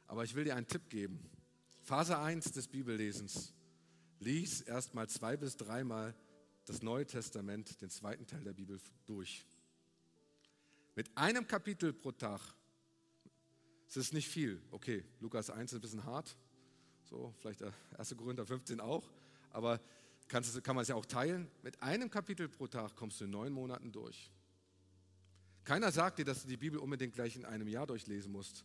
Aber 0.05 0.23
ich 0.23 0.35
will 0.35 0.43
dir 0.43 0.55
einen 0.55 0.67
Tipp 0.67 0.89
geben. 0.89 1.29
Phase 1.81 2.19
1 2.19 2.51
des 2.51 2.67
Bibellesens. 2.67 3.53
Lies 4.19 4.61
erst 4.61 4.93
mal 4.93 5.09
zwei 5.09 5.35
bis 5.37 5.57
dreimal 5.57 6.15
das 6.65 6.83
Neue 6.83 7.07
Testament, 7.07 7.81
den 7.81 7.89
zweiten 7.89 8.27
Teil 8.27 8.43
der 8.43 8.53
Bibel, 8.53 8.79
durch. 9.07 9.45
Mit 10.95 11.09
einem 11.17 11.47
Kapitel 11.47 11.91
pro 11.91 12.11
Tag 12.11 12.41
es 13.91 13.97
ist 13.97 14.13
nicht 14.13 14.29
viel. 14.29 14.61
Okay, 14.71 15.03
Lukas 15.19 15.49
1 15.49 15.73
ist 15.73 15.77
ein 15.77 15.81
bisschen 15.81 16.05
hart. 16.05 16.37
So, 17.11 17.33
vielleicht 17.39 17.59
der 17.59 17.73
1. 17.97 18.15
Korinther 18.15 18.45
15 18.45 18.79
auch. 18.79 19.11
Aber 19.49 19.81
kannst, 20.29 20.63
kann 20.63 20.77
man 20.77 20.83
es 20.83 20.87
ja 20.87 20.95
auch 20.95 21.05
teilen. 21.05 21.51
Mit 21.61 21.83
einem 21.83 22.09
Kapitel 22.09 22.47
pro 22.47 22.67
Tag 22.67 22.95
kommst 22.95 23.19
du 23.19 23.25
in 23.25 23.31
neun 23.31 23.51
Monaten 23.51 23.91
durch. 23.91 24.31
Keiner 25.65 25.91
sagt 25.91 26.19
dir, 26.19 26.25
dass 26.25 26.43
du 26.43 26.47
die 26.47 26.55
Bibel 26.55 26.79
unbedingt 26.79 27.13
gleich 27.13 27.35
in 27.35 27.43
einem 27.43 27.67
Jahr 27.67 27.85
durchlesen 27.85 28.31
musst. 28.31 28.63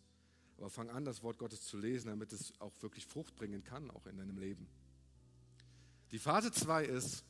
Aber 0.59 0.71
fang 0.71 0.91
an, 0.91 1.05
das 1.05 1.25
Wort 1.25 1.39
Gottes 1.39 1.63
zu 1.63 1.77
lesen, 1.77 2.07
damit 2.07 2.33
es 2.33 2.53
auch 2.61 2.73
wirklich 2.83 3.05
Frucht 3.05 3.35
bringen 3.35 3.65
kann, 3.65 3.91
auch 3.91 4.07
in 4.07 4.17
deinem 4.17 4.39
Leben. 4.39 4.69
Die 6.13 6.21
Phase 6.21 6.53
2 6.53 6.85
ist, 6.85 7.25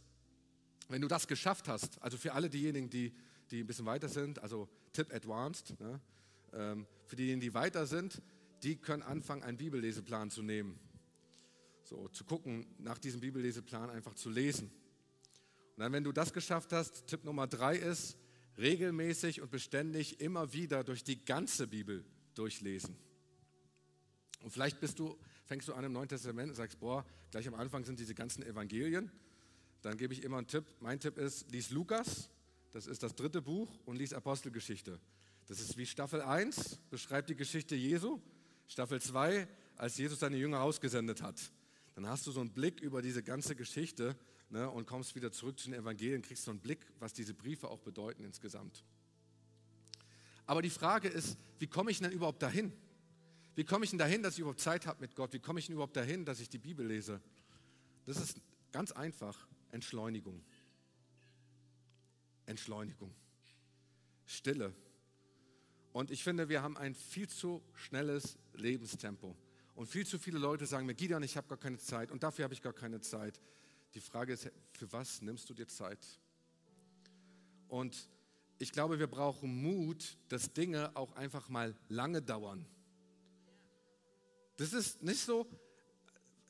wenn 0.91 1.01
du 1.01 1.09
das 1.09 1.27
geschafft 1.27 1.67
hast, 1.67 2.01
also 2.03 2.19
für 2.19 2.35
alle 2.35 2.51
diejenigen, 2.51 2.91
die, 2.91 3.15
die 3.51 3.61
ein 3.61 3.67
bisschen 3.67 3.87
weiter 3.87 4.11
sind, 4.11 4.39
also 4.41 4.69
Tip 4.93 5.13
Advanced, 5.15 5.81
ne, 5.81 5.99
ähm, 6.53 6.87
für 7.07 7.17
diejenigen, 7.17 7.41
die 7.41 7.55
weiter 7.55 7.87
sind, 7.87 8.21
die 8.63 8.77
können 8.77 9.03
anfangen, 9.03 9.43
einen 9.43 9.57
Bibelleseplan 9.57 10.31
zu 10.31 10.43
nehmen. 10.43 10.79
So, 11.87 12.09
zu 12.09 12.25
gucken, 12.25 12.67
nach 12.79 12.99
diesem 12.99 13.21
Bibelleseplan 13.21 13.91
einfach 13.91 14.15
zu 14.15 14.29
lesen. 14.29 14.73
Und 15.77 15.83
dann, 15.83 15.93
wenn 15.93 16.03
du 16.03 16.11
das 16.11 16.33
geschafft 16.33 16.73
hast, 16.73 17.07
Tipp 17.07 17.23
Nummer 17.23 17.47
drei 17.47 17.77
ist, 17.77 18.19
regelmäßig 18.59 19.41
und 19.41 19.53
beständig 19.53 20.21
immer 20.21 20.53
wieder 20.53 20.83
durch 20.83 21.05
die 21.05 21.25
ganze 21.25 21.69
Bibel 21.69 22.05
durchlesen. 22.35 22.97
Und 24.43 24.51
vielleicht 24.51 24.81
bist 24.81 24.99
du, 24.99 25.17
fängst 25.45 25.69
du 25.69 25.75
an 25.75 25.85
im 25.85 25.93
Neuen 25.93 26.09
Testament 26.09 26.49
und 26.49 26.57
sagst, 26.57 26.81
boah, 26.81 27.07
gleich 27.31 27.47
am 27.47 27.55
Anfang 27.55 27.85
sind 27.85 28.01
diese 28.01 28.17
ganzen 28.17 28.43
Evangelien. 28.43 29.13
Dann 29.83 29.97
gebe 29.97 30.13
ich 30.13 30.25
immer 30.25 30.39
einen 30.39 30.49
Tipp. 30.49 30.65
Mein 30.81 30.99
Tipp 30.99 31.17
ist, 31.19 31.53
lies 31.53 31.71
Lukas, 31.71 32.31
das 32.73 32.89
ist 32.89 33.05
das 33.05 33.15
dritte 33.15 33.41
Buch, 33.41 33.79
und 33.85 33.95
lies 33.95 34.13
Apostelgeschichte. 34.13 34.99
Das 35.47 35.61
ist 35.61 35.77
wie 35.77 35.87
Staffel 35.87 36.21
1, 36.21 36.81
beschreibt 36.91 37.31
die 37.31 37.37
Geschichte 37.37 37.77
Jesu. 37.77 38.19
Staffel 38.67 39.01
2, 39.01 39.47
als 39.77 39.97
Jesus 39.99 40.19
seine 40.19 40.37
Jünger 40.37 40.63
ausgesendet 40.63 41.23
hat. 41.23 41.53
Dann 41.97 42.07
hast 42.07 42.27
du 42.27 42.31
so 42.31 42.41
einen 42.41 42.51
Blick 42.51 42.81
über 42.81 43.01
diese 43.01 43.23
ganze 43.23 43.57
Geschichte 43.57 44.17
ne, 44.51 44.71
und 44.71 44.87
kommst 44.87 45.15
wieder 45.15 45.33
zurück 45.33 45.59
zu 45.59 45.71
den 45.71 45.81
Evangelien, 45.81 46.21
kriegst 46.21 46.45
so 46.45 46.51
einen 46.51 46.61
Blick, 46.61 46.87
was 47.01 47.15
diese 47.15 47.33
Briefe 47.33 47.69
auch 47.69 47.81
bedeuten 47.81 48.23
insgesamt. 48.23 48.85
Aber 50.45 50.61
die 50.61 50.71
Frage 50.71 51.09
ist, 51.09 51.39
wie 51.59 51.67
komme 51.67 51.91
ich 51.91 51.99
denn 51.99 52.13
überhaupt 52.13 52.43
dahin? 52.43 52.71
Wie 53.55 53.65
komme 53.65 53.85
ich 53.85 53.91
denn 53.91 53.99
dahin, 53.99 54.23
dass 54.23 54.35
ich 54.35 54.41
überhaupt 54.41 54.61
Zeit 54.61 54.87
habe 54.87 55.01
mit 55.01 55.17
Gott? 55.17 55.33
Wie 55.33 55.41
komme 55.41 55.59
ich 55.59 55.67
denn 55.67 55.73
überhaupt 55.73 55.97
dahin, 55.97 56.27
dass 56.27 56.39
ich 56.39 56.51
die 56.51 56.59
Bibel 56.59 56.87
lese? 56.87 57.19
Das 58.05 58.19
ist 58.19 58.43
ganz 58.73 58.93
einfach 58.93 59.49
Entschleunigung. 59.73 60.45
Entschleunigung. 62.45 63.15
Stille. 64.27 64.75
Und 65.95 66.11
ich 66.11 66.23
finde, 66.23 66.51
wir 66.51 66.63
haben 66.63 66.77
ein 66.77 66.95
viel 66.95 67.27
zu 67.27 67.63
schnelles 67.73 68.37
Lebenstempo. 68.53 69.35
Und 69.77 69.87
viel 69.87 70.07
zu 70.07 70.19
viele 70.19 70.39
Leute 70.39 70.65
sagen 70.65 70.87
mir, 70.87 70.95
Gideon, 70.95 71.23
ich 71.23 71.37
habe 71.37 71.49
gar 71.49 71.59
keine 71.59 71.77
Zeit 71.77 72.11
und 72.11 72.23
dafür 72.23 72.45
habe 72.45 72.55
ich 72.55 72.63
gar 72.63 72.73
keine 72.73 73.03
Zeit. 73.03 73.39
Die 73.95 74.01
Frage 74.01 74.33
ist, 74.33 74.51
für 74.73 74.91
was 74.91 75.21
nimmst 75.21 75.49
du 75.51 75.55
dir 75.55 75.69
Zeit? 75.69 75.99
Und 77.69 78.09
ich 78.59 78.73
glaube, 78.73 78.99
wir 78.99 79.07
brauchen 79.07 79.63
Mut, 79.63 80.17
dass 80.29 80.55
Dinge 80.55 80.97
auch 80.97 81.15
einfach 81.15 81.51
mal 81.51 81.77
lange 81.91 82.23
dauern. 82.23 82.65
Das 84.57 84.73
ist 84.73 85.03
nicht 85.03 85.21
so, 85.21 85.47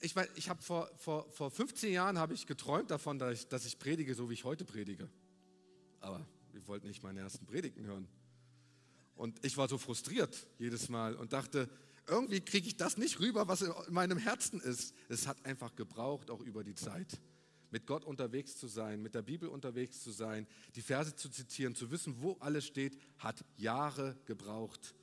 ich, 0.00 0.14
weiß, 0.14 0.28
ich 0.36 0.48
habe 0.48 0.62
vor, 0.62 0.88
vor, 0.96 1.28
vor 1.32 1.50
15 1.50 1.92
Jahren 1.92 2.18
habe 2.18 2.32
ich 2.32 2.46
geträumt 2.46 2.92
davon, 2.92 3.18
dass 3.18 3.40
ich, 3.40 3.48
dass 3.48 3.66
ich 3.66 3.76
predige, 3.80 4.14
so 4.14 4.30
wie 4.30 4.34
ich 4.34 4.44
heute 4.44 4.64
predige. 4.64 5.10
Aber 5.98 6.24
ich 6.54 6.68
wollte 6.68 6.86
nicht 6.86 7.02
meine 7.02 7.20
ersten 7.20 7.44
Predigten 7.44 7.86
hören. 7.86 8.06
Und 9.16 9.44
ich 9.44 9.56
war 9.56 9.68
so 9.68 9.78
frustriert 9.78 10.46
jedes 10.58 10.88
Mal 10.88 11.16
und 11.16 11.32
dachte, 11.32 11.68
irgendwie 12.06 12.40
kriege 12.40 12.66
ich 12.66 12.76
das 12.76 12.96
nicht 12.96 13.20
rüber, 13.20 13.48
was 13.48 13.62
in 13.62 13.72
meinem 13.90 14.18
Herzen 14.18 14.60
ist. 14.60 14.94
Es 15.08 15.26
hat 15.26 15.44
einfach 15.44 15.74
gebraucht, 15.74 16.30
auch 16.30 16.40
über 16.40 16.64
die 16.64 16.74
Zeit, 16.74 17.20
mit 17.70 17.86
Gott 17.86 18.04
unterwegs 18.04 18.56
zu 18.56 18.68
sein, 18.68 19.02
mit 19.02 19.14
der 19.14 19.22
Bibel 19.22 19.48
unterwegs 19.48 20.02
zu 20.02 20.10
sein, 20.10 20.46
die 20.74 20.82
Verse 20.82 21.14
zu 21.16 21.28
zitieren, 21.28 21.74
zu 21.74 21.90
wissen, 21.90 22.22
wo 22.22 22.36
alles 22.40 22.64
steht, 22.66 22.98
hat 23.18 23.44
Jahre 23.56 24.16
gebraucht. 24.26 24.94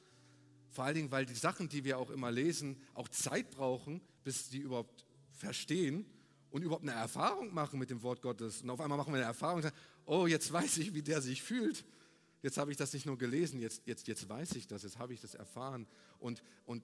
Vor 0.69 0.85
allen 0.85 0.95
Dingen, 0.95 1.11
weil 1.11 1.25
die 1.25 1.35
Sachen, 1.35 1.69
die 1.69 1.83
wir 1.83 1.99
auch 1.99 2.09
immer 2.09 2.31
lesen, 2.31 2.81
auch 2.93 3.07
Zeit 3.09 3.51
brauchen, 3.51 4.01
bis 4.23 4.49
sie 4.49 4.59
überhaupt 4.59 5.05
verstehen 5.31 6.05
und 6.49 6.63
überhaupt 6.63 6.83
eine 6.83 6.93
Erfahrung 6.93 7.53
machen 7.53 7.79
mit 7.79 7.89
dem 7.89 8.01
Wort 8.01 8.21
Gottes. 8.21 8.61
Und 8.61 8.69
auf 8.69 8.79
einmal 8.79 8.97
machen 8.97 9.13
wir 9.13 9.17
eine 9.17 9.27
Erfahrung 9.27 9.61
oh, 10.05 10.27
jetzt 10.27 10.51
weiß 10.51 10.77
ich, 10.77 10.93
wie 10.93 11.01
der 11.01 11.21
sich 11.21 11.43
fühlt. 11.43 11.85
Jetzt 12.41 12.57
habe 12.57 12.71
ich 12.71 12.77
das 12.77 12.91
nicht 12.93 13.05
nur 13.05 13.17
gelesen, 13.17 13.59
jetzt, 13.59 13.83
jetzt, 13.85 14.07
jetzt 14.07 14.27
weiß 14.27 14.55
ich 14.55 14.67
das, 14.67 14.83
jetzt 14.83 14.99
habe 14.99 15.13
ich 15.13 15.21
das 15.21 15.33
erfahren. 15.33 15.87
Und, 16.19 16.43
und 16.65 16.83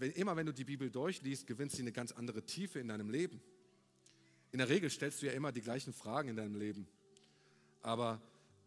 wenn, 0.00 0.10
immer 0.12 0.36
wenn 0.36 0.46
du 0.46 0.52
die 0.52 0.64
Bibel 0.64 0.90
durchliest, 0.90 1.46
gewinnst 1.46 1.78
du 1.78 1.82
eine 1.82 1.92
ganz 1.92 2.12
andere 2.12 2.44
Tiefe 2.44 2.80
in 2.80 2.88
deinem 2.88 3.10
Leben. 3.10 3.40
In 4.50 4.58
der 4.58 4.68
Regel 4.68 4.90
stellst 4.90 5.22
du 5.22 5.26
ja 5.26 5.32
immer 5.32 5.52
die 5.52 5.60
gleichen 5.60 5.92
Fragen 5.92 6.30
in 6.30 6.36
deinem 6.36 6.56
Leben. 6.56 6.88
Aber 7.82 8.20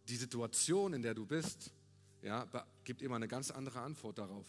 die 0.08 0.16
Situation, 0.16 0.94
in 0.94 1.02
der 1.02 1.14
du 1.14 1.26
bist, 1.26 1.74
ja, 2.22 2.48
gibt 2.84 3.02
immer 3.02 3.18
eine 3.18 3.28
ganz 3.28 3.52
andere 3.52 3.82
Antwort 3.82 4.18
darauf. 4.18 4.48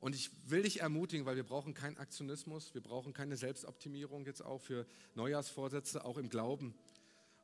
Und 0.00 0.14
ich 0.14 0.30
will 0.46 0.62
dich 0.62 0.80
ermutigen, 0.80 1.26
weil 1.26 1.36
wir 1.36 1.44
brauchen 1.44 1.74
keinen 1.74 1.98
Aktionismus, 1.98 2.72
wir 2.74 2.80
brauchen 2.82 3.12
keine 3.12 3.36
Selbstoptimierung 3.36 4.24
jetzt 4.24 4.42
auch 4.42 4.60
für 4.60 4.86
Neujahrsvorsätze, 5.14 6.04
auch 6.04 6.18
im 6.18 6.28
Glauben 6.28 6.74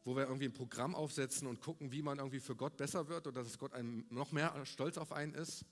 wo 0.04 0.16
wir 0.16 0.24
irgendwie 0.24 0.46
ein 0.46 0.52
Programm 0.52 0.94
aufsetzen 0.94 1.46
und 1.46 1.60
gucken, 1.60 1.92
wie 1.92 2.02
man 2.02 2.18
irgendwie 2.18 2.40
für 2.40 2.56
Gott 2.56 2.76
besser 2.76 3.08
wird 3.08 3.26
oder 3.26 3.42
dass 3.42 3.58
Gott 3.58 3.72
einem 3.72 4.04
noch 4.10 4.32
mehr 4.32 4.66
stolz 4.66 4.98
auf 4.98 5.12
einen 5.12 5.34
ist, 5.34 5.64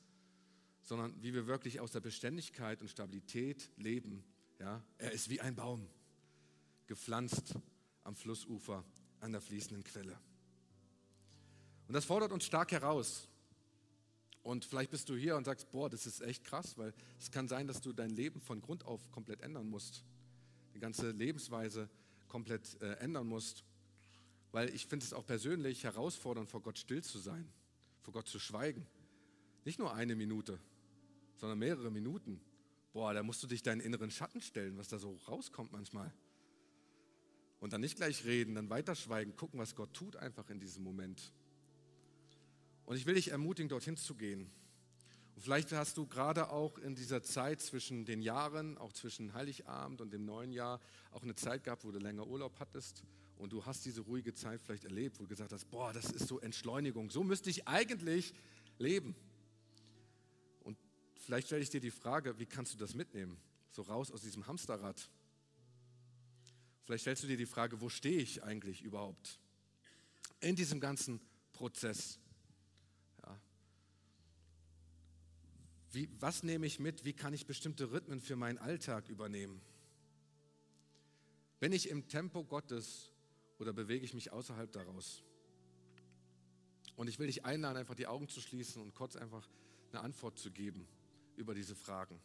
sondern 0.91 1.14
wie 1.22 1.32
wir 1.32 1.47
wirklich 1.47 1.78
aus 1.78 1.93
der 1.93 2.01
Beständigkeit 2.01 2.82
und 2.82 2.88
Stabilität 2.88 3.70
leben. 3.76 4.24
Ja? 4.59 4.82
Er 4.99 5.12
ist 5.12 5.30
wie 5.30 5.41
ein 5.41 5.55
Baum, 5.55 5.86
gepflanzt 6.88 7.55
am 8.03 8.16
Flussufer 8.16 8.84
an 9.20 9.30
der 9.30 9.41
fließenden 9.41 9.84
Quelle. 9.84 10.18
Und 11.86 11.95
das 11.95 12.05
fordert 12.05 12.32
uns 12.32 12.45
stark 12.45 12.72
heraus. 12.72 13.28
Und 14.43 14.64
vielleicht 14.64 14.91
bist 14.91 15.09
du 15.09 15.14
hier 15.14 15.36
und 15.36 15.45
sagst, 15.45 15.70
boah, 15.70 15.88
das 15.88 16.09
ist 16.09 16.22
echt 16.22 16.43
krass, 16.43 16.76
weil 16.76 16.93
es 17.20 17.30
kann 17.30 17.47
sein, 17.47 17.68
dass 17.68 17.80
du 17.80 17.93
dein 17.93 18.11
Leben 18.11 18.41
von 18.41 18.61
Grund 18.61 18.84
auf 18.84 19.12
komplett 19.12 19.43
ändern 19.43 19.68
musst. 19.68 20.03
Die 20.74 20.80
ganze 20.80 21.12
Lebensweise 21.12 21.88
komplett 22.26 22.82
äh, 22.82 22.95
ändern 22.95 23.28
musst. 23.28 23.62
Weil 24.51 24.74
ich 24.74 24.88
finde 24.88 25.07
es 25.07 25.12
auch 25.12 25.24
persönlich 25.24 25.84
herausfordernd, 25.84 26.51
vor 26.51 26.62
Gott 26.62 26.80
still 26.80 27.05
zu 27.05 27.20
sein, 27.20 27.49
vor 28.01 28.12
Gott 28.12 28.26
zu 28.26 28.41
schweigen. 28.41 28.84
Nicht 29.64 29.78
nur 29.78 29.95
eine 29.95 30.16
Minute, 30.16 30.59
sondern 31.41 31.59
mehrere 31.59 31.91
Minuten. 31.91 32.41
Boah, 32.93 33.14
da 33.14 33.22
musst 33.22 33.43
du 33.43 33.47
dich 33.47 33.62
deinen 33.62 33.80
inneren 33.80 34.11
Schatten 34.11 34.43
stellen, 34.43 34.76
was 34.76 34.88
da 34.88 34.99
so 34.99 35.18
rauskommt 35.26 35.72
manchmal. 35.72 36.12
Und 37.61 37.72
dann 37.72 37.80
nicht 37.80 37.97
gleich 37.97 38.24
reden, 38.24 38.55
dann 38.55 38.68
weiterschweigen, 38.68 39.36
gucken, 39.36 39.59
was 39.59 39.74
Gott 39.74 39.93
tut 39.95 40.16
einfach 40.16 40.49
in 40.51 40.61
diesem 40.61 40.82
Moment. 40.82 41.32
Und 42.84 42.97
ich 42.97 43.07
will 43.07 43.14
dich 43.14 43.30
ermutigen, 43.30 43.68
dorthin 43.68 43.97
zu 43.97 44.14
gehen. 44.14 44.51
Und 45.34 45.43
vielleicht 45.43 45.72
hast 45.72 45.97
du 45.97 46.07
gerade 46.07 46.51
auch 46.51 46.76
in 46.78 46.95
dieser 46.95 47.22
Zeit 47.22 47.61
zwischen 47.61 48.05
den 48.05 48.20
Jahren, 48.20 48.76
auch 48.76 48.93
zwischen 48.93 49.32
Heiligabend 49.32 50.01
und 50.01 50.12
dem 50.12 50.24
neuen 50.24 50.53
Jahr, 50.53 50.80
auch 51.11 51.22
eine 51.22 51.34
Zeit 51.34 51.64
gehabt, 51.64 51.84
wo 51.84 51.91
du 51.91 51.99
länger 51.99 52.26
Urlaub 52.26 52.59
hattest 52.59 53.05
und 53.36 53.53
du 53.53 53.64
hast 53.64 53.86
diese 53.86 54.03
ruhige 54.03 54.34
Zeit 54.34 54.61
vielleicht 54.61 54.84
erlebt, 54.84 55.18
wo 55.18 55.22
du 55.22 55.28
gesagt 55.28 55.53
hast, 55.53 55.70
boah, 55.70 55.93
das 55.93 56.11
ist 56.11 56.28
so 56.28 56.41
Entschleunigung, 56.41 57.11
so 57.11 57.24
müsste 57.24 57.49
ich 57.49 57.66
eigentlich 57.66 58.34
leben. 58.78 59.14
Vielleicht 61.31 61.47
stelle 61.47 61.62
ich 61.62 61.70
dir 61.70 61.81
die 61.81 61.93
Frage, 61.93 62.37
wie 62.41 62.45
kannst 62.45 62.74
du 62.74 62.76
das 62.76 62.93
mitnehmen? 62.93 63.37
So 63.70 63.83
raus 63.83 64.11
aus 64.11 64.22
diesem 64.22 64.49
Hamsterrad. 64.49 65.09
Vielleicht 66.83 67.03
stellst 67.03 67.22
du 67.22 67.28
dir 67.28 67.37
die 67.37 67.47
Frage, 67.47 67.81
wo 67.81 67.89
stehe 67.89 68.20
ich 68.20 68.43
eigentlich 68.43 68.83
überhaupt 68.83 69.39
in 70.41 70.57
diesem 70.57 70.81
ganzen 70.81 71.20
Prozess? 71.53 72.18
Ja. 73.22 73.41
Wie, 75.93 76.09
was 76.18 76.43
nehme 76.43 76.66
ich 76.66 76.81
mit? 76.81 77.05
Wie 77.05 77.12
kann 77.12 77.33
ich 77.33 77.47
bestimmte 77.47 77.93
Rhythmen 77.93 78.20
für 78.20 78.35
meinen 78.35 78.59
Alltag 78.59 79.09
übernehmen? 79.09 79.61
Wenn 81.61 81.70
ich 81.70 81.91
im 81.91 82.09
Tempo 82.09 82.43
Gottes 82.43 83.12
oder 83.61 83.72
bewege 83.72 84.05
ich 84.05 84.14
mich 84.14 84.33
außerhalb 84.33 84.72
daraus? 84.72 85.22
Und 86.97 87.07
ich 87.07 87.20
will 87.20 87.28
dich 87.28 87.45
einladen, 87.45 87.76
einfach 87.76 87.95
die 87.95 88.09
Augen 88.09 88.26
zu 88.26 88.41
schließen 88.41 88.83
und 88.83 88.97
kurz 88.97 89.14
einfach 89.14 89.49
eine 89.93 90.01
Antwort 90.01 90.37
zu 90.37 90.51
geben 90.51 90.89
über 91.37 91.55
diese 91.55 91.74
Fragen. 91.74 92.20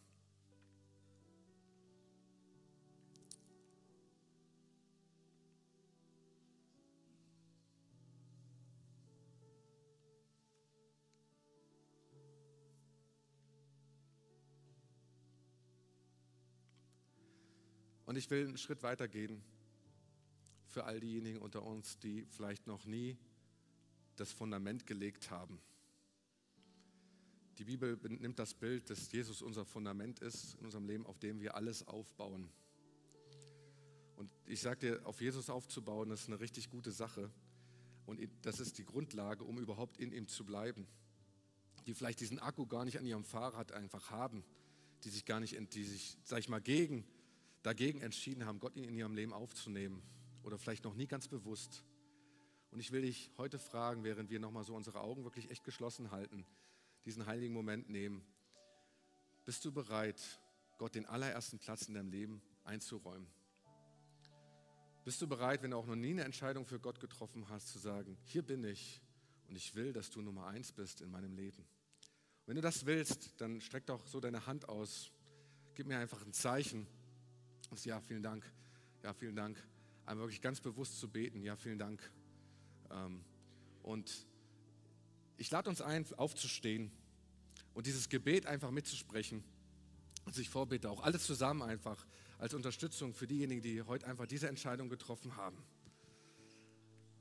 Und 18.05 18.19
ich 18.19 18.29
will 18.29 18.47
einen 18.47 18.57
Schritt 18.57 18.81
weiter 18.81 19.07
gehen 19.09 19.43
für 20.67 20.85
all 20.85 20.99
diejenigen 20.99 21.39
unter 21.39 21.63
uns, 21.63 21.99
die 21.99 22.25
vielleicht 22.25 22.67
noch 22.67 22.85
nie 22.85 23.17
das 24.15 24.31
Fundament 24.31 24.85
gelegt 24.85 25.31
haben. 25.31 25.59
Die 27.57 27.63
Bibel 27.63 27.97
nimmt 28.03 28.37
das 28.37 28.53
Bild, 28.53 28.89
dass 28.89 29.11
Jesus 29.11 29.41
unser 29.41 29.63
Fundament 29.63 30.19
ist 30.19 30.55
in 30.55 30.65
unserem 30.65 30.85
Leben, 30.85 31.05
auf 31.05 31.19
dem 31.19 31.39
wir 31.39 31.55
alles 31.55 31.87
aufbauen. 31.87 32.49
Und 34.17 34.29
ich 34.45 34.59
sage 34.59 34.79
dir, 34.79 35.05
auf 35.05 35.21
Jesus 35.21 35.49
aufzubauen, 35.49 36.09
das 36.09 36.21
ist 36.21 36.27
eine 36.27 36.39
richtig 36.39 36.69
gute 36.69 36.91
Sache. 36.91 37.31
Und 38.05 38.19
das 38.41 38.59
ist 38.59 38.77
die 38.77 38.85
Grundlage, 38.85 39.43
um 39.43 39.57
überhaupt 39.57 39.97
in 39.97 40.11
ihm 40.11 40.27
zu 40.27 40.45
bleiben. 40.45 40.85
Die 41.85 41.93
vielleicht 41.93 42.19
diesen 42.19 42.39
Akku 42.39 42.65
gar 42.65 42.83
nicht 42.83 42.99
an 42.99 43.05
ihrem 43.05 43.23
Fahrrad 43.23 43.71
einfach 43.71 44.09
haben, 44.11 44.43
die 45.03 45.09
sich 45.09 45.25
gar 45.25 45.39
nicht, 45.39 45.57
die 45.73 45.83
sich, 45.83 46.17
sag 46.23 46.39
ich 46.39 46.49
mal, 46.49 46.61
gegen, 46.61 47.05
dagegen 47.63 48.01
entschieden 48.01 48.45
haben, 48.45 48.59
Gott 48.59 48.75
in 48.75 48.95
ihrem 48.95 49.15
Leben 49.15 49.33
aufzunehmen 49.33 50.01
oder 50.43 50.57
vielleicht 50.57 50.83
noch 50.83 50.95
nie 50.95 51.07
ganz 51.07 51.27
bewusst. 51.27 51.83
Und 52.71 52.79
ich 52.79 52.91
will 52.91 53.03
dich 53.03 53.31
heute 53.37 53.59
fragen, 53.59 54.03
während 54.03 54.29
wir 54.29 54.39
nochmal 54.39 54.65
so 54.65 54.75
unsere 54.75 54.99
Augen 54.99 55.23
wirklich 55.23 55.49
echt 55.49 55.63
geschlossen 55.63 56.11
halten, 56.11 56.45
diesen 57.05 57.25
heiligen 57.25 57.53
Moment 57.53 57.89
nehmen. 57.89 58.25
Bist 59.45 59.63
du 59.63 59.71
bereit, 59.71 60.21
Gott 60.77 60.95
den 60.95 61.05
allerersten 61.05 61.59
Platz 61.59 61.87
in 61.87 61.93
deinem 61.93 62.09
Leben 62.09 62.41
einzuräumen? 62.63 63.27
Bist 65.03 65.21
du 65.21 65.27
bereit, 65.27 65.61
wenn 65.61 65.71
du 65.71 65.77
auch 65.77 65.85
noch 65.85 65.95
nie 65.95 66.11
eine 66.11 66.23
Entscheidung 66.23 66.65
für 66.65 66.79
Gott 66.79 66.99
getroffen 66.99 67.47
hast, 67.49 67.67
zu 67.67 67.77
sagen, 67.77 68.17
hier 68.23 68.41
bin 68.41 68.63
ich 68.63 69.01
und 69.47 69.55
ich 69.55 69.75
will, 69.75 69.93
dass 69.93 70.09
du 70.09 70.21
Nummer 70.21 70.47
eins 70.47 70.71
bist 70.71 71.01
in 71.01 71.11
meinem 71.11 71.35
Leben? 71.35 71.59
Und 71.59 72.47
wenn 72.47 72.55
du 72.55 72.61
das 72.61 72.85
willst, 72.85 73.39
dann 73.39 73.61
streck 73.61 73.85
doch 73.85 74.07
so 74.07 74.19
deine 74.19 74.47
Hand 74.47 74.67
aus. 74.67 75.11
Gib 75.75 75.87
mir 75.87 75.99
einfach 75.99 76.25
ein 76.25 76.33
Zeichen. 76.33 76.87
Ja, 77.83 78.01
vielen 78.01 78.23
Dank. 78.23 78.51
Ja, 79.03 79.13
vielen 79.13 79.35
Dank 79.35 79.63
einmal 80.05 80.25
wirklich 80.25 80.41
ganz 80.41 80.61
bewusst 80.61 80.99
zu 80.99 81.09
beten. 81.09 81.41
Ja, 81.41 81.55
vielen 81.55 81.79
Dank. 81.79 82.01
Ähm, 82.91 83.23
und 83.81 84.27
ich 85.37 85.51
lade 85.51 85.69
uns 85.69 85.81
ein, 85.81 86.05
aufzustehen 86.17 86.91
und 87.73 87.87
dieses 87.87 88.09
Gebet 88.09 88.45
einfach 88.45 88.71
mitzusprechen. 88.71 89.43
Und 90.25 90.37
ich 90.37 90.49
vorbete 90.49 90.89
auch 90.89 91.03
alles 91.03 91.25
zusammen 91.25 91.61
einfach 91.61 92.05
als 92.37 92.53
Unterstützung 92.53 93.13
für 93.13 93.27
diejenigen, 93.27 93.61
die 93.61 93.81
heute 93.83 94.07
einfach 94.07 94.25
diese 94.25 94.47
Entscheidung 94.47 94.89
getroffen 94.89 95.35
haben. 95.35 95.57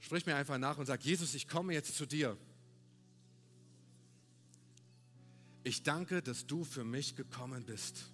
Sprich 0.00 0.26
mir 0.26 0.36
einfach 0.36 0.58
nach 0.58 0.78
und 0.78 0.86
sag, 0.86 1.04
Jesus, 1.04 1.34
ich 1.34 1.48
komme 1.48 1.72
jetzt 1.72 1.96
zu 1.96 2.06
dir. 2.06 2.36
Ich 5.62 5.82
danke, 5.82 6.22
dass 6.22 6.46
du 6.46 6.64
für 6.64 6.84
mich 6.84 7.16
gekommen 7.16 7.64
bist. 7.64 8.10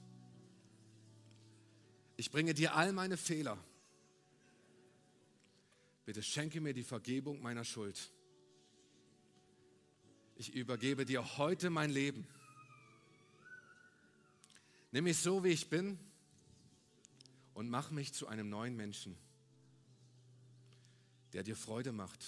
Ich 2.17 2.31
bringe 2.31 2.55
dir 2.55 2.75
all 2.75 2.93
meine 2.93 3.17
Fehler 3.17 3.59
Bitte 6.11 6.25
schenke 6.25 6.61
mir 6.61 6.75
die 6.75 6.83
Vergebung 6.83 7.41
meiner 7.41 7.63
Schuld. 7.63 8.11
Ich 10.41 10.55
übergebe 10.55 11.05
dir 11.05 11.37
heute 11.37 11.69
mein 11.69 11.91
Leben. 11.91 12.27
Nimm 14.91 15.05
mich 15.05 15.19
so, 15.19 15.45
wie 15.45 15.51
ich 15.51 15.69
bin 15.69 15.99
und 17.53 17.69
mach 17.69 17.91
mich 17.91 18.15
zu 18.15 18.27
einem 18.27 18.49
neuen 18.49 18.75
Menschen, 18.75 19.19
der 21.35 21.43
dir 21.43 21.57
Freude 21.57 21.93
macht. 21.93 22.25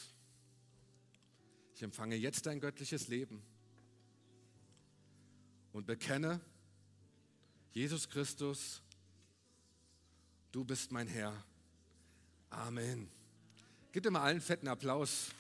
Ich 1.75 1.83
empfange 1.83 2.15
jetzt 2.17 2.45
dein 2.45 2.61
göttliches 2.61 3.09
Leben 3.09 3.41
und 5.73 5.87
bekenne, 5.87 6.39
Jesus 7.73 8.11
Christus, 8.11 8.83
du 10.51 10.67
bist 10.67 10.93
mein 10.93 11.09
Herr. 11.09 11.33
Amen. 12.51 13.11
Gib 13.91 14.03
dir 14.03 14.11
mal 14.11 14.21
allen 14.21 14.43
fetten 14.43 14.69
Applaus. 14.69 15.31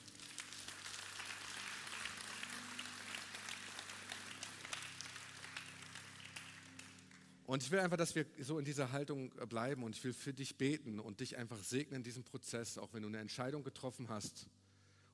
Und 7.53 7.62
ich 7.62 7.70
will 7.70 7.80
einfach, 7.80 7.98
dass 7.98 8.14
wir 8.14 8.24
so 8.40 8.59
in 8.59 8.64
dieser 8.64 8.92
Haltung 8.92 9.28
bleiben 9.50 9.82
und 9.82 9.94
ich 9.94 10.03
will 10.05 10.14
für 10.14 10.32
dich 10.32 10.57
beten 10.57 10.98
und 10.98 11.20
dich 11.20 11.36
einfach 11.36 11.62
segnen 11.62 11.96
in 11.96 12.03
diesem 12.03 12.24
Prozess, 12.24 12.78
auch 12.78 12.94
wenn 12.94 13.03
du 13.03 13.09
eine 13.09 13.18
Entscheidung 13.18 13.62
getroffen 13.62 14.09
hast. 14.09 14.46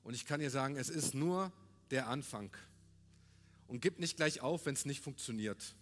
Und 0.03 0.13
ich 0.13 0.25
kann 0.25 0.39
dir 0.39 0.49
sagen, 0.49 0.77
es 0.77 0.87
ist 0.87 1.13
nur 1.13 1.51
der 1.91 2.07
Anfang. 2.07 2.49
Und 3.67 3.81
gib 3.81 3.99
nicht 3.99 4.15
gleich 4.15 4.39
auf, 4.39 4.65
wenn 4.65 4.73
es 4.73 4.85
nicht 4.85 5.03
funktioniert. 5.03 5.75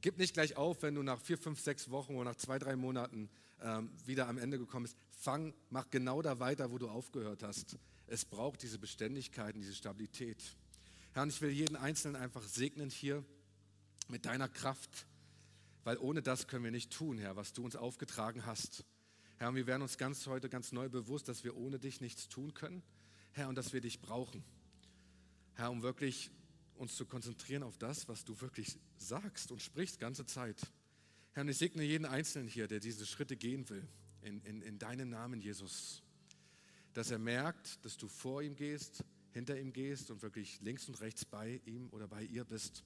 Gib 0.00 0.18
nicht 0.18 0.34
gleich 0.34 0.56
auf, 0.56 0.82
wenn 0.82 0.96
du 0.96 1.04
nach 1.04 1.20
vier, 1.20 1.38
fünf, 1.38 1.60
sechs 1.60 1.88
Wochen 1.88 2.16
oder 2.16 2.30
nach 2.30 2.36
zwei, 2.36 2.58
drei 2.58 2.74
Monaten 2.74 3.30
ähm, 3.60 3.92
wieder 4.04 4.26
am 4.26 4.38
Ende 4.38 4.58
gekommen 4.58 4.86
bist. 4.86 4.96
Fang, 5.12 5.54
mach 5.68 5.88
genau 5.90 6.20
da 6.20 6.40
weiter, 6.40 6.72
wo 6.72 6.78
du 6.78 6.88
aufgehört 6.88 7.44
hast. 7.44 7.78
Es 8.08 8.24
braucht 8.24 8.64
diese 8.64 8.80
Beständigkeit 8.80 9.54
und 9.54 9.60
diese 9.60 9.76
Stabilität. 9.76 10.42
Herr, 11.12 11.28
ich 11.28 11.40
will 11.40 11.50
jeden 11.50 11.76
Einzelnen 11.76 12.20
einfach 12.20 12.42
segnen 12.42 12.90
hier 12.90 13.22
mit 14.08 14.26
deiner 14.26 14.48
Kraft 14.48 15.06
weil 15.84 15.98
ohne 15.98 16.22
das 16.22 16.46
können 16.46 16.64
wir 16.64 16.70
nicht 16.70 16.92
tun, 16.92 17.18
Herr, 17.18 17.36
was 17.36 17.52
du 17.52 17.64
uns 17.64 17.76
aufgetragen 17.76 18.46
hast. 18.46 18.84
Herr, 19.38 19.48
und 19.48 19.54
wir 19.54 19.66
werden 19.66 19.82
uns 19.82 19.96
ganz 19.96 20.26
heute 20.26 20.48
ganz 20.48 20.72
neu 20.72 20.88
bewusst, 20.88 21.28
dass 21.28 21.44
wir 21.44 21.56
ohne 21.56 21.78
dich 21.78 22.00
nichts 22.00 22.28
tun 22.28 22.52
können, 22.54 22.82
Herr, 23.32 23.48
und 23.48 23.54
dass 23.54 23.72
wir 23.72 23.80
dich 23.80 24.00
brauchen. 24.00 24.44
Herr, 25.54 25.70
um 25.70 25.82
wirklich 25.82 26.30
uns 26.74 26.96
zu 26.96 27.06
konzentrieren 27.06 27.62
auf 27.62 27.78
das, 27.78 28.08
was 28.08 28.24
du 28.24 28.40
wirklich 28.40 28.78
sagst 28.96 29.50
und 29.50 29.62
sprichst 29.62 30.00
ganze 30.00 30.26
Zeit. 30.26 30.60
Herr, 31.32 31.42
und 31.42 31.48
ich 31.48 31.58
segne 31.58 31.82
jeden 31.82 32.06
Einzelnen 32.06 32.48
hier, 32.48 32.66
der 32.66 32.80
diese 32.80 33.06
Schritte 33.06 33.36
gehen 33.36 33.68
will, 33.68 33.86
in, 34.22 34.40
in, 34.42 34.62
in 34.62 34.78
deinem 34.78 35.10
Namen, 35.10 35.40
Jesus. 35.40 36.02
Dass 36.92 37.10
er 37.10 37.18
merkt, 37.18 37.84
dass 37.84 37.96
du 37.96 38.08
vor 38.08 38.42
ihm 38.42 38.56
gehst, 38.56 39.04
hinter 39.32 39.58
ihm 39.58 39.72
gehst 39.72 40.10
und 40.10 40.22
wirklich 40.22 40.60
links 40.60 40.88
und 40.88 41.00
rechts 41.00 41.24
bei 41.24 41.60
ihm 41.64 41.88
oder 41.90 42.08
bei 42.08 42.24
ihr 42.24 42.44
bist. 42.44 42.84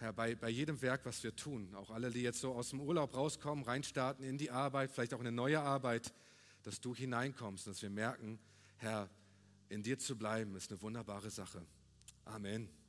Herr, 0.00 0.14
bei, 0.14 0.34
bei 0.34 0.48
jedem 0.48 0.80
Werk, 0.80 1.04
was 1.04 1.22
wir 1.22 1.36
tun, 1.36 1.74
auch 1.74 1.90
alle, 1.90 2.10
die 2.10 2.22
jetzt 2.22 2.40
so 2.40 2.54
aus 2.54 2.70
dem 2.70 2.80
Urlaub 2.80 3.14
rauskommen, 3.14 3.64
reinstarten 3.64 4.24
in 4.24 4.38
die 4.38 4.50
Arbeit, 4.50 4.90
vielleicht 4.90 5.12
auch 5.12 5.20
eine 5.20 5.30
neue 5.30 5.60
Arbeit, 5.60 6.14
dass 6.62 6.80
du 6.80 6.94
hineinkommst, 6.94 7.66
dass 7.66 7.82
wir 7.82 7.90
merken, 7.90 8.38
Herr, 8.78 9.10
in 9.68 9.82
dir 9.82 9.98
zu 9.98 10.16
bleiben, 10.16 10.56
ist 10.56 10.70
eine 10.70 10.80
wunderbare 10.80 11.28
Sache. 11.28 11.66
Amen. 12.24 12.79